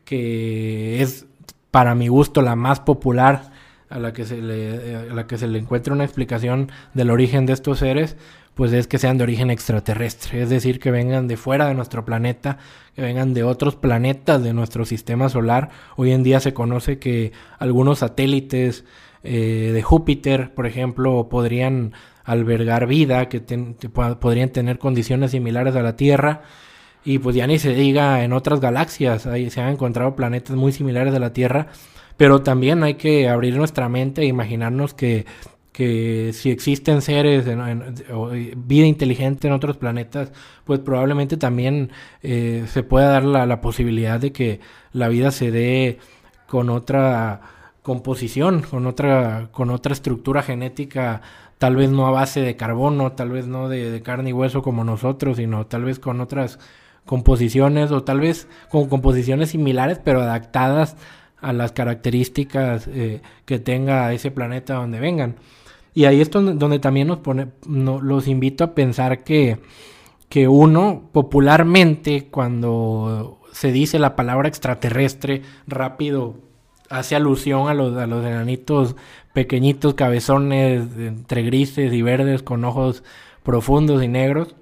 que 0.05 1.03
es 1.03 1.27
para 1.71 1.95
mi 1.95 2.09
gusto 2.09 2.43
la 2.43 2.57
más 2.57 2.81
popular 2.81 3.54
a 3.89 3.99
la 3.99 4.13
que 4.13 4.25
se 4.25 4.41
le, 4.41 4.97
a 4.97 5.15
la 5.15 5.27
que 5.27 5.39
se 5.39 5.47
le 5.47 5.59
encuentra 5.59 5.93
una 5.95 6.05
explicación 6.05 6.71
del 6.95 7.11
origen 7.11 7.47
de 7.47 7.53
estos 7.53 7.79
seres, 7.79 8.17
pues 8.55 8.73
es 8.73 8.87
que 8.87 8.99
sean 8.99 9.19
de 9.19 9.25
origen 9.25 9.51
extraterrestre, 9.51 10.43
es 10.43 10.49
decir, 10.49 10.79
que 10.79 10.91
vengan 10.91 11.27
de 11.27 11.37
fuera 11.37 11.67
de 11.67 11.75
nuestro 11.75 12.05
planeta, 12.05 12.59
que 12.95 13.03
vengan 13.03 13.35
de 13.35 13.43
otros 13.43 13.75
planetas 13.75 14.43
de 14.43 14.53
nuestro 14.53 14.85
sistema 14.85 15.29
solar. 15.29 15.71
Hoy 15.97 16.13
en 16.13 16.23
día 16.23 16.39
se 16.41 16.55
conoce 16.55 16.99
que 16.99 17.33
algunos 17.59 17.99
satélites 17.99 18.85
eh, 19.25 19.71
de 19.73 19.83
Júpiter, 19.83 20.55
por 20.55 20.67
ejemplo, 20.67 21.29
podrían 21.29 21.95
albergar 22.25 22.87
vida, 22.87 23.29
que, 23.29 23.41
podrían 23.41 24.51
tener 24.51 24.79
condiciones 24.79 25.33
similares 25.33 25.75
a 25.75 25.83
la 25.83 25.97
Tierra. 25.97 26.43
Y 27.05 27.19
pues 27.19 27.37
ya 27.37 27.47
ni 27.47 27.59
se 27.59 27.75
diga 27.75 28.25
en 28.25 28.33
otras 28.33 28.61
galaxias, 28.61 29.27
ahí 29.27 29.51
se 29.51 29.61
han 29.61 29.73
encontrado 29.73 30.17
planetas 30.17 30.57
muy 30.57 30.73
similares 30.73 31.15
a 31.15 31.19
la 31.19 31.35
Tierra, 31.35 31.69
pero 32.17 32.43
también 32.43 32.83
hay 32.83 32.95
que 32.95 33.29
abrir 33.29 33.57
nuestra 33.57 33.89
mente 33.89 34.23
e 34.23 34.27
imaginarnos 34.27 34.95
que, 34.95 35.27
que 35.73 36.33
si 36.33 36.51
existen 36.51 37.03
seres 37.03 37.47
o 38.13 38.31
vida 38.57 38.87
inteligente 38.87 39.49
en 39.49 39.55
otros 39.55 39.77
planetas, 39.77 40.33
pues 40.65 40.81
probablemente 40.81 41.37
también 41.37 41.91
eh, 42.23 42.65
se 42.69 42.83
pueda 42.83 43.09
dar 43.09 43.25
la, 43.25 43.47
la 43.47 43.61
posibilidad 43.61 44.21
de 44.21 44.33
que 44.33 44.61
la 44.93 45.09
vida 45.09 45.31
se 45.31 45.51
dé 45.51 45.99
con 46.47 46.71
otra 46.71 47.41
composición, 47.83 48.63
con 48.63 48.87
otra, 48.87 49.49
con 49.53 49.71
otra 49.71 49.93
estructura 49.93 50.43
genética 50.43 51.21
tal 51.59 51.77
vez 51.77 51.91
no 51.91 52.07
a 52.07 52.11
base 52.11 52.41
de 52.41 52.57
carbono, 52.57 53.13
tal 53.13 53.31
vez 53.31 53.47
no 53.47 53.69
de, 53.69 54.03
carne 54.03 54.31
y 54.31 54.33
hueso 54.33 54.63
como 54.63 54.85
nosotros, 54.85 55.39
sino 55.39 55.67
tal 55.67 55.85
vez 55.85 55.99
con 55.99 56.21
otras 56.21 56.59
composiciones 57.07 57.91
o 57.91 58.03
tal 58.03 58.21
vez 58.21 58.49
con 58.71 58.89
composiciones 58.89 59.51
similares 59.51 60.01
pero 60.03 60.21
adaptadas 60.21 60.97
a 61.45 61.53
las 61.53 61.73
características 61.73 62.89
eh, 62.89 63.21
que 63.45 63.59
tenga 63.59 64.13
ese 64.13 64.31
planeta 64.31 64.75
donde 64.75 64.99
vengan. 64.99 65.37
Y 65.93 66.07
ahí 66.07 66.21
es 66.21 66.31
donde, 66.31 66.79
también 66.79 67.09
nos 67.09 67.19
pone, 67.19 67.49
los 67.67 68.27
invito 68.27 68.65
a 68.65 68.75
pensar 68.75 69.23
que, 69.23 69.59
que 70.29 70.49
uno 70.49 71.11
popularmente 71.13 72.29
cuando 72.31 73.41
se 73.53 73.71
dice 73.71 73.99
la 73.99 74.17
palabra 74.17 74.49
extraterrestre 74.49 75.43
rápido 75.67 76.35
hace 76.91 77.15
alusión 77.15 77.69
a 77.69 77.75
los, 77.75 77.97
a 77.97 78.07
los 78.07 78.25
enanitos 78.25 78.97
pequeñitos, 79.33 79.95
cabezones, 79.95 80.89
entre 80.97 81.43
grises 81.43 81.93
y 81.93 82.03
verdes, 82.03 82.43
con 82.43 82.65
ojos 82.65 83.05
profundos 83.43 84.03
y 84.03 84.09
negros. 84.09 84.57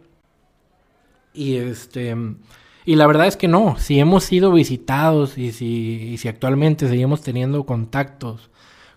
Y 1.32 1.56
este. 1.56 2.16
Y 2.84 2.96
la 2.96 3.06
verdad 3.06 3.26
es 3.26 3.36
que 3.36 3.48
no, 3.48 3.76
si 3.78 4.00
hemos 4.00 4.24
sido 4.24 4.52
visitados 4.52 5.38
y 5.38 5.52
si, 5.52 6.10
y 6.12 6.18
si 6.18 6.28
actualmente 6.28 6.88
seguimos 6.88 7.22
teniendo 7.22 7.64
contactos 7.64 8.50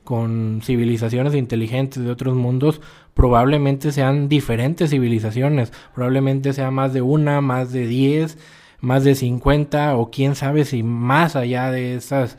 con 0.04 0.62
civilizaciones 0.64 1.36
inteligentes 1.36 2.04
de 2.04 2.10
otros 2.10 2.36
mundos, 2.36 2.82
probablemente 3.14 3.92
sean 3.92 4.28
diferentes 4.28 4.90
civilizaciones, 4.92 5.72
probablemente 5.94 6.54
sea 6.54 6.72
más 6.72 6.94
de 6.94 7.02
una, 7.02 7.42
más 7.42 7.72
de 7.72 7.88
diez, 7.88 8.38
más 8.80 9.04
de 9.04 9.16
cincuenta 9.16 9.96
o 9.98 10.12
quién 10.12 10.36
sabe 10.36 10.66
si 10.66 10.84
más 10.84 11.36
allá 11.36 11.72
de 11.72 11.96
esas 11.96 12.38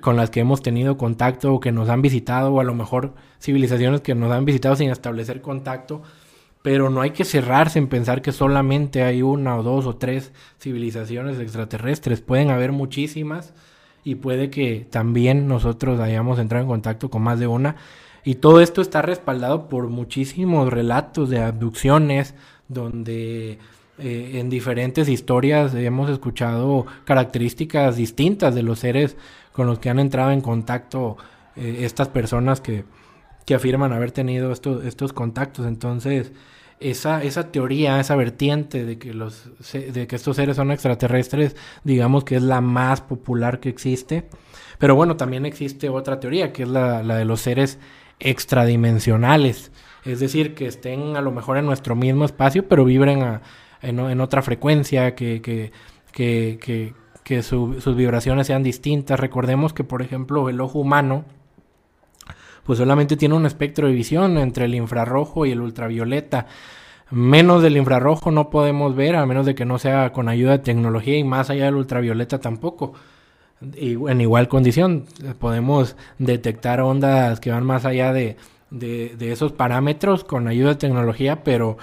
con 0.00 0.16
las 0.16 0.30
que 0.30 0.40
hemos 0.40 0.62
tenido 0.62 0.96
contacto 0.96 1.52
o 1.52 1.60
que 1.60 1.72
nos 1.72 1.88
han 1.88 2.00
visitado 2.00 2.52
o 2.52 2.60
a 2.60 2.64
lo 2.64 2.74
mejor 2.74 3.14
civilizaciones 3.40 4.00
que 4.00 4.14
nos 4.14 4.32
han 4.32 4.44
visitado 4.44 4.76
sin 4.76 4.90
establecer 4.90 5.42
contacto, 5.42 6.02
pero 6.64 6.88
no 6.88 7.02
hay 7.02 7.10
que 7.10 7.26
cerrarse 7.26 7.78
en 7.78 7.88
pensar 7.88 8.22
que 8.22 8.32
solamente 8.32 9.02
hay 9.02 9.20
una 9.20 9.58
o 9.58 9.62
dos 9.62 9.84
o 9.84 9.96
tres 9.96 10.32
civilizaciones 10.58 11.38
extraterrestres, 11.38 12.22
pueden 12.22 12.48
haber 12.48 12.72
muchísimas 12.72 13.52
y 14.02 14.14
puede 14.14 14.48
que 14.48 14.86
también 14.88 15.46
nosotros 15.46 16.00
hayamos 16.00 16.38
entrado 16.38 16.62
en 16.62 16.70
contacto 16.70 17.10
con 17.10 17.20
más 17.20 17.38
de 17.38 17.48
una 17.48 17.76
y 18.24 18.36
todo 18.36 18.62
esto 18.62 18.80
está 18.80 19.02
respaldado 19.02 19.68
por 19.68 19.88
muchísimos 19.88 20.72
relatos 20.72 21.28
de 21.28 21.42
abducciones 21.42 22.34
donde 22.68 23.58
eh, 23.98 24.30
en 24.36 24.48
diferentes 24.48 25.10
historias 25.10 25.74
hemos 25.74 26.08
escuchado 26.08 26.86
características 27.04 27.96
distintas 27.96 28.54
de 28.54 28.62
los 28.62 28.78
seres 28.78 29.18
con 29.52 29.66
los 29.66 29.80
que 29.80 29.90
han 29.90 29.98
entrado 29.98 30.30
en 30.30 30.40
contacto 30.40 31.18
eh, 31.56 31.80
estas 31.80 32.08
personas 32.08 32.62
que, 32.62 32.86
que, 33.44 33.54
afirman 33.54 33.92
haber 33.92 34.12
tenido 34.12 34.50
estos, 34.50 34.82
estos 34.86 35.12
contactos. 35.12 35.66
Entonces, 35.66 36.32
esa, 36.80 37.22
esa 37.22 37.50
teoría, 37.50 38.00
esa 38.00 38.16
vertiente 38.16 38.84
de 38.84 38.98
que, 38.98 39.14
los, 39.14 39.50
de 39.72 40.06
que 40.06 40.16
estos 40.16 40.36
seres 40.36 40.56
son 40.56 40.70
extraterrestres, 40.70 41.56
digamos 41.84 42.24
que 42.24 42.36
es 42.36 42.42
la 42.42 42.60
más 42.60 43.00
popular 43.00 43.60
que 43.60 43.68
existe. 43.68 44.28
Pero 44.78 44.94
bueno, 44.94 45.16
también 45.16 45.46
existe 45.46 45.88
otra 45.88 46.20
teoría, 46.20 46.52
que 46.52 46.64
es 46.64 46.68
la, 46.68 47.02
la 47.02 47.16
de 47.16 47.24
los 47.24 47.40
seres 47.40 47.78
extradimensionales. 48.20 49.72
Es 50.04 50.20
decir, 50.20 50.54
que 50.54 50.66
estén 50.66 51.16
a 51.16 51.20
lo 51.20 51.30
mejor 51.30 51.56
en 51.56 51.66
nuestro 51.66 51.96
mismo 51.96 52.24
espacio, 52.24 52.68
pero 52.68 52.84
vibren 52.84 53.40
en, 53.82 53.98
en, 53.98 54.20
otra 54.20 54.42
frecuencia, 54.42 55.14
que, 55.14 55.40
que, 55.40 55.72
que, 56.12 56.94
que 57.22 57.42
sus 57.42 57.96
vibraciones 57.96 58.46
sean 58.46 58.62
distintas. 58.62 59.18
Recordemos 59.18 59.72
que, 59.72 59.84
por 59.84 60.02
ejemplo, 60.02 60.48
el 60.48 60.60
ojo 60.60 60.80
humano, 60.80 61.24
pues 62.64 62.78
solamente 62.78 63.16
tiene 63.16 63.34
un 63.34 63.46
espectro 63.46 63.86
de 63.86 63.92
visión 63.92 64.38
entre 64.38 64.64
el 64.64 64.74
infrarrojo 64.74 65.46
y 65.46 65.52
el 65.52 65.60
ultravioleta. 65.60 66.46
Menos 67.10 67.62
del 67.62 67.76
infrarrojo 67.76 68.30
no 68.30 68.50
podemos 68.50 68.96
ver, 68.96 69.16
a 69.16 69.26
menos 69.26 69.46
de 69.46 69.54
que 69.54 69.64
no 69.64 69.78
sea 69.78 70.12
con 70.12 70.28
ayuda 70.28 70.52
de 70.52 70.58
tecnología 70.58 71.18
y 71.18 71.24
más 71.24 71.50
allá 71.50 71.66
del 71.66 71.76
ultravioleta 71.76 72.40
tampoco. 72.40 72.94
Y 73.76 73.92
en 73.92 74.20
igual 74.20 74.48
condición, 74.48 75.04
podemos 75.38 75.96
detectar 76.18 76.80
ondas 76.80 77.40
que 77.40 77.50
van 77.50 77.64
más 77.64 77.84
allá 77.84 78.12
de, 78.12 78.36
de, 78.70 79.32
esos 79.32 79.52
parámetros 79.52 80.24
con 80.24 80.48
ayuda 80.48 80.70
de 80.70 80.76
tecnología, 80.76 81.44
pero 81.44 81.78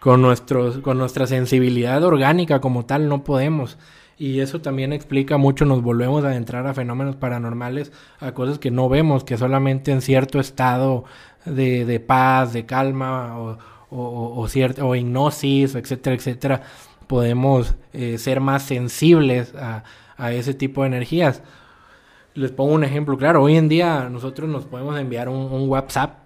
con, 0.00 0.20
nuestros, 0.20 0.78
con 0.78 0.98
nuestra 0.98 1.26
sensibilidad 1.26 2.02
orgánica 2.02 2.60
como 2.60 2.84
tal 2.84 3.08
no 3.08 3.22
podemos. 3.24 3.78
Y 4.22 4.38
eso 4.38 4.60
también 4.60 4.92
explica 4.92 5.36
mucho, 5.36 5.64
nos 5.64 5.82
volvemos 5.82 6.22
a 6.22 6.28
adentrar 6.28 6.64
a 6.68 6.74
fenómenos 6.74 7.16
paranormales, 7.16 7.90
a 8.20 8.30
cosas 8.30 8.60
que 8.60 8.70
no 8.70 8.88
vemos, 8.88 9.24
que 9.24 9.36
solamente 9.36 9.90
en 9.90 10.00
cierto 10.00 10.38
estado 10.38 11.02
de, 11.44 11.84
de 11.84 11.98
paz, 11.98 12.52
de 12.52 12.64
calma 12.64 13.36
o, 13.36 13.58
o, 13.90 14.46
o, 14.46 14.86
o 14.86 14.94
hipnosis, 14.94 15.74
etcétera, 15.74 16.14
etcétera, 16.14 16.62
podemos 17.08 17.74
eh, 17.92 18.16
ser 18.16 18.38
más 18.38 18.62
sensibles 18.62 19.56
a, 19.56 19.82
a, 20.16 20.32
ese 20.32 20.54
tipo 20.54 20.82
de 20.82 20.86
energías. 20.86 21.42
Les 22.34 22.52
pongo 22.52 22.74
un 22.74 22.84
ejemplo 22.84 23.18
claro, 23.18 23.42
hoy 23.42 23.56
en 23.56 23.68
día 23.68 24.08
nosotros 24.08 24.48
nos 24.48 24.66
podemos 24.66 24.96
enviar 25.00 25.28
un, 25.28 25.68
WhatsApp 25.68 26.18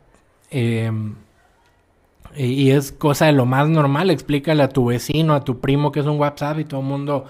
y, 0.51 0.83
y 2.37 2.71
es 2.73 2.93
cosa 2.93 3.25
de 3.25 3.33
lo 3.33 3.47
más 3.47 3.71
normal, 3.71 4.11
explícale 4.11 4.63
a 4.63 4.69
tu 4.69 4.85
vecino, 4.85 5.33
a 5.33 5.45
tu 5.45 5.61
primo 5.61 5.93
que 5.93 6.01
es 6.01 6.07
un 6.07 6.21
WhatsApp 6.21 6.59
y 6.59 6.65
todo 6.67 6.81
el 6.81 6.87
mundo 6.87 7.25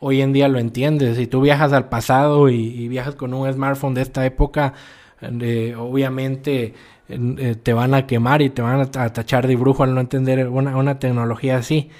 hoy 0.00 0.22
en 0.22 0.32
día 0.32 0.48
lo 0.48 0.58
entiendes. 0.58 1.16
Si 1.16 1.26
tú 1.26 1.40
viajas 1.40 1.72
al 1.72 1.88
pasado 1.88 2.48
y, 2.48 2.88
viajas 2.88 3.14
con 3.14 3.34
un 3.34 3.50
smartphone 3.52 3.94
de 3.94 4.02
esta 4.02 4.24
época, 4.24 4.74
eh, 5.20 5.74
obviamente 5.76 6.74
eh, 7.08 7.56
te 7.62 7.72
van 7.72 7.94
a 7.94 8.06
quemar 8.06 8.42
y 8.42 8.50
te 8.50 8.62
van 8.62 8.80
a, 8.80 8.86
tachar 8.90 9.46
de 9.46 9.56
brujo 9.56 9.82
al 9.82 9.94
no 9.94 10.00
entender 10.00 10.48
una, 10.48 10.98
tecnología 10.98 11.56
así. 11.56 11.90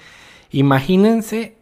Imagínense 0.51 1.55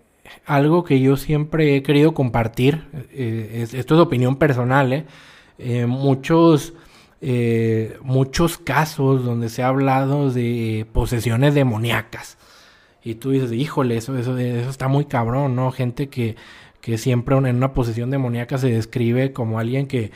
algo 0.45 0.83
que 0.83 0.99
yo 0.99 1.17
siempre 1.17 1.75
he 1.75 1.83
querido 1.83 2.13
compartir, 2.13 2.83
eh, 3.11 3.65
esto 3.73 3.95
es 3.95 4.01
opinión 4.01 4.35
personal, 4.35 5.05
muchos, 5.87 6.73
muchos 8.03 8.57
casos 8.57 9.25
donde 9.25 9.49
se 9.49 9.63
ha 9.63 9.69
hablado 9.69 10.31
de 10.31 10.85
posesiones 10.93 11.55
demoníacas. 11.55 12.37
Y 13.11 13.15
tú 13.15 13.31
dices, 13.31 13.51
híjole, 13.53 13.97
eso, 13.97 14.17
eso, 14.17 14.37
eso 14.37 14.69
está 14.69 14.87
muy 14.87 15.05
cabrón, 15.05 15.55
¿no? 15.55 15.71
Gente 15.71 16.09
que, 16.09 16.35
que 16.81 16.97
siempre 16.97 17.35
en 17.37 17.55
una 17.55 17.73
posición 17.73 18.09
demoníaca 18.11 18.57
se 18.57 18.69
describe 18.69 19.33
como 19.33 19.59
alguien 19.59 19.87
que, 19.87 20.11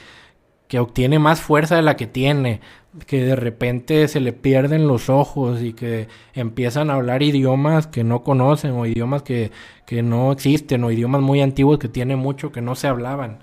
que 0.68 0.80
obtiene 0.80 1.20
más 1.20 1.42
fuerza 1.42 1.76
de 1.76 1.82
la 1.84 1.96
que 1.98 2.08
tiene, 2.08 2.62
que 3.08 3.24
de 3.24 3.36
repente 3.36 4.08
se 4.08 4.20
le 4.22 4.34
pierden 4.34 4.88
los 4.88 5.10
ojos 5.10 5.62
y 5.62 5.74
que 5.74 6.08
empiezan 6.34 6.90
a 6.90 6.96
hablar 6.96 7.24
idiomas 7.24 7.88
que 7.88 8.04
no 8.04 8.24
conocen 8.24 8.72
o 8.72 8.86
idiomas 8.86 9.24
que, 9.24 9.52
que 9.86 10.02
no 10.04 10.32
existen 10.32 10.84
o 10.84 10.92
idiomas 10.92 11.22
muy 11.22 11.42
antiguos 11.42 11.80
que 11.80 11.90
tienen 11.90 12.20
mucho 12.20 12.52
que 12.52 12.62
no 12.62 12.76
se 12.76 12.88
hablaban. 12.88 13.40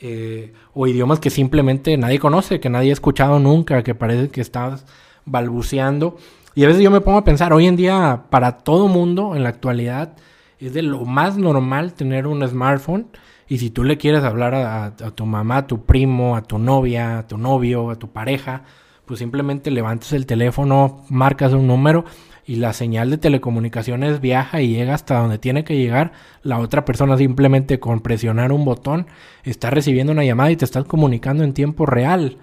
eh, 0.00 0.52
o 0.74 0.86
idiomas 0.86 1.20
que 1.20 1.30
simplemente 1.30 1.96
nadie 1.96 2.18
conoce, 2.18 2.60
que 2.60 2.70
nadie 2.70 2.90
ha 2.90 2.92
escuchado 2.94 3.38
nunca, 3.38 3.82
que 3.82 3.94
parece 3.94 4.28
que 4.30 4.40
estás 4.40 4.86
balbuceando. 5.24 6.18
Y 6.54 6.62
a 6.64 6.68
veces 6.68 6.82
yo 6.82 6.90
me 6.90 7.00
pongo 7.00 7.18
a 7.18 7.24
pensar, 7.24 7.52
hoy 7.52 7.66
en 7.66 7.74
día 7.74 8.26
para 8.30 8.58
todo 8.58 8.86
mundo 8.86 9.34
en 9.34 9.42
la 9.42 9.48
actualidad 9.48 10.16
es 10.60 10.72
de 10.72 10.82
lo 10.82 11.04
más 11.04 11.36
normal 11.36 11.94
tener 11.94 12.28
un 12.28 12.46
smartphone 12.46 13.08
y 13.48 13.58
si 13.58 13.70
tú 13.70 13.82
le 13.82 13.98
quieres 13.98 14.22
hablar 14.22 14.54
a, 14.54 14.94
tu 14.94 15.26
mamá, 15.26 15.58
a 15.58 15.66
tu 15.66 15.84
primo, 15.84 16.36
a 16.36 16.42
tu 16.42 16.58
novia, 16.58 17.18
a 17.18 17.26
tu 17.26 17.38
novio, 17.38 17.90
a 17.90 17.96
tu 17.96 18.10
pareja, 18.10 18.62
pues 19.04 19.18
simplemente 19.18 19.70
levantes 19.70 20.12
el 20.12 20.26
teléfono, 20.26 21.04
marcas 21.10 21.52
un 21.52 21.66
número 21.66 22.04
y 22.46 22.56
la 22.56 22.72
señal 22.72 23.10
de 23.10 23.18
telecomunicaciones 23.18 24.20
viaja 24.20 24.60
y 24.60 24.68
llega 24.68 24.94
hasta 24.94 25.18
donde 25.18 25.38
tiene 25.38 25.64
que 25.64 25.76
llegar. 25.76 26.12
La 26.42 26.60
otra 26.60 26.84
persona 26.84 27.16
simplemente 27.16 27.80
con 27.80 28.00
presionar 28.00 28.52
un 28.52 28.64
botón 28.64 29.08
está 29.42 29.70
recibiendo 29.70 30.12
una 30.12 30.24
llamada 30.24 30.52
y 30.52 30.56
te 30.56 30.64
estás 30.64 30.84
comunicando 30.84 31.42
en 31.42 31.52
tiempo 31.52 31.84
real. 31.84 32.38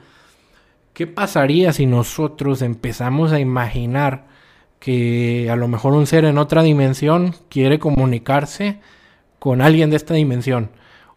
¿Qué 0.94 1.08
pasaría 1.08 1.74
si 1.74 1.86
nosotros 1.86 2.62
empezamos 2.62 3.32
a 3.32 3.40
imaginar 3.40 4.28
que 4.80 5.50
a 5.50 5.56
lo 5.56 5.68
mejor 5.68 5.94
un 5.94 6.08
ser 6.08 6.26
en 6.26 6.38
otra 6.38 6.64
dimensión 6.64 7.36
quiere 7.50 7.80
comunicarse 7.80 8.80
con 9.40 9.62
alguien 9.62 9.90
de 9.90 9.98
esta 9.98 10.14
dimensión? 10.14 10.70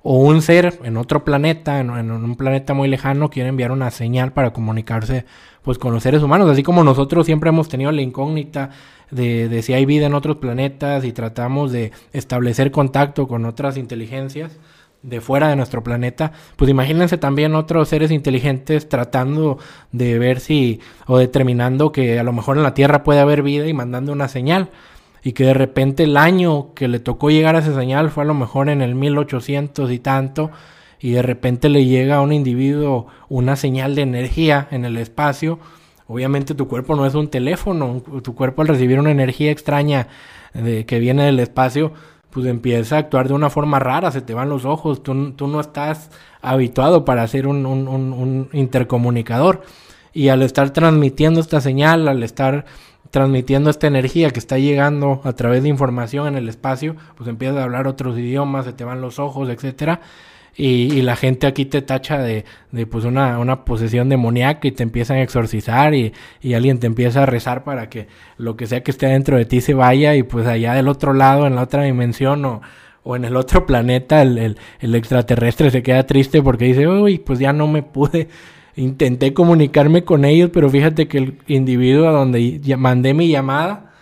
o 0.07 0.19
un 0.19 0.43
ser 0.43 0.81
en 0.85 0.99
otro 0.99 1.25
planeta, 1.25 1.81
en, 1.81 1.91
un 1.91 2.37
planeta 2.37 2.75
muy 2.75 2.89
lejano, 2.89 3.31
quiere 3.31 3.49
enviar 3.49 3.73
una 3.73 3.91
señal 3.91 4.35
para 4.35 4.53
comunicarse 4.53 5.25
pues 5.63 5.79
con 5.79 5.95
los 5.95 6.03
seres 6.03 6.23
humanos, 6.23 6.51
así 6.51 6.63
como 6.63 6.85
nosotros 6.85 7.25
siempre 7.25 7.49
hemos 7.49 7.71
tenido 7.71 7.91
la 7.91 8.03
incógnita 8.03 8.69
de, 9.11 9.49
de 9.49 9.63
si 9.63 9.73
hay 9.73 9.87
vida 9.87 10.05
en 10.05 10.13
otros 10.13 10.37
planetas 10.37 11.07
y 11.07 11.13
tratamos 11.13 11.73
de 11.73 11.91
establecer 12.13 12.71
contacto 12.71 13.27
con 13.27 13.47
otras 13.47 13.79
inteligencias 13.79 14.59
de 15.05 15.21
fuera 15.21 15.49
de 15.49 15.57
nuestro 15.57 15.85
planeta, 15.85 16.33
pues 16.57 16.71
imagínense 16.71 17.19
también 17.19 17.55
otros 17.55 17.89
seres 17.89 18.11
inteligentes 18.11 18.89
tratando 18.89 19.59
de 19.93 20.19
ver 20.19 20.41
si 20.41 20.81
o 21.07 21.19
determinando 21.19 21.93
que 21.93 22.19
a 22.19 22.23
lo 22.23 22.33
mejor 22.33 22.57
en 22.57 22.63
la 22.63 22.75
Tierra 22.75 23.05
puede 23.05 23.21
haber 23.21 23.43
vida 23.43 23.69
y 23.69 23.75
mandando 23.75 24.13
una 24.13 24.29
señal 24.29 24.71
y 25.23 25.33
que 25.33 25.45
de 25.45 25.55
repente 25.55 26.05
el 26.05 26.17
año 26.17 26.75
que 26.75 26.89
le 26.89 27.01
tocó 27.01 27.31
llegar 27.31 27.55
a 27.55 27.61
esa 27.61 27.75
señal 27.75 28.11
fue 28.11 28.25
a 28.25 28.27
lo 28.27 28.35
mejor 28.35 28.69
en 28.69 28.83
el 28.83 28.95
1800 28.95 29.91
y 29.91 29.99
tanto, 29.99 30.51
y 31.01 31.13
de 31.13 31.23
repente 31.23 31.69
le 31.69 31.85
llega 31.85 32.17
a 32.17 32.21
un 32.21 32.33
individuo 32.33 33.07
una 33.29 33.57
señal 33.57 33.95
de 33.95 34.03
energía 34.03 34.69
en 34.71 34.85
el 34.85 34.97
espacio, 34.97 35.59
obviamente 36.07 36.55
tu 36.55 36.67
cuerpo 36.67 36.97
no 36.97 37.07
es 37.07 37.15
un 37.15 37.29
teléfono, 37.29 38.03
tu 38.23 38.35
cuerpo 38.35 38.63
al 38.63 38.69
recibir 38.69 38.99
una 38.99 39.11
energía 39.11 39.51
extraña 39.51 40.09
de, 40.55 40.87
que 40.87 40.99
viene 40.99 41.25
del 41.25 41.41
espacio, 41.41 41.93
pues 42.35 42.47
empieza 42.47 42.97
a 42.97 42.99
actuar 42.99 43.29
de 43.29 43.35
una 43.35 43.49
forma 43.49 43.79
rara, 43.79 44.11
se 44.11 44.21
te 44.21 44.35
van 44.35 44.49
los 44.49 44.65
ojos, 44.65 45.05
tú, 45.05 45.15
no 45.15 45.61
estás 45.61 46.11
habituado 46.43 47.05
para 47.05 47.27
ser 47.29 47.47
un, 47.47 47.65
un 47.65 48.49
intercomunicador. 48.53 49.63
Y 50.13 50.29
al 50.29 50.43
estar 50.43 50.71
transmitiendo 50.71 51.41
esta 51.41 51.61
señal, 51.61 52.09
al 52.09 52.23
estar 52.25 52.67
transmitiendo 53.11 53.71
esta 53.71 53.87
energía 53.87 54.31
que 54.31 54.41
está 54.41 54.59
llegando 54.59 55.21
a 55.23 55.35
través 55.35 55.63
de 55.63 55.69
información 55.69 56.27
en 56.27 56.35
el 56.35 56.49
espacio, 56.49 56.97
pues 57.17 57.29
empiezas 57.29 57.59
a 57.59 57.63
hablar 57.63 57.87
otros 57.87 58.19
idiomas, 58.19 58.65
se 58.65 58.73
te 58.73 58.83
van 58.83 59.01
los 59.01 59.21
ojos, 59.21 59.49
etcétera. 59.49 60.01
Y, 60.57 61.03
la 61.03 61.17
gente 61.17 61.47
aquí 61.47 61.65
te 61.65 61.83
tacha 61.83 62.19
de, 62.19 62.45
de 62.71 62.87
pues 62.87 63.05
una, 63.05 63.39
una, 63.39 63.65
posesión 63.65 64.09
demoníaca 64.09 64.69
y 64.69 64.73
te 64.73 64.85
empiezan 64.85 65.17
a 65.17 65.23
exorcizar 65.23 65.95
y, 65.95 66.13
y, 66.41 66.55
alguien 66.55 66.79
te 66.79 66.87
empieza 66.87 67.25
a 67.25 67.27
rezar 67.27 67.65
para 67.65 67.89
que 67.89 68.07
lo 68.39 68.57
que 68.57 68.67
sea 68.67 68.83
que 68.83 68.93
esté 68.93 69.07
dentro 69.07 69.37
de 69.37 69.47
ti 69.47 69.61
se 69.61 69.75
vaya 69.75 70.15
y 70.15 70.23
pues 70.23 70.47
allá 70.47 70.75
del 70.75 70.89
otro 70.89 71.13
lado, 71.13 71.47
en 71.47 71.57
la 71.57 71.63
otra 71.63 71.83
dimensión 71.83 72.45
o, 72.45 72.63
o 73.03 73.17
en 73.17 73.25
el 73.25 73.37
otro 73.37 73.67
planeta, 73.67 74.23
el, 74.23 74.39
el, 74.39 74.59
el 74.81 74.95
extraterrestre 74.95 75.71
se 75.71 75.83
queda 75.83 76.07
triste 76.07 76.41
porque 76.43 76.67
dice, 76.67 76.87
uy, 76.87 77.19
pues 77.19 77.39
ya 77.41 77.53
no 77.53 77.67
me 77.67 77.83
pude 77.83 78.29
intenté 78.77 79.33
comunicarme 79.35 80.05
con 80.05 80.25
ellos, 80.25 80.51
pero 80.53 80.69
fíjate 80.69 81.09
que 81.09 81.19
el 81.19 81.39
individuo 81.47 82.09
a 82.09 82.13
donde 82.13 82.61
mandé 82.77 83.15
mi 83.15 83.29
llamada, 83.29 83.93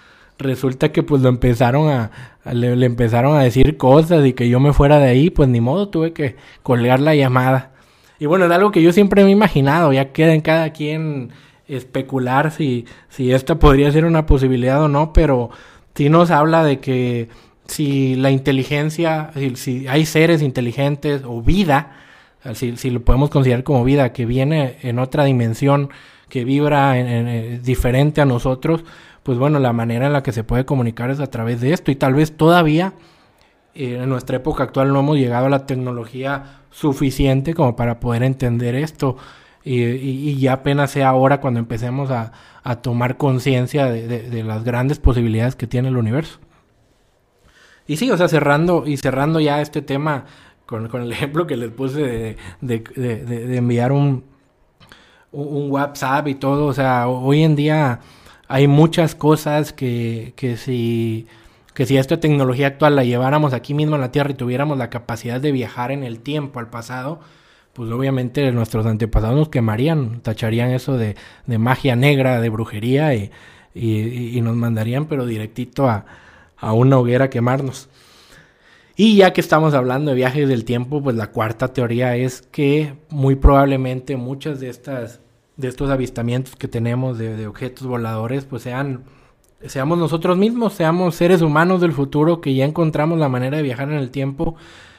resulta 0.42 0.92
que 0.92 1.02
pues 1.02 1.22
lo 1.22 1.28
empezaron 1.28 1.88
a, 1.88 2.10
le, 2.52 2.72
empezaron 2.84 3.36
a 3.36 3.42
decir 3.42 3.76
cosas 3.76 4.24
y 4.26 4.32
que 4.32 4.48
yo 4.48 4.60
me 4.60 4.72
fuera 4.72 4.98
de 4.98 5.08
ahí, 5.08 5.30
pues 5.30 5.48
ni 5.48 5.60
modo, 5.60 5.88
tuve 5.88 6.12
que 6.12 6.36
colgar 6.62 7.00
la 7.00 7.14
llamada. 7.14 7.70
Y 8.18 8.26
bueno, 8.26 8.44
es 8.46 8.50
algo 8.52 8.70
que 8.70 8.82
yo 8.82 8.92
siempre 8.92 9.24
me 9.24 9.30
he 9.30 9.32
imaginado, 9.32 9.92
ya 9.92 10.12
queda 10.12 10.34
en 10.34 10.40
cada 10.42 10.70
quien 10.70 11.30
especular 11.68 12.50
si, 12.50 12.84
si 13.08 13.32
esta 13.32 13.58
podría 13.58 13.90
ser 13.90 14.04
una 14.04 14.26
posibilidad 14.26 14.82
o 14.82 14.88
no, 14.88 15.12
pero 15.12 15.50
sí 15.94 16.08
nos 16.08 16.30
habla 16.30 16.64
de 16.64 16.80
que 16.80 17.28
si 17.66 18.16
la 18.16 18.30
inteligencia, 18.30 19.30
si 19.54 19.86
hay 19.88 20.04
seres 20.06 20.42
inteligentes 20.42 21.22
o 21.24 21.42
vida, 21.42 21.96
si, 22.54 22.90
lo 22.90 23.00
podemos 23.02 23.30
considerar 23.30 23.64
como 23.64 23.84
vida, 23.84 24.12
que 24.12 24.26
viene 24.26 24.76
en 24.82 24.98
otra 24.98 25.24
dimensión, 25.24 25.90
que 26.28 26.44
vibra 26.44 26.98
en, 26.98 27.62
diferente 27.62 28.20
a 28.20 28.24
nosotros, 28.24 28.84
pues 29.22 29.38
bueno, 29.38 29.58
la 29.58 29.72
manera 29.72 30.06
en 30.06 30.12
la 30.12 30.22
que 30.22 30.32
se 30.32 30.44
puede 30.44 30.64
comunicar 30.64 31.10
es 31.10 31.20
a 31.20 31.28
través 31.28 31.60
de 31.60 31.72
esto 31.72 31.90
y 31.90 31.96
tal 31.96 32.14
vez 32.14 32.36
todavía 32.36 32.94
eh, 33.74 33.98
en 34.02 34.08
nuestra 34.08 34.36
época 34.36 34.64
actual 34.64 34.92
no 34.92 35.00
hemos 35.00 35.16
llegado 35.16 35.46
a 35.46 35.50
la 35.50 35.66
tecnología 35.66 36.62
suficiente 36.70 37.54
como 37.54 37.76
para 37.76 38.00
poder 38.00 38.22
entender 38.22 38.74
esto 38.74 39.16
y, 39.64 40.38
ya 40.40 40.54
apenas 40.54 40.90
sea 40.90 41.08
ahora 41.08 41.40
cuando 41.40 41.60
empecemos 41.60 42.10
a, 42.10 42.32
tomar 42.82 43.16
conciencia 43.16 43.86
de, 43.86 44.06
de, 44.06 44.42
las 44.44 44.64
grandes 44.64 44.98
posibilidades 44.98 45.56
que 45.56 45.66
tiene 45.66 45.88
el 45.88 45.96
universo. 45.96 46.38
Y 47.86 47.96
sí, 47.96 48.10
o 48.10 48.16
sea, 48.16 48.28
cerrando 48.28 48.84
y 48.86 48.96
cerrando 48.96 49.40
ya 49.40 49.60
este 49.60 49.82
tema 49.82 50.24
con, 50.66 51.02
el 51.02 51.12
ejemplo 51.12 51.46
que 51.46 51.56
les 51.56 51.70
puse 51.70 52.36
de, 52.60 53.56
enviar 53.56 53.92
un, 53.92 54.24
un, 55.32 55.70
WhatsApp 55.70 56.28
y 56.28 56.34
todo. 56.34 56.66
O 56.66 56.72
sea, 56.72 57.08
hoy 57.08 57.42
en 57.42 57.56
día 57.56 58.00
hay 58.52 58.68
muchas 58.68 59.14
cosas 59.14 59.72
que, 59.72 60.34
que 60.36 60.58
si 60.58 61.26
que 61.72 61.86
si 61.86 61.96
esta 61.96 62.20
tecnología 62.20 62.66
actual 62.66 62.96
la 62.96 63.02
lleváramos 63.02 63.54
aquí 63.54 63.72
mismo 63.72 63.94
en 63.94 64.02
la 64.02 64.12
Tierra 64.12 64.32
y 64.32 64.34
tuviéramos 64.34 64.76
la 64.76 64.90
capacidad 64.90 65.40
de 65.40 65.52
viajar 65.52 65.90
en 65.90 66.04
el 66.04 66.20
tiempo 66.20 66.60
al 66.60 66.68
pasado, 66.68 67.20
pues 67.72 67.90
obviamente 67.90 68.52
nuestros 68.52 68.84
antepasados 68.84 69.38
nos 69.38 69.48
quemarían, 69.48 70.20
tacharían 70.20 70.70
eso 70.70 70.98
de, 70.98 71.16
magia 71.46 71.96
negra, 71.96 72.42
de 72.42 72.50
brujería 72.50 73.14
y, 73.14 73.30
y, 73.74 74.38
nos 74.42 74.54
mandarían 74.54 75.06
pero 75.06 75.24
directito 75.24 75.88
a, 75.88 76.04
a 76.58 76.74
una 76.74 76.98
hoguera 76.98 77.24
a 77.26 77.30
quemarnos. 77.30 77.88
Y 78.96 79.16
ya 79.16 79.32
que 79.32 79.40
estamos 79.40 79.72
hablando 79.72 80.10
de 80.10 80.16
viajes 80.18 80.46
del 80.46 80.66
tiempo, 80.66 81.02
pues 81.02 81.16
la 81.16 81.28
cuarta 81.28 81.68
teoría 81.68 82.16
es 82.16 82.42
que 82.42 82.96
muy 83.08 83.34
probablemente 83.34 84.18
muchas 84.18 84.60
de 84.60 84.68
estas 84.68 85.22
de 85.56 85.68
estos 85.68 85.90
avistamientos 85.90 86.56
que 86.56 86.68
tenemos 86.68 87.18
de, 87.18 87.46
objetos 87.46 87.86
voladores, 87.86 88.44
pues 88.44 88.62
sean 88.62 89.04
seamos 89.64 89.96
nosotros 89.96 90.36
mismos, 90.36 90.72
seamos 90.72 91.14
seres 91.14 91.40
humanos 91.40 91.80
del 91.80 91.92
futuro 91.92 92.40
que 92.40 92.54
ya 92.54 92.64
encontramos 92.64 93.18
la 93.18 93.28
manera 93.28 93.58
de 93.58 93.62
viajar 93.62 93.88
en 93.90 93.98
el 93.98 94.10
tiempo 94.10 94.56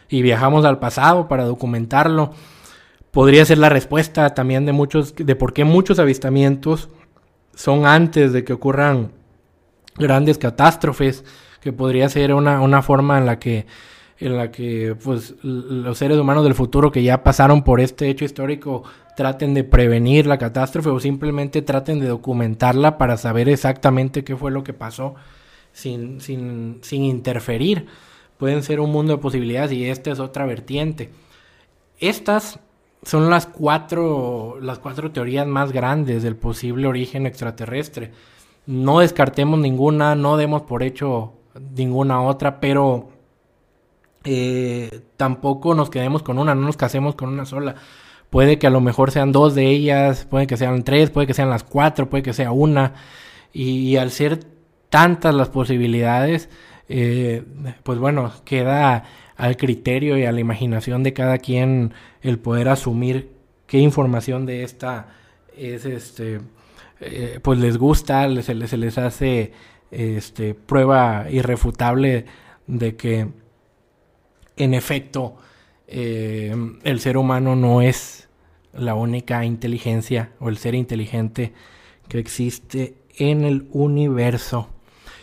y 0.07 0.21
viajamos 0.21 0.63
al 0.63 0.79
pasado 0.79 1.27
para 1.27 1.43
documentarlo. 1.43 2.31
Podría 3.11 3.43
ser 3.43 3.57
la 3.57 3.69
respuesta 3.69 4.33
también 4.33 4.65
de 4.65 4.71
muchos 4.71 5.15
de 5.15 5.35
por 5.35 5.53
qué 5.53 5.65
muchos 5.65 5.99
avistamientos 5.99 6.89
son 7.53 7.85
antes 7.85 8.31
de 8.31 8.43
que 8.43 8.53
ocurran 8.53 9.11
grandes 9.97 10.37
catástrofes 10.37 11.25
que 11.59 11.73
podría 11.73 12.09
ser 12.09 12.33
una, 12.33 12.61
una 12.61 12.81
forma 12.81 13.17
en 13.17 13.25
la 13.25 13.39
que 13.39 13.65
en 14.23 14.37
la 14.37 14.51
que 14.51 14.95
pues 15.03 15.35
los 15.43 15.97
seres 15.97 16.17
humanos 16.17 16.45
del 16.45 16.55
futuro 16.55 16.91
que 16.91 17.03
ya 17.03 17.23
pasaron 17.23 17.63
por 17.63 17.81
este 17.81 18.09
hecho 18.09 18.23
histórico 18.23 18.83
traten 19.17 19.53
de 19.53 19.65
prevenir 19.65 20.25
la 20.25 20.37
catástrofe 20.37 20.89
o 20.89 20.99
simplemente 20.99 21.61
traten 21.61 21.99
de 21.99 22.07
documentarla 22.07 22.97
para 22.97 23.17
saber 23.17 23.49
exactamente 23.49 24.23
qué 24.23 24.37
fue 24.37 24.49
lo 24.49 24.63
que 24.63 24.73
pasó 24.73 25.15
sin, 25.73 26.21
sin, 26.21 26.79
sin 26.81 27.03
interferir. 27.03 27.87
Pueden 28.37 28.63
ser 28.63 28.79
un 28.79 28.91
mundo 28.91 29.13
de 29.13 29.21
posibilidades 29.21 29.73
y 29.73 29.89
esta 29.89 30.11
es 30.11 30.19
otra 30.19 30.45
vertiente. 30.45 31.09
Estas 31.99 32.59
son 33.03 33.29
las 33.29 33.45
cuatro, 33.45 34.57
las 34.61 34.79
cuatro 34.79 35.11
teorías 35.11 35.45
más 35.45 35.73
grandes 35.73 36.23
del 36.23 36.37
posible 36.37 36.87
origen 36.87 37.25
extraterrestre. 37.25 38.11
No 38.65 38.99
descartemos 38.99 39.59
ninguna, 39.59 40.15
no 40.15 40.37
demos 40.37 40.61
por 40.61 40.81
hecho 40.81 41.33
ninguna 41.75 42.21
otra, 42.21 42.61
pero 42.61 43.09
eh, 44.23 45.01
tampoco 45.17 45.75
nos 45.75 45.89
quedemos 45.89 46.23
con 46.23 46.39
una, 46.39 46.55
no 46.55 46.61
nos 46.61 46.77
casemos 46.77 47.15
con 47.15 47.29
una 47.29 47.45
sola. 47.45 47.75
Puede 48.29 48.57
que 48.57 48.67
a 48.67 48.71
lo 48.71 48.81
mejor 48.81 49.11
sean 49.11 49.31
dos 49.31 49.55
de 49.55 49.67
ellas, 49.67 50.25
puede 50.29 50.47
que 50.47 50.57
sean 50.57 50.83
tres, 50.83 51.09
puede 51.09 51.27
que 51.27 51.33
sean 51.33 51.49
las 51.49 51.63
cuatro, 51.63 52.09
puede 52.09 52.23
que 52.23 52.33
sea 52.33 52.51
una. 52.51 52.93
Y, 53.53 53.97
al 53.97 54.11
ser 54.11 54.39
tantas 54.89 55.35
las 55.35 55.49
posibilidades, 55.49 56.49
eh, 56.89 57.43
pues 57.83 57.99
bueno, 57.99 58.31
queda 58.45 59.03
al 59.37 59.57
criterio 59.57 60.17
y 60.17 60.25
a 60.25 60.31
la 60.31 60.39
imaginación 60.39 61.03
de 61.03 61.13
cada 61.13 61.37
quien 61.37 61.93
el 62.21 62.39
poder 62.39 62.69
asumir 62.69 63.31
qué 63.67 63.79
información 63.79 64.45
de 64.45 64.63
esta 64.63 65.07
es 65.57 65.85
este 65.85 66.39
eh, 66.99 67.39
pues 67.41 67.59
les 67.59 67.77
gusta, 67.77 68.23
se 68.41 68.55
les, 68.55 68.69
se 68.69 68.77
les 68.77 68.97
hace 68.97 69.51
este, 69.91 70.53
prueba 70.53 71.27
irrefutable 71.29 72.25
de 72.67 72.95
que 72.95 73.27
en 74.57 74.73
efecto 74.73 75.35
eh, 75.87 76.55
el 76.83 76.99
ser 76.99 77.17
humano 77.17 77.55
no 77.55 77.81
es 77.81 78.29
la 78.73 78.95
única 78.95 79.45
inteligencia 79.45 80.31
o 80.39 80.49
el 80.49 80.57
ser 80.57 80.75
inteligente 80.75 81.53
que 82.07 82.19
existe 82.19 82.95
en 83.17 83.43
el 83.43 83.67
universo. 83.71 84.69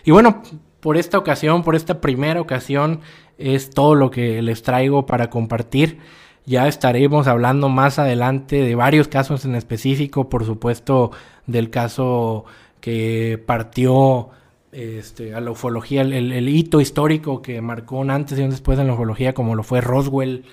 Y 0.05 0.13
bueno, 0.13 0.43
por 0.81 0.97
esta 0.97 1.19
ocasión, 1.19 1.63
por 1.63 1.75
esta 1.75 2.01
primera 2.01 2.41
ocasión, 2.41 3.01
es 3.39 3.71
todo 3.71 3.95
lo 3.95 4.11
que 4.11 4.43
les 4.43 4.63
traigo 4.63 5.07
para 5.07 5.31
compartir. 5.31 5.99
Ya 6.47 6.69
estaremos 6.69 7.27
hablando 7.27 7.69
más 7.69 7.99
adelante 7.99 8.63
de 8.63 8.75
varios 8.75 9.09
casos 9.09 9.45
en 9.45 9.55
específico, 9.55 10.29
por 10.29 10.45
supuesto 10.45 11.11
del 11.47 11.71
caso 11.71 12.45
que 12.81 13.43
partió 13.45 14.31
este, 14.73 15.35
a 15.35 15.41
la 15.41 15.51
ufología, 15.51 16.03
el, 16.03 16.49
hito 16.49 16.81
histórico 16.81 17.43
que 17.43 17.61
marcó 17.61 17.99
un 17.99 18.11
antes 18.11 18.39
y 18.39 18.43
un 18.43 18.51
después 18.51 18.79
en 18.79 18.87
la 18.87 18.95
ufología, 18.95 19.33
como 19.35 19.55
lo 19.55 19.63
fue 19.63 19.81
Roswell, 19.81 20.45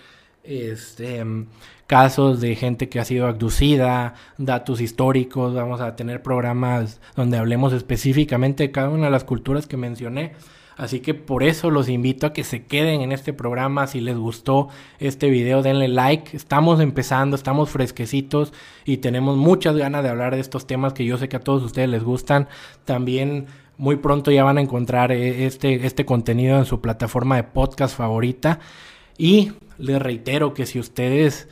este, 0.43 1.23
casos 1.87 2.41
de 2.41 2.55
gente 2.55 2.89
que 2.89 2.99
ha 2.99 3.05
sido 3.05 3.27
abducida, 3.27 4.15
datos 4.37 4.81
históricos, 4.81 5.53
vamos 5.53 5.81
a 5.81 5.95
tener 5.95 6.21
programas 6.21 6.99
donde 7.15 7.37
hablemos 7.37 7.73
específicamente 7.73 8.63
de 8.63 8.71
cada 8.71 8.89
una 8.89 9.05
de 9.05 9.11
las 9.11 9.23
culturas 9.23 9.67
que 9.67 9.77
mencioné. 9.77 10.33
Así 10.77 10.99
que 10.99 11.15
por 11.15 11.41
eso 11.41 11.71
los 11.71 11.89
invito 11.89 12.27
a 12.27 12.33
que 12.33 12.43
se 12.43 12.65
queden 12.65 13.01
en 13.01 13.11
este 13.11 13.33
programa. 13.33 13.87
Si 13.87 13.99
les 13.99 14.15
gustó 14.15 14.69
este 14.99 15.31
video, 15.31 15.63
denle 15.63 15.87
like. 15.87 16.37
Estamos 16.37 16.79
empezando, 16.79 17.35
estamos 17.35 17.71
fresquecitos 17.71 18.53
y 18.85 18.97
tenemos 18.97 19.37
muchas 19.37 19.75
ganas 19.75 20.03
de 20.03 20.09
hablar 20.09 20.35
de 20.35 20.39
estos 20.39 20.67
temas 20.67 20.93
que 20.93 21.03
yo 21.03 21.17
sé 21.17 21.29
que 21.29 21.37
a 21.37 21.39
todos 21.41 21.63
ustedes 21.63 21.89
les 21.89 22.03
gustan. 22.03 22.47
También 22.85 23.47
muy 23.77 23.97
pronto 23.97 24.31
ya 24.31 24.43
van 24.43 24.57
a 24.57 24.61
encontrar 24.61 25.11
eh, 25.11 25.45
este, 25.45 25.85
este 25.85 26.05
contenido 26.05 26.57
en 26.57 26.65
su 26.65 26.81
plataforma 26.81 27.35
de 27.35 27.43
podcast 27.43 27.95
favorita. 27.95 28.59
Y 29.17 29.51
les 29.77 30.01
reitero 30.01 30.53
que 30.53 30.65
si 30.65 30.79
ustedes 30.79 31.47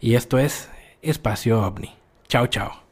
y 0.00 0.14
esto 0.14 0.38
es 0.38 0.68
Espacio 1.00 1.62
OVNI. 1.62 1.94
Chao, 2.26 2.48
chao. 2.48 2.87